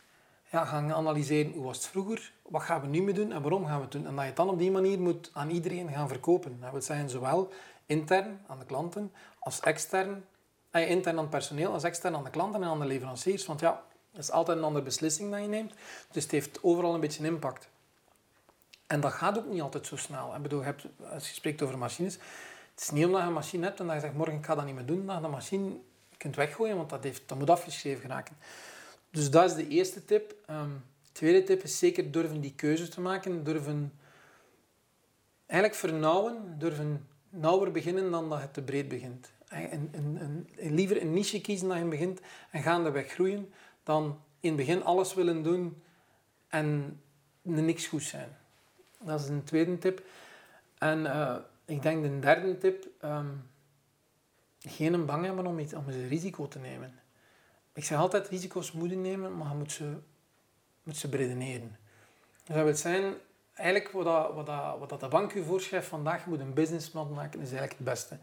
ja, 0.51 0.65
gaan 0.65 0.93
analyseren 0.93 1.53
hoe 1.53 1.65
was 1.65 1.77
het 1.77 1.87
vroeger, 1.87 2.33
wat 2.43 2.63
gaan 2.63 2.81
we 2.81 2.87
nu 2.87 3.03
mee 3.03 3.15
doen 3.15 3.33
en 3.33 3.43
waarom 3.43 3.67
gaan 3.67 3.77
we 3.77 3.83
het 3.83 3.93
doen. 3.93 4.07
En 4.07 4.15
dat 4.15 4.21
je 4.21 4.27
het 4.27 4.37
dan 4.37 4.49
op 4.49 4.59
die 4.59 4.71
manier 4.71 5.01
moet 5.01 5.31
aan 5.33 5.51
iedereen 5.51 5.89
gaan 5.89 6.09
verkopen. 6.09 6.61
Dat 6.61 6.71
wil 6.71 6.83
zeggen 6.83 7.11
zowel 7.11 7.53
intern 7.87 8.41
aan 8.47 8.59
de 8.59 8.65
klanten 8.65 9.13
als 9.39 9.61
extern. 9.61 10.25
Eh, 10.71 10.91
intern 10.91 11.17
aan 11.17 11.23
het 11.23 11.31
personeel 11.31 11.73
als 11.73 11.85
extern 11.85 12.15
aan 12.15 12.25
de 12.25 12.31
klanten 12.31 12.63
en 12.63 12.69
aan 12.69 12.81
de 12.81 12.87
leveranciers. 12.87 13.47
Want 13.47 13.61
ja, 13.61 13.83
dat 14.13 14.23
is 14.23 14.31
altijd 14.31 14.59
een 14.59 14.65
andere 14.65 14.85
beslissing 14.85 15.31
dat 15.31 15.41
je 15.41 15.47
neemt. 15.47 15.73
Dus 16.11 16.23
het 16.23 16.33
heeft 16.33 16.63
overal 16.63 16.95
een 16.95 17.01
beetje 17.01 17.27
impact. 17.27 17.69
En 18.87 19.01
dat 19.01 19.13
gaat 19.13 19.39
ook 19.39 19.47
niet 19.47 19.61
altijd 19.61 19.87
zo 19.87 19.97
snel. 19.97 20.35
Ik 20.35 20.43
bedoel, 20.43 20.59
je 20.59 20.65
hebt, 20.65 20.87
als 21.11 21.29
je 21.29 21.35
spreekt 21.35 21.63
over 21.63 21.79
machines, 21.79 22.15
het 22.75 22.81
is 22.81 22.91
niet 22.91 23.05
omdat 23.05 23.21
je 23.21 23.27
een 23.27 23.33
machine 23.33 23.65
hebt 23.65 23.81
en 23.81 23.87
dat 23.87 23.95
je 23.95 24.01
zegt, 24.01 24.15
morgen 24.15 24.35
ik 24.35 24.45
ga 24.45 24.55
dat 24.55 24.65
niet 24.65 24.75
meer 24.75 24.87
doen, 24.87 25.07
dat 25.07 25.17
je 25.17 25.23
de 25.23 25.29
machine 25.29 25.77
kunt 26.17 26.37
weggooien, 26.37 26.77
want 26.77 26.91
dat, 26.91 27.03
heeft, 27.03 27.23
dat 27.27 27.39
moet 27.39 27.51
afgeschreven 27.51 28.01
geraken. 28.01 28.37
Dus 29.11 29.31
dat 29.31 29.51
is 29.51 29.57
de 29.57 29.69
eerste 29.69 30.05
tip. 30.05 30.35
Um, 30.51 30.85
tweede 31.13 31.43
tip 31.43 31.63
is 31.63 31.79
zeker 31.79 32.11
durven 32.11 32.41
die 32.41 32.55
keuzes 32.55 32.91
te 32.91 33.01
maken, 33.01 33.45
durven 33.45 33.93
eigenlijk 35.47 35.81
vernauwen, 35.81 36.59
durven 36.59 37.07
nauwer 37.29 37.71
beginnen 37.71 38.11
dan 38.11 38.29
dat 38.29 38.41
het 38.41 38.55
te 38.55 38.63
breed 38.63 38.89
begint. 38.89 39.31
En, 39.49 39.91
en, 39.93 40.47
liever 40.75 41.01
een 41.01 41.13
niche 41.13 41.41
kiezen 41.41 41.69
dat 41.69 41.79
je 41.79 41.85
begint 41.85 42.21
en 42.51 42.63
gaandeweg 42.63 43.13
groeien, 43.13 43.53
dan 43.91 44.21
in 44.41 44.49
het 44.49 44.57
begin 44.57 44.85
alles 44.85 45.15
willen 45.15 45.43
doen 45.43 45.83
en 46.49 47.01
niks 47.43 47.87
goed 47.87 48.03
zijn. 48.03 48.37
Dat 48.99 49.21
is 49.21 49.29
een 49.29 49.45
tweede 49.45 49.79
tip. 49.79 50.03
En 50.79 50.99
uh, 50.99 51.37
ik 51.65 51.83
denk 51.83 52.03
de 52.03 52.19
derde 52.19 52.59
tip, 52.59 52.87
um, 53.05 53.51
geen 54.59 55.07
bang 55.07 55.25
hebben 55.25 55.47
om, 55.47 55.59
iets, 55.59 55.75
om 55.75 55.89
een 55.89 56.09
risico 56.09 56.49
te 56.49 56.59
nemen. 56.59 56.95
Ik 57.73 57.85
zeg 57.85 57.99
altijd, 57.99 58.29
risico's 58.29 58.73
moeten 58.73 59.01
nemen, 59.01 59.37
maar 59.37 59.49
je 59.49 59.55
moet 59.55 59.73
ze, 59.73 59.97
moet 60.83 60.97
ze 60.97 61.09
beredeneren. 61.09 61.79
Dus 62.45 62.57
dat 62.57 62.65
wil 62.65 62.77
zijn, 62.77 63.15
eigenlijk 63.55 63.91
wat, 63.91 64.05
dat, 64.05 64.35
wat, 64.35 64.47
dat, 64.47 64.79
wat 64.79 64.89
dat 64.89 65.01
de 65.01 65.09
bank 65.09 65.33
u 65.33 65.45
voorschrijft 65.45 65.89
vandaag, 65.89 66.25
je 66.25 66.31
moet 66.31 66.41
een 66.41 66.55
businessplan 66.55 67.13
maken, 67.13 67.41
is 67.41 67.51
eigenlijk 67.51 67.79
het 67.79 67.85
beste. 67.85 68.19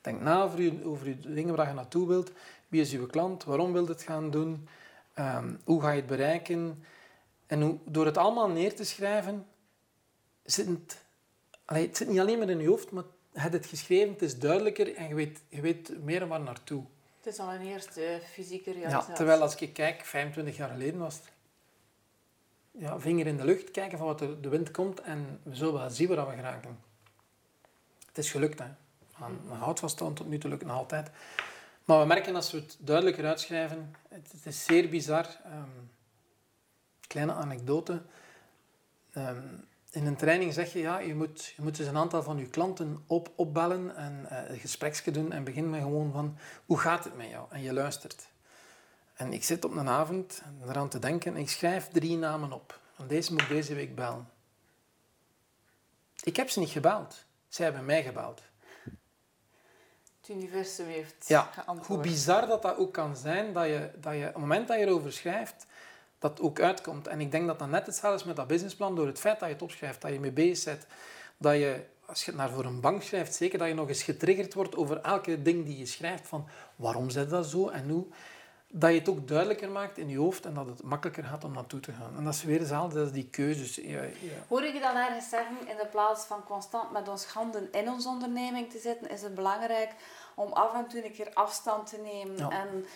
Denk 0.00 0.20
na 0.20 0.42
over, 0.42 0.60
je, 0.60 0.84
over 0.84 1.08
je 1.08 1.18
dingen 1.18 1.56
waar 1.56 1.68
je 1.68 1.74
naartoe 1.74 2.08
wilt. 2.08 2.32
Wie 2.68 2.80
is 2.80 2.92
uw 2.92 3.06
klant? 3.06 3.44
Waarom 3.44 3.72
wilt 3.72 3.88
het 3.88 4.02
gaan 4.02 4.30
doen? 4.30 4.68
Um, 5.18 5.60
hoe 5.64 5.80
ga 5.80 5.90
je 5.90 5.96
het 5.96 6.06
bereiken? 6.06 6.84
En 7.46 7.62
hoe, 7.62 7.78
door 7.84 8.06
het 8.06 8.16
allemaal 8.16 8.48
neer 8.48 8.74
te 8.74 8.84
schrijven, 8.84 9.46
zit 10.44 10.66
het, 10.66 11.04
allee, 11.64 11.86
het 11.86 11.96
zit 11.96 12.08
niet 12.08 12.20
alleen 12.20 12.38
maar 12.38 12.48
in 12.48 12.60
je 12.60 12.68
hoofd, 12.68 12.90
maar 12.90 13.04
je 13.32 13.40
hebt 13.40 13.54
het 13.54 13.66
geschreven, 13.66 14.12
het 14.12 14.22
is 14.22 14.38
duidelijker 14.38 14.94
en 14.94 15.08
je 15.08 15.14
weet, 15.14 15.40
je 15.48 15.60
weet 15.60 16.02
meer 16.02 16.26
waar 16.28 16.40
naartoe. 16.40 16.84
Het 17.16 17.32
is 17.32 17.38
al 17.38 17.52
een 17.52 17.66
eerste 17.66 18.20
fysieke 18.32 18.72
realisatie. 18.72 19.10
Ja, 19.10 19.16
terwijl 19.16 19.40
als 19.40 19.56
ik 19.56 19.72
kijk, 19.72 20.04
25 20.04 20.56
jaar 20.56 20.70
geleden 20.70 21.00
was 21.00 21.14
het 21.14 21.32
ja, 22.70 23.00
vinger 23.00 23.26
in 23.26 23.36
de 23.36 23.44
lucht, 23.44 23.70
kijken 23.70 23.98
van 23.98 24.06
wat 24.06 24.20
er 24.20 24.40
de 24.40 24.48
wind 24.48 24.70
komt 24.70 25.00
en 25.00 25.40
we 25.42 25.54
zullen 25.54 25.72
wel 25.72 25.90
zien 25.90 26.08
waar 26.08 26.28
we 26.28 26.34
geraken. 26.34 26.78
Het 28.06 28.18
is 28.18 28.30
gelukt, 28.30 28.58
hè. 28.58 28.66
Aan, 29.12 29.40
aan 29.50 29.58
hout 29.58 29.96
tot 29.96 30.28
nu 30.28 30.38
toe 30.38 30.50
lukt 30.50 30.64
nog 30.64 30.76
altijd. 30.76 31.10
Maar 31.84 32.00
we 32.00 32.06
merken 32.06 32.34
als 32.34 32.50
we 32.50 32.58
het 32.58 32.76
duidelijker 32.80 33.26
uitschrijven, 33.26 33.94
het, 34.08 34.32
is 34.44 34.64
zeer 34.64 34.88
bizar. 34.88 35.26
Um, 35.46 35.90
kleine 37.06 37.32
anekdote. 37.32 38.02
Um, 39.16 39.64
in 39.90 40.06
een 40.06 40.16
training 40.16 40.52
zeg 40.52 40.72
je, 40.72 40.78
ja, 40.78 40.98
je 40.98 41.14
moet, 41.14 41.44
je 41.56 41.62
moet 41.62 41.76
dus 41.76 41.86
een 41.86 41.96
aantal 41.96 42.22
van 42.22 42.38
je 42.38 42.46
klanten 42.46 43.04
op, 43.06 43.32
opbellen 43.36 43.96
en 43.96 44.26
uh, 44.32 44.50
een 44.50 44.58
gespreksje 44.58 45.10
doen 45.10 45.32
en 45.32 45.44
begin 45.44 45.70
met 45.70 45.80
gewoon 45.80 46.12
van, 46.12 46.38
hoe 46.66 46.78
gaat 46.78 47.04
het 47.04 47.16
met 47.16 47.28
jou? 47.28 47.46
En 47.50 47.62
je 47.62 47.72
luistert. 47.72 48.28
En 49.14 49.32
ik 49.32 49.44
zit 49.44 49.64
op 49.64 49.76
een 49.76 49.88
avond 49.88 50.42
eraan 50.66 50.88
te 50.88 50.98
denken 50.98 51.34
en 51.34 51.40
ik 51.40 51.50
schrijf 51.50 51.88
drie 51.88 52.16
namen 52.16 52.52
op. 52.52 52.80
En 52.96 53.06
deze 53.06 53.32
moet 53.32 53.48
deze 53.48 53.74
week 53.74 53.94
bellen. 53.94 54.28
Ik 56.22 56.36
heb 56.36 56.50
ze 56.50 56.58
niet 56.58 56.70
gebeld. 56.70 57.24
Zij 57.48 57.64
hebben 57.64 57.84
mij 57.84 58.02
gebeld. 58.02 58.42
Universum 60.34 60.86
heeft 60.86 61.24
ja, 61.26 61.50
geantwoord. 61.52 61.86
Hoe 61.86 62.00
bizar 62.00 62.46
dat 62.46 62.62
dat 62.62 62.76
ook 62.76 62.92
kan 62.92 63.16
zijn, 63.16 63.52
dat 63.52 63.64
je, 63.64 63.90
dat 64.00 64.12
je 64.12 64.20
op 64.20 64.32
het 64.32 64.36
moment 64.36 64.68
dat 64.68 64.78
je 64.78 64.86
erover 64.86 65.12
schrijft, 65.12 65.66
dat 66.18 66.40
ook 66.40 66.60
uitkomt. 66.60 67.06
En 67.06 67.20
ik 67.20 67.30
denk 67.30 67.46
dat 67.46 67.58
dat 67.58 67.68
net 67.68 67.86
hetzelfde 67.86 68.20
is 68.20 68.24
met 68.26 68.36
dat 68.36 68.46
businessplan, 68.46 68.96
door 68.96 69.06
het 69.06 69.18
feit 69.18 69.38
dat 69.38 69.48
je 69.48 69.54
het 69.54 69.62
opschrijft, 69.62 70.00
dat 70.00 70.12
je 70.12 70.20
mee 70.20 70.32
bezig 70.32 70.64
bent, 70.64 70.86
dat 71.36 71.54
je, 71.54 71.84
als 72.06 72.24
je 72.24 72.30
het 72.30 72.40
naar 72.40 72.50
voor 72.50 72.64
een 72.64 72.80
bank 72.80 73.02
schrijft, 73.02 73.34
zeker 73.34 73.58
dat 73.58 73.68
je 73.68 73.74
nog 73.74 73.88
eens 73.88 74.02
getriggerd 74.02 74.54
wordt 74.54 74.76
over 74.76 75.00
elke 75.00 75.42
ding 75.42 75.64
die 75.64 75.78
je 75.78 75.86
schrijft, 75.86 76.28
van 76.28 76.48
waarom 76.76 77.10
zit 77.10 77.30
dat 77.30 77.46
zo 77.46 77.68
en 77.68 77.88
hoe 77.88 78.06
dat 78.74 78.90
je 78.90 78.98
het 78.98 79.08
ook 79.08 79.28
duidelijker 79.28 79.70
maakt 79.70 79.98
in 79.98 80.08
je 80.08 80.18
hoofd 80.18 80.46
en 80.46 80.54
dat 80.54 80.66
het 80.66 80.82
makkelijker 80.82 81.24
gaat 81.24 81.44
om 81.44 81.52
naartoe 81.52 81.80
te 81.80 81.92
gaan. 81.92 82.16
En 82.16 82.24
dat 82.24 82.34
is 82.34 82.42
weer 82.42 82.58
hetzelfde, 82.58 82.98
dat 82.98 83.06
is 83.06 83.12
die 83.12 83.28
keuzes. 83.30 83.74
Ja, 83.74 84.02
ja. 84.02 84.10
Hoor 84.48 84.62
ik 84.62 84.74
je 84.74 84.80
dan 84.80 84.96
ergens 84.96 85.28
zeggen, 85.28 85.56
in 85.68 85.76
de 85.76 85.86
plaats 85.90 86.24
van 86.24 86.44
constant 86.44 86.92
met 86.92 87.08
ons 87.08 87.26
handen 87.26 87.72
in 87.72 87.88
onze 87.88 88.08
onderneming 88.08 88.70
te 88.70 88.78
zitten, 88.78 89.10
is 89.10 89.22
het 89.22 89.34
belangrijk 89.34 89.90
om 90.34 90.52
af 90.52 90.74
en 90.74 90.86
toe 90.88 91.04
een 91.04 91.12
keer 91.12 91.30
afstand 91.34 91.86
te 91.86 91.98
nemen 91.98 92.50
en 92.50 92.86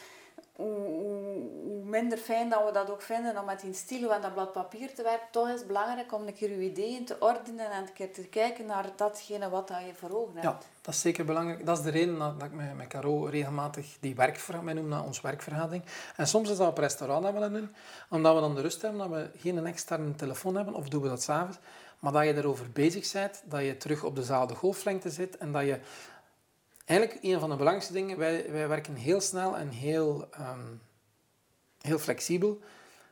hoe, 0.57 1.84
minder 1.84 2.18
fijn 2.18 2.49
dat 2.49 2.64
we 2.64 2.72
dat 2.72 2.91
ook 2.91 3.03
vinden 3.03 3.39
om 3.39 3.45
met 3.45 3.61
die 3.61 3.74
stilo 3.74 4.11
en 4.11 4.20
dat 4.20 4.34
blad 4.34 4.53
papier 4.53 4.95
te 4.95 5.03
werken, 5.03 5.26
toch 5.30 5.49
is 5.49 5.59
het 5.59 5.66
belangrijk 5.66 6.12
om 6.12 6.26
een 6.26 6.34
keer 6.34 6.51
je 6.51 6.70
ideeën 6.70 7.05
te 7.05 7.16
ordenen 7.20 7.70
en 7.70 7.82
een 7.82 7.93
keer 7.93 8.12
te 8.12 8.22
kijken 8.22 8.66
naar 8.66 8.87
datgene 8.97 9.49
wat 9.49 9.68
je 9.87 9.95
voor 9.95 10.11
ogen 10.11 10.32
hebt. 10.34 10.45
Ja, 10.45 10.59
dat 10.80 10.95
is 10.95 11.01
zeker 11.01 11.24
belangrijk. 11.24 11.66
Dat 11.66 11.78
is 11.78 11.84
de 11.84 11.91
reden 11.91 12.18
dat 12.18 12.43
ik 12.43 12.53
met, 12.53 12.76
met 12.76 12.87
Caro 12.87 13.24
regelmatig 13.24 13.97
die 14.01 14.14
werkvergadering 14.14 14.78
noem, 14.78 14.89
naar 14.89 15.05
ons 15.05 15.20
werkvergadering. 15.20 15.84
En 16.16 16.26
soms 16.26 16.51
is 16.51 16.57
dat 16.57 16.68
op 16.68 16.78
restaurant 16.78 17.22
dat 17.22 17.32
we 17.32 17.41
dat 17.41 17.53
doen, 17.53 17.74
omdat 18.11 18.34
we 18.34 18.41
dan 18.41 18.55
de 18.55 18.61
rust 18.61 18.82
hebben 18.82 19.01
dat 19.01 19.11
we 19.11 19.30
geen 19.39 19.66
externe 19.66 20.14
telefoon 20.14 20.57
hebben, 20.57 20.74
of 20.74 20.89
doen 20.89 21.03
we 21.03 21.09
dat 21.09 21.22
s'avonds, 21.22 21.59
maar 21.99 22.12
dat 22.12 22.24
je 22.24 22.34
erover 22.34 22.70
bezig 22.70 23.12
bent, 23.12 23.43
dat 23.45 23.61
je 23.61 23.76
terug 23.76 24.05
op 24.05 24.16
dezelfde 24.16 24.55
golflengte 24.55 25.11
zit 25.11 25.37
en 25.37 25.53
dat 25.53 25.64
je 25.64 25.80
eigenlijk 26.87 27.24
een 27.24 27.41
van 27.41 27.51
de 27.51 27.57
belangrijkste 27.57 27.93
dingen, 27.93 28.18
wij, 28.18 28.51
wij 28.51 28.68
werken 28.68 28.95
heel 28.95 29.20
snel 29.20 29.57
en 29.57 29.68
heel, 29.68 30.28
um, 30.41 30.82
heel 31.80 31.99
flexibel. 31.99 32.61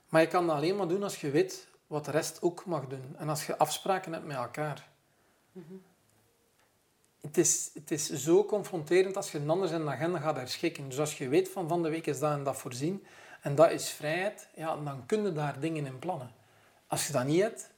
Maar 0.09 0.21
je 0.21 0.29
kan 0.29 0.47
dat 0.47 0.57
alleen 0.57 0.77
maar 0.77 0.89
doen 0.89 1.03
als 1.03 1.21
je 1.21 1.31
weet 1.31 1.69
wat 1.87 2.05
de 2.05 2.11
rest 2.11 2.43
ook 2.43 2.65
mag 2.65 2.87
doen. 2.87 3.15
En 3.17 3.29
als 3.29 3.47
je 3.47 3.59
afspraken 3.59 4.13
hebt 4.13 4.27
met 4.27 4.37
elkaar. 4.37 4.89
Het, 7.21 7.39
is, 7.39 7.71
het 7.75 7.91
is 7.91 8.11
zo 8.11 8.45
confronterend 8.45 9.17
als 9.17 9.33
je 9.33 9.39
een 9.39 9.51
anders 9.51 9.73
in 9.73 9.85
de 9.85 9.91
agenda 9.91 10.19
gaat 10.19 10.37
herschikken. 10.37 10.89
Dus 10.89 10.99
als 10.99 11.19
je 11.19 11.29
weet 11.29 11.49
van 11.49 11.69
van 11.69 11.83
de 11.83 11.89
week 11.89 12.07
is 12.07 12.19
dat 12.19 12.33
en 12.33 12.45
dat 12.45 12.57
voorzien, 12.57 13.07
en 13.41 13.55
dat 13.55 13.71
is 13.71 13.91
vrijheid, 13.91 14.49
ja, 14.55 14.77
dan 14.77 15.07
kun 15.07 15.23
je 15.23 15.33
daar 15.33 15.61
dingen 15.61 15.87
in 15.87 15.99
plannen. 15.99 16.31
Als 16.87 17.07
je 17.07 17.13
dat 17.13 17.25
niet 17.25 17.41
hebt, 17.41 17.71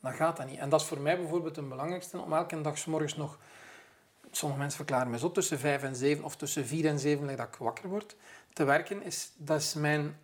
dan 0.00 0.12
gaat 0.12 0.36
dat 0.36 0.46
niet. 0.46 0.58
En 0.58 0.68
dat 0.68 0.80
is 0.80 0.86
voor 0.86 1.00
mij 1.00 1.16
bijvoorbeeld 1.16 1.56
het 1.56 1.68
belangrijkste, 1.68 2.18
om 2.18 2.32
elke 2.32 2.60
dag 2.60 2.78
s 2.78 2.84
morgens 2.84 3.16
nog 3.16 3.38
sommige 4.38 4.60
mensen 4.60 4.76
verklaren 4.76 5.10
me 5.10 5.18
zo, 5.18 5.30
tussen 5.30 5.58
vijf 5.58 5.82
en 5.82 5.96
zeven 5.96 6.24
of 6.24 6.36
tussen 6.36 6.66
vier 6.66 6.86
en 6.86 6.98
zeven 6.98 7.36
dat 7.36 7.46
ik 7.46 7.56
wakker 7.56 7.88
word, 7.88 8.16
te 8.52 8.64
werken, 8.64 9.02
is, 9.02 9.32
dat 9.36 9.60
is 9.60 9.74
mijn 9.74 10.18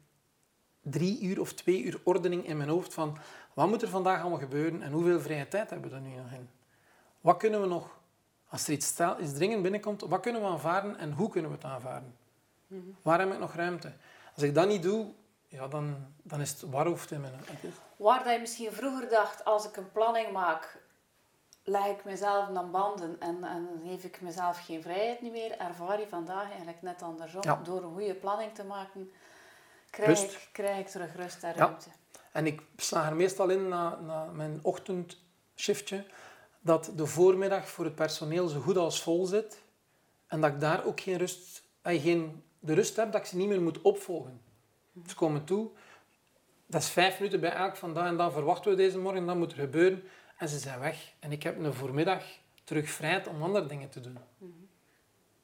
drie 0.80 1.20
uur 1.20 1.40
of 1.40 1.52
twee 1.52 1.82
uur 1.82 2.00
ordening 2.04 2.46
in 2.46 2.56
mijn 2.56 2.68
hoofd 2.68 2.94
van 2.94 3.18
wat 3.54 3.68
moet 3.68 3.82
er 3.82 3.88
vandaag 3.88 4.20
allemaal 4.20 4.38
gebeuren 4.38 4.82
en 4.82 4.92
hoeveel 4.92 5.20
vrije 5.20 5.48
tijd 5.48 5.70
hebben 5.70 5.90
we 5.90 5.96
er 5.96 6.02
nu 6.02 6.14
nog 6.14 6.32
in? 6.32 6.48
Wat 7.20 7.36
kunnen 7.36 7.60
we 7.60 7.66
nog, 7.66 7.98
als 8.48 8.66
er 8.66 8.72
iets, 8.72 8.94
iets 9.20 9.34
dringend 9.34 9.62
binnenkomt, 9.62 10.00
wat 10.00 10.20
kunnen 10.20 10.42
we 10.42 10.46
aanvaarden 10.46 10.96
en 10.96 11.12
hoe 11.12 11.28
kunnen 11.28 11.50
we 11.50 11.56
het 11.56 11.66
aanvaarden? 11.66 12.16
Mhm. 12.66 12.80
Waar 13.02 13.18
heb 13.18 13.32
ik 13.32 13.38
nog 13.38 13.54
ruimte? 13.54 13.92
Als 14.34 14.42
ik 14.42 14.54
dat 14.54 14.68
niet 14.68 14.82
doe, 14.82 15.06
ja, 15.48 15.68
dan, 15.68 15.96
dan 16.22 16.40
is 16.40 16.50
het 16.50 16.60
warhoofd 16.60 17.10
in 17.10 17.20
mijn... 17.20 17.32
Waar 17.96 18.24
dat 18.24 18.32
je 18.32 18.40
misschien 18.40 18.72
vroeger 18.72 19.08
dacht, 19.08 19.44
als 19.44 19.66
ik 19.68 19.76
een 19.76 19.92
planning 19.92 20.32
maak, 20.32 20.82
leg 21.64 21.86
ik 21.86 22.04
mezelf 22.04 22.48
aan 22.56 22.70
banden 22.70 23.16
en, 23.20 23.44
en 23.44 23.68
geef 23.86 24.04
ik 24.04 24.20
mezelf 24.20 24.64
geen 24.64 24.82
vrijheid 24.82 25.20
meer, 25.20 25.58
ervaar 25.58 26.00
je 26.00 26.08
vandaag 26.08 26.48
eigenlijk 26.48 26.82
net 26.82 27.02
andersom. 27.02 27.42
Door 27.62 27.82
een 27.82 27.92
goede 27.94 28.14
planning 28.14 28.54
te 28.54 28.64
maken, 28.64 29.12
krijg, 29.90 30.22
ik, 30.22 30.48
krijg 30.52 30.78
ik 30.78 30.88
terug 30.88 31.16
rust 31.16 31.42
en 31.42 31.54
ruimte. 31.54 31.88
En 32.32 32.46
ik 32.46 32.62
sla 32.76 33.08
er 33.08 33.16
meestal 33.16 33.48
in 33.48 33.68
na, 33.68 33.98
na 34.00 34.24
mijn 34.24 34.60
ochtendshiftje, 34.62 36.06
dat 36.60 36.90
de 36.94 37.06
voormiddag 37.06 37.68
voor 37.68 37.84
het 37.84 37.94
personeel 37.94 38.48
zo 38.48 38.60
goed 38.60 38.76
als 38.76 39.02
vol 39.02 39.26
zit 39.26 39.62
en 40.26 40.40
dat 40.40 40.52
ik 40.52 40.60
daar 40.60 40.84
ook 40.84 41.00
geen 41.00 41.16
rust, 41.16 41.62
eh, 41.82 42.02
geen, 42.02 42.42
de 42.58 42.74
rust 42.74 42.96
heb 42.96 43.12
dat 43.12 43.20
ik 43.20 43.26
ze 43.26 43.36
niet 43.36 43.48
meer 43.48 43.62
moet 43.62 43.82
opvolgen. 43.82 44.40
Ze 45.06 45.14
komen 45.14 45.44
toe, 45.44 45.70
dat 46.66 46.82
is 46.82 46.88
vijf 46.88 47.18
minuten 47.18 47.40
bij 47.40 47.52
elk 47.52 47.76
van 47.76 47.94
dat 47.94 48.04
en 48.04 48.16
dat 48.16 48.32
verwachten 48.32 48.70
we 48.70 48.76
deze 48.76 48.98
morgen, 48.98 49.26
dat 49.26 49.36
moet 49.36 49.52
er 49.52 49.58
gebeuren. 49.58 50.02
En 50.36 50.48
ze 50.48 50.58
zijn 50.58 50.80
weg. 50.80 51.12
En 51.18 51.32
ik 51.32 51.42
heb 51.42 51.58
een 51.58 51.74
voormiddag 51.74 52.24
terug 52.64 52.90
vrijheid 52.90 53.28
om 53.28 53.42
andere 53.42 53.66
dingen 53.66 53.88
te 53.90 54.00
doen. 54.00 54.18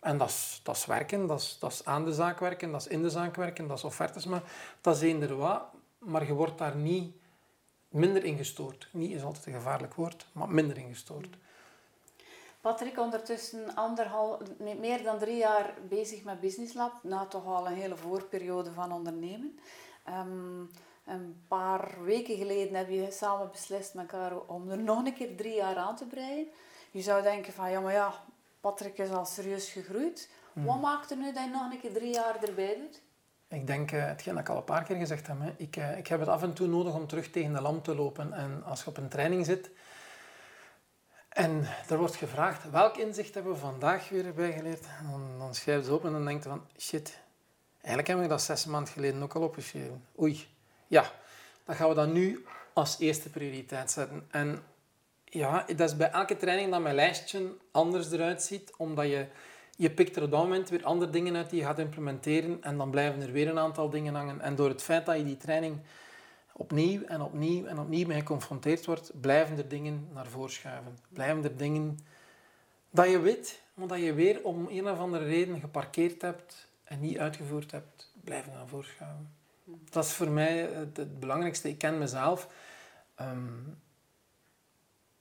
En 0.00 0.18
dat 0.18 0.28
is, 0.28 0.60
dat 0.62 0.76
is 0.76 0.86
werken, 0.86 1.26
dat 1.26 1.40
is, 1.40 1.56
dat 1.58 1.72
is 1.72 1.84
aan 1.84 2.04
de 2.04 2.12
zaak 2.12 2.38
werken, 2.38 2.72
dat 2.72 2.80
is 2.80 2.86
in 2.86 3.02
de 3.02 3.10
zaak 3.10 3.36
werken, 3.36 3.68
dat 3.68 3.76
is 3.76 3.84
offertes 3.84 4.24
maar 4.24 4.42
Dat 4.80 4.96
is 4.96 5.02
eender 5.02 5.36
wat, 5.36 5.62
maar 5.98 6.26
je 6.26 6.32
wordt 6.32 6.58
daar 6.58 6.76
niet 6.76 7.14
minder 7.88 8.24
in 8.24 8.36
gestoord. 8.36 8.88
Niet 8.92 9.10
is 9.10 9.22
altijd 9.22 9.46
een 9.46 9.52
gevaarlijk 9.52 9.94
woord, 9.94 10.26
maar 10.32 10.48
minder 10.48 10.78
in 10.78 10.88
gestoord. 10.88 11.36
Patrick, 12.60 12.98
ondertussen 12.98 13.74
anderhalf, 13.74 14.40
meer 14.58 15.02
dan 15.02 15.18
drie 15.18 15.36
jaar 15.36 15.74
bezig 15.88 16.24
met 16.24 16.40
Business 16.40 16.74
Lab, 16.74 16.92
na 17.02 17.26
toch 17.26 17.44
al 17.44 17.66
een 17.66 17.74
hele 17.74 17.96
voorperiode 17.96 18.72
van 18.72 18.92
ondernemen. 18.92 19.58
Um, 20.08 20.70
een 21.10 21.44
paar 21.48 22.04
weken 22.04 22.36
geleden 22.36 22.74
heb 22.74 22.88
je 22.88 23.10
samen 23.10 23.50
beslist 23.50 23.94
met 23.94 24.06
Caro 24.06 24.44
om 24.46 24.70
er 24.70 24.78
nog 24.78 25.04
een 25.04 25.14
keer 25.14 25.36
drie 25.36 25.54
jaar 25.54 25.76
aan 25.76 25.96
te 25.96 26.06
breien. 26.06 26.46
Je 26.90 27.00
zou 27.02 27.22
denken 27.22 27.52
van, 27.52 27.70
ja 27.70 27.80
maar 27.80 27.92
ja, 27.92 28.12
Patrick 28.60 28.98
is 28.98 29.10
al 29.10 29.24
serieus 29.24 29.70
gegroeid. 29.70 30.30
Hmm. 30.52 30.64
Wat 30.64 30.80
maakt 30.80 31.10
er 31.10 31.16
nu 31.16 31.32
dat 31.32 31.44
je 31.44 31.50
nog 31.50 31.72
een 31.72 31.80
keer 31.80 31.92
drie 31.92 32.14
jaar 32.14 32.42
erbij 32.42 32.76
doet? 32.76 33.02
Ik 33.48 33.66
denk, 33.66 33.92
uh, 33.92 34.04
hetgeen 34.04 34.34
dat 34.34 34.42
ik 34.42 34.48
al 34.48 34.56
een 34.56 34.64
paar 34.64 34.84
keer 34.84 34.96
gezegd 34.96 35.26
heb. 35.26 35.36
Ik, 35.56 35.76
uh, 35.76 35.98
ik 35.98 36.06
heb 36.06 36.20
het 36.20 36.28
af 36.28 36.42
en 36.42 36.52
toe 36.52 36.66
nodig 36.66 36.94
om 36.94 37.06
terug 37.06 37.30
tegen 37.30 37.52
de 37.52 37.60
lamp 37.60 37.84
te 37.84 37.94
lopen. 37.94 38.32
En 38.32 38.64
als 38.64 38.82
je 38.82 38.90
op 38.90 38.96
een 38.96 39.08
training 39.08 39.46
zit 39.46 39.70
en 41.28 41.66
er 41.88 41.98
wordt 41.98 42.16
gevraagd, 42.16 42.70
welk 42.70 42.96
inzicht 42.96 43.34
hebben 43.34 43.52
we 43.52 43.58
vandaag 43.58 44.08
weer 44.08 44.34
bijgeleerd? 44.34 44.86
Dan, 45.10 45.38
dan 45.38 45.54
schrijf 45.54 45.78
je 45.78 45.84
ze 45.84 45.94
op 45.94 46.04
en 46.04 46.12
dan 46.12 46.24
denk 46.24 46.42
je 46.42 46.48
van, 46.48 46.66
shit, 46.78 47.18
eigenlijk 47.74 48.08
heb 48.08 48.20
ik 48.20 48.28
dat 48.28 48.42
zes 48.42 48.66
maanden 48.66 48.92
geleden 48.92 49.22
ook 49.22 49.34
al 49.34 49.42
opgeschreven. 49.42 50.04
Oei, 50.20 50.46
ja, 50.90 51.12
dan 51.64 51.74
gaan 51.74 51.88
we 51.88 51.94
dat 51.94 52.12
nu 52.12 52.44
als 52.72 52.98
eerste 52.98 53.30
prioriteit 53.30 53.90
zetten. 53.90 54.26
En 54.30 54.62
ja, 55.24 55.64
dat 55.76 55.90
is 55.90 55.96
bij 55.96 56.10
elke 56.10 56.36
training 56.36 56.70
dat 56.70 56.80
mijn 56.80 56.94
lijstje 56.94 57.52
anders 57.70 58.10
eruit 58.10 58.42
ziet, 58.42 58.72
omdat 58.76 59.06
je, 59.06 59.26
je 59.76 59.90
pikt 59.90 60.16
er 60.16 60.22
op 60.22 60.30
dat 60.30 60.42
moment 60.42 60.68
weer 60.68 60.84
andere 60.84 61.10
dingen 61.10 61.36
uit 61.36 61.50
die 61.50 61.58
je 61.58 61.64
gaat 61.64 61.78
implementeren 61.78 62.62
en 62.62 62.76
dan 62.76 62.90
blijven 62.90 63.22
er 63.22 63.32
weer 63.32 63.48
een 63.48 63.58
aantal 63.58 63.90
dingen 63.90 64.14
hangen. 64.14 64.40
En 64.40 64.54
door 64.54 64.68
het 64.68 64.82
feit 64.82 65.06
dat 65.06 65.16
je 65.16 65.24
die 65.24 65.36
training 65.36 65.78
opnieuw 66.52 67.04
en 67.04 67.20
opnieuw 67.20 67.66
en 67.66 67.78
opnieuw 67.78 68.06
mee 68.06 68.18
geconfronteerd 68.18 68.86
wordt, 68.86 69.20
blijven 69.20 69.56
er 69.58 69.68
dingen 69.68 70.08
naar 70.12 70.26
voren 70.26 70.50
schuiven. 70.50 70.98
Blijven 71.08 71.44
er 71.44 71.56
dingen 71.56 71.98
dat 72.90 73.10
je 73.10 73.18
weet, 73.18 73.62
maar 73.74 73.88
dat 73.88 74.00
je 74.00 74.14
weer 74.14 74.44
om 74.44 74.66
een 74.68 74.88
of 74.88 74.98
andere 74.98 75.24
reden 75.24 75.60
geparkeerd 75.60 76.22
hebt 76.22 76.68
en 76.84 77.00
niet 77.00 77.18
uitgevoerd 77.18 77.70
hebt, 77.70 78.12
blijven 78.24 78.52
naar 78.52 78.66
voren 78.66 78.86
schuiven. 78.86 79.39
Dat 79.90 80.04
is 80.04 80.12
voor 80.12 80.28
mij 80.28 80.58
het, 80.58 81.20
belangrijkste. 81.20 81.68
Ik 81.68 81.78
ken 81.78 81.98
mezelf. 81.98 82.48
Ehm, 83.14 83.48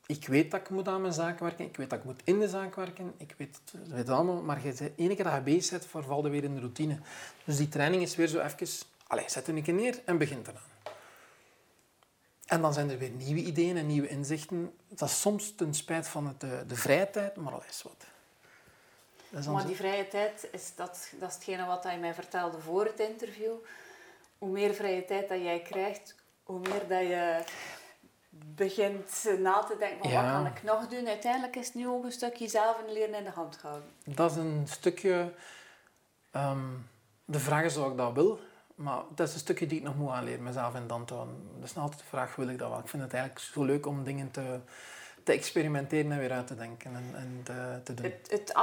ik 0.06 0.28
weet 0.28 0.52
dat 0.52 0.60
ik 0.60 0.70
moet 0.70 0.88
aan 0.88 1.02
mijn 1.02 1.14
zaak 1.14 1.40
werken. 1.40 1.66
Ik 1.66 1.78
weet 1.78 1.90
dat 1.90 2.00
ik 2.00 2.06
moet 2.06 2.22
in 2.24 2.40
de 2.40 2.50
zaak 2.50 2.76
werken. 2.76 3.14
Ik 3.18 3.36
weet 3.38 3.60
het, 3.66 3.90
weet 3.90 4.10
allemaal. 4.10 4.42
Maar 4.42 4.66
je, 4.66 4.74
de 4.74 4.92
ene 4.96 5.16
keer 5.16 5.24
dat 5.24 5.34
je 5.34 5.42
bezig 5.42 5.72
bent, 5.72 5.86
vervalt 5.86 6.24
je 6.24 6.30
weer 6.30 6.44
in 6.44 6.54
de 6.54 6.60
routine. 6.60 6.98
Dus 7.44 7.58
die 7.58 7.70
training 7.70 8.02
is 8.02 8.16
weer 8.16 8.28
zo 8.28 8.40
even... 8.40 8.68
Allez, 9.08 9.34
zet 9.34 9.48
een 9.48 9.64
keer 9.64 9.74
neer 9.74 10.02
en 10.06 10.18
begint 10.18 10.48
eraan. 10.48 10.62
En 12.46 12.62
dan 12.62 12.74
zijn 12.74 12.90
er 12.90 12.98
weer 12.98 13.10
nieuwe 13.10 13.42
ideeën 13.42 13.78
en 13.78 13.88
nieuwe 13.88 14.08
inzichten. 14.08 14.74
Dat 14.88 15.10
is 15.10 15.22
soms 15.22 15.56
ten 15.56 15.74
spijt 15.74 16.08
van 16.08 16.28
het, 16.28 16.40
de, 16.40 16.64
de 16.68 16.76
vrije 16.76 17.10
tijd, 17.10 17.36
maar 17.36 17.54
al 17.54 17.64
is 17.70 17.84
wat. 17.84 18.06
Is 19.40 19.48
maar 19.48 19.66
die 19.66 19.76
vrije 19.76 20.08
tijd, 20.08 20.48
is 20.52 20.76
dat, 20.76 21.10
dat 21.20 21.30
is 21.30 21.36
hetgene 21.36 21.66
wat 21.66 21.88
je 21.92 21.98
mij 21.98 22.14
vertelde 22.14 22.60
voor 22.60 22.86
het 22.86 23.00
interview. 23.00 23.54
Hoe 24.40 24.50
meer 24.50 24.74
vrije 24.74 25.06
tijd 25.06 25.30
dat 25.30 25.42
jij 25.42 25.62
krijgt, 25.62 26.16
hoe 26.44 26.60
meer 26.60 26.88
dat 26.88 27.02
je 27.02 27.44
begint 28.30 29.30
na 29.40 29.64
te 29.64 29.76
denken, 29.80 30.12
wat 30.12 30.32
kan 30.32 30.46
ik 30.46 30.64
nog 30.64 30.88
doen? 30.88 31.08
Uiteindelijk 31.08 31.56
is 31.56 31.66
het 31.66 31.76
nu 31.76 31.88
ook 31.88 32.04
een 32.04 32.12
stukje 32.12 32.48
zelf 32.48 32.78
leren 32.88 33.16
in 33.16 33.24
de 33.24 33.30
hand 33.30 33.58
houden. 33.62 33.90
Dat 34.06 34.32
is 34.32 34.38
een 34.38 34.64
stukje... 34.68 35.34
Ehm, 36.32 36.68
de 37.26 37.40
vraag 37.40 37.64
is 37.64 37.78
of 37.78 37.92
ik 37.92 37.98
dat 37.98 38.14
wil. 38.14 38.40
Maar 38.76 39.02
dat 39.16 39.28
is 39.28 39.34
een 39.34 39.40
stukje 39.40 39.68
die 39.68 39.78
ik 39.78 39.84
nog 39.84 39.96
moet 39.96 40.10
aanleren, 40.10 40.44
mezelf 40.44 40.76
in 40.76 40.88
dan 40.88 41.04
houden. 41.10 41.50
Dat 41.56 41.64
is 41.64 41.74
nog 41.74 41.84
altijd 41.84 42.02
de 42.02 42.08
vraag, 42.08 42.36
wil 42.36 42.48
ik 42.48 42.58
dat 42.58 42.70
wel? 42.70 42.80
Ik 42.80 42.88
vind 42.88 43.04
het 43.04 43.14
eigenlijk 43.14 43.46
zo 43.46 43.64
leuk 43.64 43.86
om 43.86 44.04
dingen 44.04 44.32
te, 44.32 44.60
te 45.24 45.32
experimenteren 45.32 46.12
en 46.12 46.18
weer 46.18 46.32
uit 46.32 46.48
te 46.48 46.56
denken 46.56 46.96
en, 46.96 47.12
en 47.16 47.42
te, 47.44 47.80
te 47.84 47.94
doen. 47.94 48.06
Het, 48.06 48.54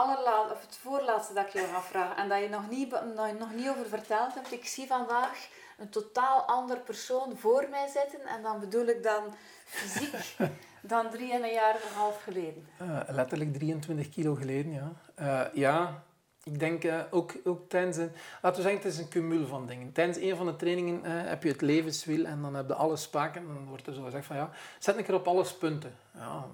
of 0.51 0.61
het 0.61 0.79
voorlaatste 0.83 1.35
dat 1.35 1.47
ik 1.47 1.53
je 1.53 1.68
ga 1.72 1.81
vragen, 1.81 2.16
en 2.16 2.29
dat 2.29 2.41
je 2.41 2.49
nog 2.49 2.70
niet, 2.70 2.91
nog, 2.91 3.39
nog 3.39 3.55
niet 3.55 3.68
over 3.68 3.87
verteld 3.89 4.35
hebt, 4.35 4.53
ik 4.53 4.66
zie 4.66 4.87
vandaag 4.87 5.49
een 5.77 5.89
totaal 5.89 6.43
ander 6.43 6.79
persoon 6.79 7.37
voor 7.37 7.66
mij 7.70 7.89
zitten. 7.89 8.27
En 8.27 8.43
dan 8.43 8.61
bedoel 8.61 8.87
ik 8.87 9.03
dan 9.03 9.22
fysiek 9.64 10.37
dan 10.81 11.11
drie 11.11 11.33
en 11.33 11.43
een 11.43 11.53
jaar 11.53 11.74
en 11.74 11.89
een 11.89 11.95
half 11.95 12.22
geleden. 12.22 12.68
Uh, 12.83 13.01
letterlijk 13.09 13.53
23 13.55 14.09
kilo 14.09 14.35
geleden, 14.35 14.72
ja. 14.72 14.93
Uh, 15.20 15.55
ja, 15.55 16.03
ik 16.43 16.59
denk 16.59 16.85
uh, 16.85 17.01
ook, 17.11 17.35
ook 17.45 17.68
tijdens 17.68 17.97
een... 17.97 18.11
Laten 18.43 18.62
we 18.62 18.68
zeggen, 18.68 18.83
het 18.83 18.93
is 18.93 18.99
een 18.99 19.09
cumul 19.09 19.47
van 19.47 19.66
dingen. 19.66 19.93
Tijdens 19.93 20.18
een 20.18 20.37
van 20.37 20.47
de 20.47 20.57
trainingen 20.57 21.05
heb 21.05 21.43
je 21.43 21.49
het 21.49 21.61
levenswiel 21.61 22.24
en 22.24 22.43
dan 22.43 22.55
heb 22.55 22.68
je 22.68 22.74
alle 22.74 22.97
spaken. 22.97 23.41
En 23.41 23.55
dan 23.55 23.66
wordt 23.68 23.87
er 23.87 23.95
zo 23.95 24.03
gezegd 24.03 24.27
van, 24.27 24.37
ja, 24.37 24.51
zet 24.79 24.97
een 24.97 25.05
keer 25.05 25.14
op 25.14 25.29
alles 25.29 25.55
punten. 25.55 25.95
Ja, 26.14 26.45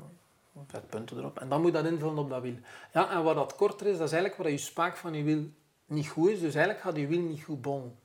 zet 0.71 0.89
punten 0.89 1.19
erop. 1.19 1.39
En 1.39 1.49
dan 1.49 1.61
moet 1.61 1.73
je 1.73 1.83
dat 1.83 1.93
invullen 1.93 2.19
op 2.19 2.31
dat 2.31 2.43
wiel. 2.43 2.57
Ja, 2.93 3.11
en 3.11 3.23
wat 3.23 3.35
dat 3.35 3.57
korter 3.57 3.87
is, 3.87 3.99
dat 3.99 4.07
is 4.07 4.13
eigenlijk 4.13 4.43
waar 4.43 4.51
je 4.51 4.59
spaak 4.59 4.97
van 4.97 5.15
je 5.15 5.23
wiel 5.23 5.45
niet 5.87 6.09
goed 6.09 6.29
is. 6.29 6.41
Dus 6.41 6.55
eigenlijk 6.55 6.85
gaat 6.85 6.97
je 6.97 7.07
wiel 7.07 7.21
niet 7.21 7.43
goed 7.43 7.63
bonnen 7.63 8.01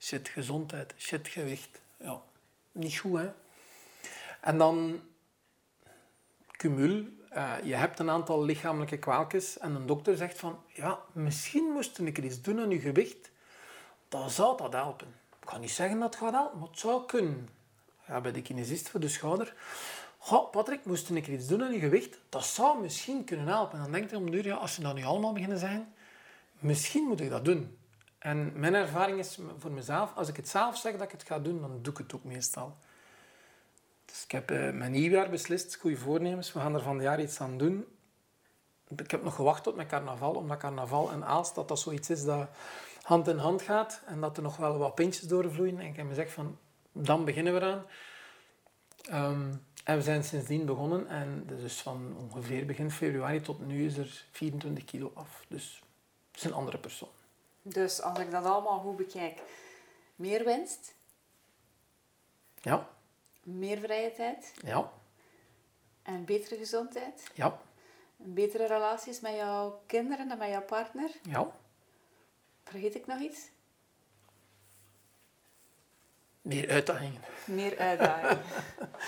shit 0.00 0.28
gezondheid, 0.28 0.94
shit 0.98 1.28
gewicht. 1.28 1.80
Ja, 1.96 2.20
niet 2.72 2.98
goed 2.98 3.18
hè. 3.18 3.30
En 4.40 4.58
dan 4.58 5.00
cumul. 6.56 7.04
Uh, 7.34 7.54
je 7.64 7.74
hebt 7.74 7.98
een 7.98 8.10
aantal 8.10 8.44
lichamelijke 8.44 8.98
kwaaltjes 8.98 9.58
en 9.58 9.74
een 9.74 9.86
dokter 9.86 10.16
zegt 10.16 10.38
van 10.38 10.58
ja, 10.66 10.98
misschien 11.12 11.64
moest 11.72 11.98
ik 11.98 12.18
iets 12.18 12.40
doen 12.42 12.60
aan 12.60 12.70
je 12.70 12.78
gewicht. 12.78 13.30
Dan 14.08 14.30
zou 14.30 14.56
dat 14.56 14.72
helpen. 14.72 15.14
Ik 15.42 15.48
ga 15.48 15.58
niet 15.58 15.70
zeggen 15.70 15.98
dat 15.98 16.14
het 16.14 16.22
gaat 16.22 16.32
helpen, 16.32 16.58
maar 16.58 16.68
het 16.68 16.78
zou 16.78 17.06
kunnen. 17.06 17.48
Ja, 18.06 18.20
bij 18.20 18.32
de 18.32 18.42
kinesist 18.42 18.88
voor 18.88 19.00
de 19.00 19.08
schouder. 19.08 19.54
Goh, 20.18 20.50
Patrick, 20.50 20.84
moest 20.84 21.10
ik 21.10 21.26
iets 21.26 21.46
doen 21.46 21.62
aan 21.62 21.72
je 21.72 21.78
gewicht? 21.78 22.18
Dat 22.28 22.44
zou 22.44 22.80
misschien 22.80 23.24
kunnen 23.24 23.46
helpen. 23.46 23.76
En 23.76 23.82
dan 23.82 23.92
denkt 23.92 24.10
hij 24.10 24.20
om 24.20 24.34
ja, 24.34 24.54
als 24.54 24.74
ze 24.74 24.80
dat 24.80 24.94
nu 24.94 25.04
allemaal 25.04 25.32
beginnen 25.32 25.58
zijn, 25.58 25.94
misschien 26.58 27.04
moet 27.04 27.20
ik 27.20 27.30
dat 27.30 27.44
doen. 27.44 27.78
En 28.20 28.52
mijn 28.54 28.74
ervaring 28.74 29.18
is 29.18 29.38
voor 29.58 29.70
mezelf, 29.70 30.12
als 30.14 30.28
ik 30.28 30.36
het 30.36 30.48
zelf 30.48 30.76
zeg 30.76 30.92
dat 30.92 31.02
ik 31.02 31.10
het 31.10 31.22
ga 31.22 31.38
doen, 31.38 31.60
dan 31.60 31.78
doe 31.82 31.92
ik 31.92 31.98
het 31.98 32.14
ook 32.14 32.24
meestal. 32.24 32.76
Dus 34.04 34.24
ik 34.24 34.30
heb 34.30 34.50
uh, 34.50 34.70
mijn 34.70 34.90
nieuwjaar 34.90 35.30
beslist, 35.30 35.76
goede 35.76 35.96
voornemens, 35.96 36.52
we 36.52 36.60
gaan 36.60 36.74
er 36.74 36.82
van 36.82 36.94
het 36.94 37.02
jaar 37.02 37.20
iets 37.20 37.40
aan 37.40 37.58
doen. 37.58 37.86
Ik 38.96 39.10
heb 39.10 39.22
nog 39.22 39.34
gewacht 39.34 39.62
tot 39.62 39.76
mijn 39.76 39.88
carnaval, 39.88 40.34
omdat 40.34 40.58
carnaval 40.58 41.10
en 41.10 41.24
Aalst, 41.24 41.54
dat 41.54 41.68
dat 41.68 41.80
zoiets 41.80 42.10
is 42.10 42.24
dat 42.24 42.48
hand 43.02 43.28
in 43.28 43.38
hand 43.38 43.62
gaat 43.62 44.02
en 44.06 44.20
dat 44.20 44.36
er 44.36 44.42
nog 44.42 44.56
wel 44.56 44.78
wat 44.78 44.94
pintjes 44.94 45.28
doorvloeien. 45.28 45.78
En 45.78 45.86
ik 45.86 45.96
heb 45.96 46.08
gezegd 46.08 46.32
van, 46.32 46.58
dan 46.92 47.24
beginnen 47.24 47.54
we 47.54 47.60
eraan. 47.60 47.84
Ehm, 49.02 49.52
en 49.84 49.96
we 49.96 50.02
zijn 50.02 50.24
sindsdien 50.24 50.64
begonnen 50.66 51.08
en 51.08 51.44
dus 51.46 51.80
van 51.80 52.16
ongeveer 52.16 52.66
begin 52.66 52.90
februari 52.90 53.40
tot 53.40 53.66
nu 53.66 53.84
is 53.86 53.96
er 53.96 54.24
24 54.30 54.84
kilo 54.84 55.10
af. 55.14 55.44
Dus 55.48 55.82
het 56.30 56.40
is 56.40 56.46
een 56.46 56.56
andere 56.56 56.78
persoon. 56.78 57.08
Dus 57.62 58.02
als 58.02 58.18
ik 58.18 58.30
dat 58.30 58.44
allemaal 58.44 58.80
goed 58.80 58.96
bekijk, 58.96 59.42
meer 60.14 60.44
winst. 60.44 60.94
Ja. 62.54 62.88
Meer 63.42 63.78
vrije 63.78 64.12
tijd. 64.12 64.52
Ja. 64.64 64.92
En 66.02 66.24
betere 66.24 66.56
gezondheid. 66.56 67.30
Ja. 67.34 67.60
Betere 68.16 68.66
relaties 68.66 69.20
met 69.20 69.34
jouw 69.34 69.82
kinderen 69.86 70.30
en 70.30 70.38
met 70.38 70.48
jouw 70.48 70.62
partner. 70.62 71.10
Ja. 71.22 71.50
Vergeet 72.64 72.94
ik 72.94 73.06
nog 73.06 73.20
iets? 73.20 73.50
Meer 76.42 76.70
uitdagingen. 76.70 77.20
Meer 77.44 77.78
uitdagingen. 77.78 78.44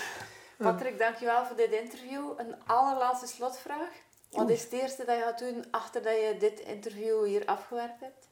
Patrick, 0.57 0.97
dankjewel 0.97 1.45
voor 1.45 1.55
dit 1.55 1.71
interview. 1.71 2.33
Een 2.37 2.65
allerlaatste 2.65 3.27
slotvraag. 3.27 3.89
Wat 4.29 4.49
is 4.49 4.63
het 4.63 4.71
eerste 4.71 5.05
dat 5.05 5.17
je 5.17 5.23
gaat 5.23 5.39
doen 5.39 5.65
achter 5.71 6.01
dat 6.01 6.13
je 6.13 6.35
dit 6.39 6.59
interview 6.59 7.25
hier 7.25 7.45
afgewerkt 7.45 7.99
hebt? 7.99 8.27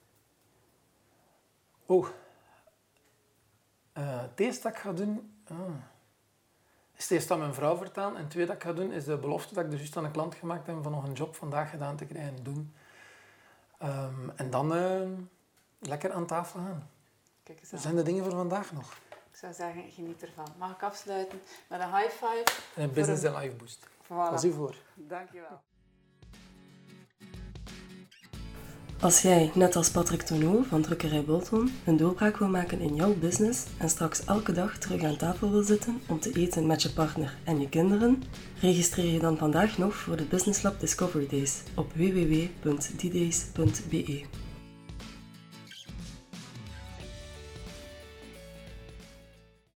Oh. 1.92 2.08
Uh, 3.98 4.22
het 4.22 4.40
eerste 4.40 4.62
dat 4.62 4.72
ik 4.72 4.78
ga 4.78 4.94
doen... 4.94 5.42
Ah. 5.48 5.58
Is 6.96 7.04
het 7.04 7.12
eerst 7.12 7.32
aan 7.32 7.40
mijn 7.40 7.54
vrouw 7.54 7.78
vertellen. 7.78 8.16
En 8.16 8.22
het 8.22 8.30
tweede 8.30 8.52
dat 8.52 8.62
ik 8.62 8.68
ga 8.68 8.74
doen, 8.74 8.92
is 8.92 9.06
de 9.06 9.18
belofte 9.18 9.54
dat 9.54 9.64
ik 9.64 9.70
dus 9.70 9.80
juist 9.80 9.98
aan 9.98 10.06
een 10.06 10.12
klant 10.12 10.36
gemaakt 10.36 10.68
heb 10.68 10.84
van 10.84 10.92
nog 10.92 11.04
een 11.04 11.14
job 11.14 11.36
vandaag 11.36 11.70
gedaan 11.70 11.96
te 11.96 12.06
krijgen 12.06 12.36
en 12.36 12.44
doen. 12.44 12.76
Um, 13.84 14.32
en 14.36 14.50
dan 14.50 14.76
uh, 14.76 15.10
lekker 15.80 16.14
aan 16.14 16.26
tafel 16.26 16.60
gaan. 16.60 16.90
Kijk 17.44 17.60
eens 17.60 17.68
aan. 17.68 17.76
Dat 17.76 17.82
zijn 17.82 17.96
de 17.96 18.04
dingen 18.04 18.24
voor 18.24 18.34
vandaag 18.34 18.72
nog. 18.72 18.98
Ik 19.32 19.38
zou 19.38 19.54
zeggen, 19.54 19.92
geniet 19.92 20.22
ervan. 20.22 20.48
Mag 20.58 20.72
ik 20.72 20.84
afsluiten 20.84 21.42
met 21.68 21.82
een 21.82 21.96
high 21.96 22.10
five? 22.10 22.44
En 22.76 22.84
een 22.84 22.92
business 22.92 23.24
een... 23.24 23.36
life 23.36 23.56
boost. 23.56 23.88
Voilà. 23.88 24.08
Was 24.08 24.44
u 24.44 24.52
voor. 24.52 24.76
Dankjewel. 24.94 25.62
Als 29.02 29.22
jij, 29.22 29.52
net 29.54 29.76
als 29.76 29.90
Patrick 29.90 30.22
Tonneau 30.22 30.64
van 30.68 30.82
Drukkerij 30.82 31.24
Bolton, 31.24 31.72
een 31.86 31.98
doorbraak 31.98 32.38
wil 32.38 32.48
maken 32.48 32.80
in 32.80 32.96
jouw 32.96 33.14
business 33.14 33.64
en 33.78 33.90
straks 33.90 34.26
elke 34.26 34.52
dag 34.52 34.78
terug 34.78 35.04
aan 35.04 35.18
tafel 35.18 35.52
wil 35.52 35.64
zitten 35.64 36.02
om 36.08 36.20
te 36.20 36.32
eten 36.32 36.66
met 36.66 36.82
je 36.82 36.92
partner 36.92 37.38
en 37.44 37.60
je 37.60 37.70
kinderen, 37.70 38.24
registreer 38.60 39.14
je 39.14 39.20
dan 39.20 39.38
vandaag 39.38 39.78
nog 39.78 39.96
voor 39.96 40.18
de 40.18 40.24
Business 40.24 40.62
Lab 40.62 40.80
Discovery 40.80 41.28
Days 41.30 41.62
op 41.76 41.92
www.ddays.be. 41.94 42.62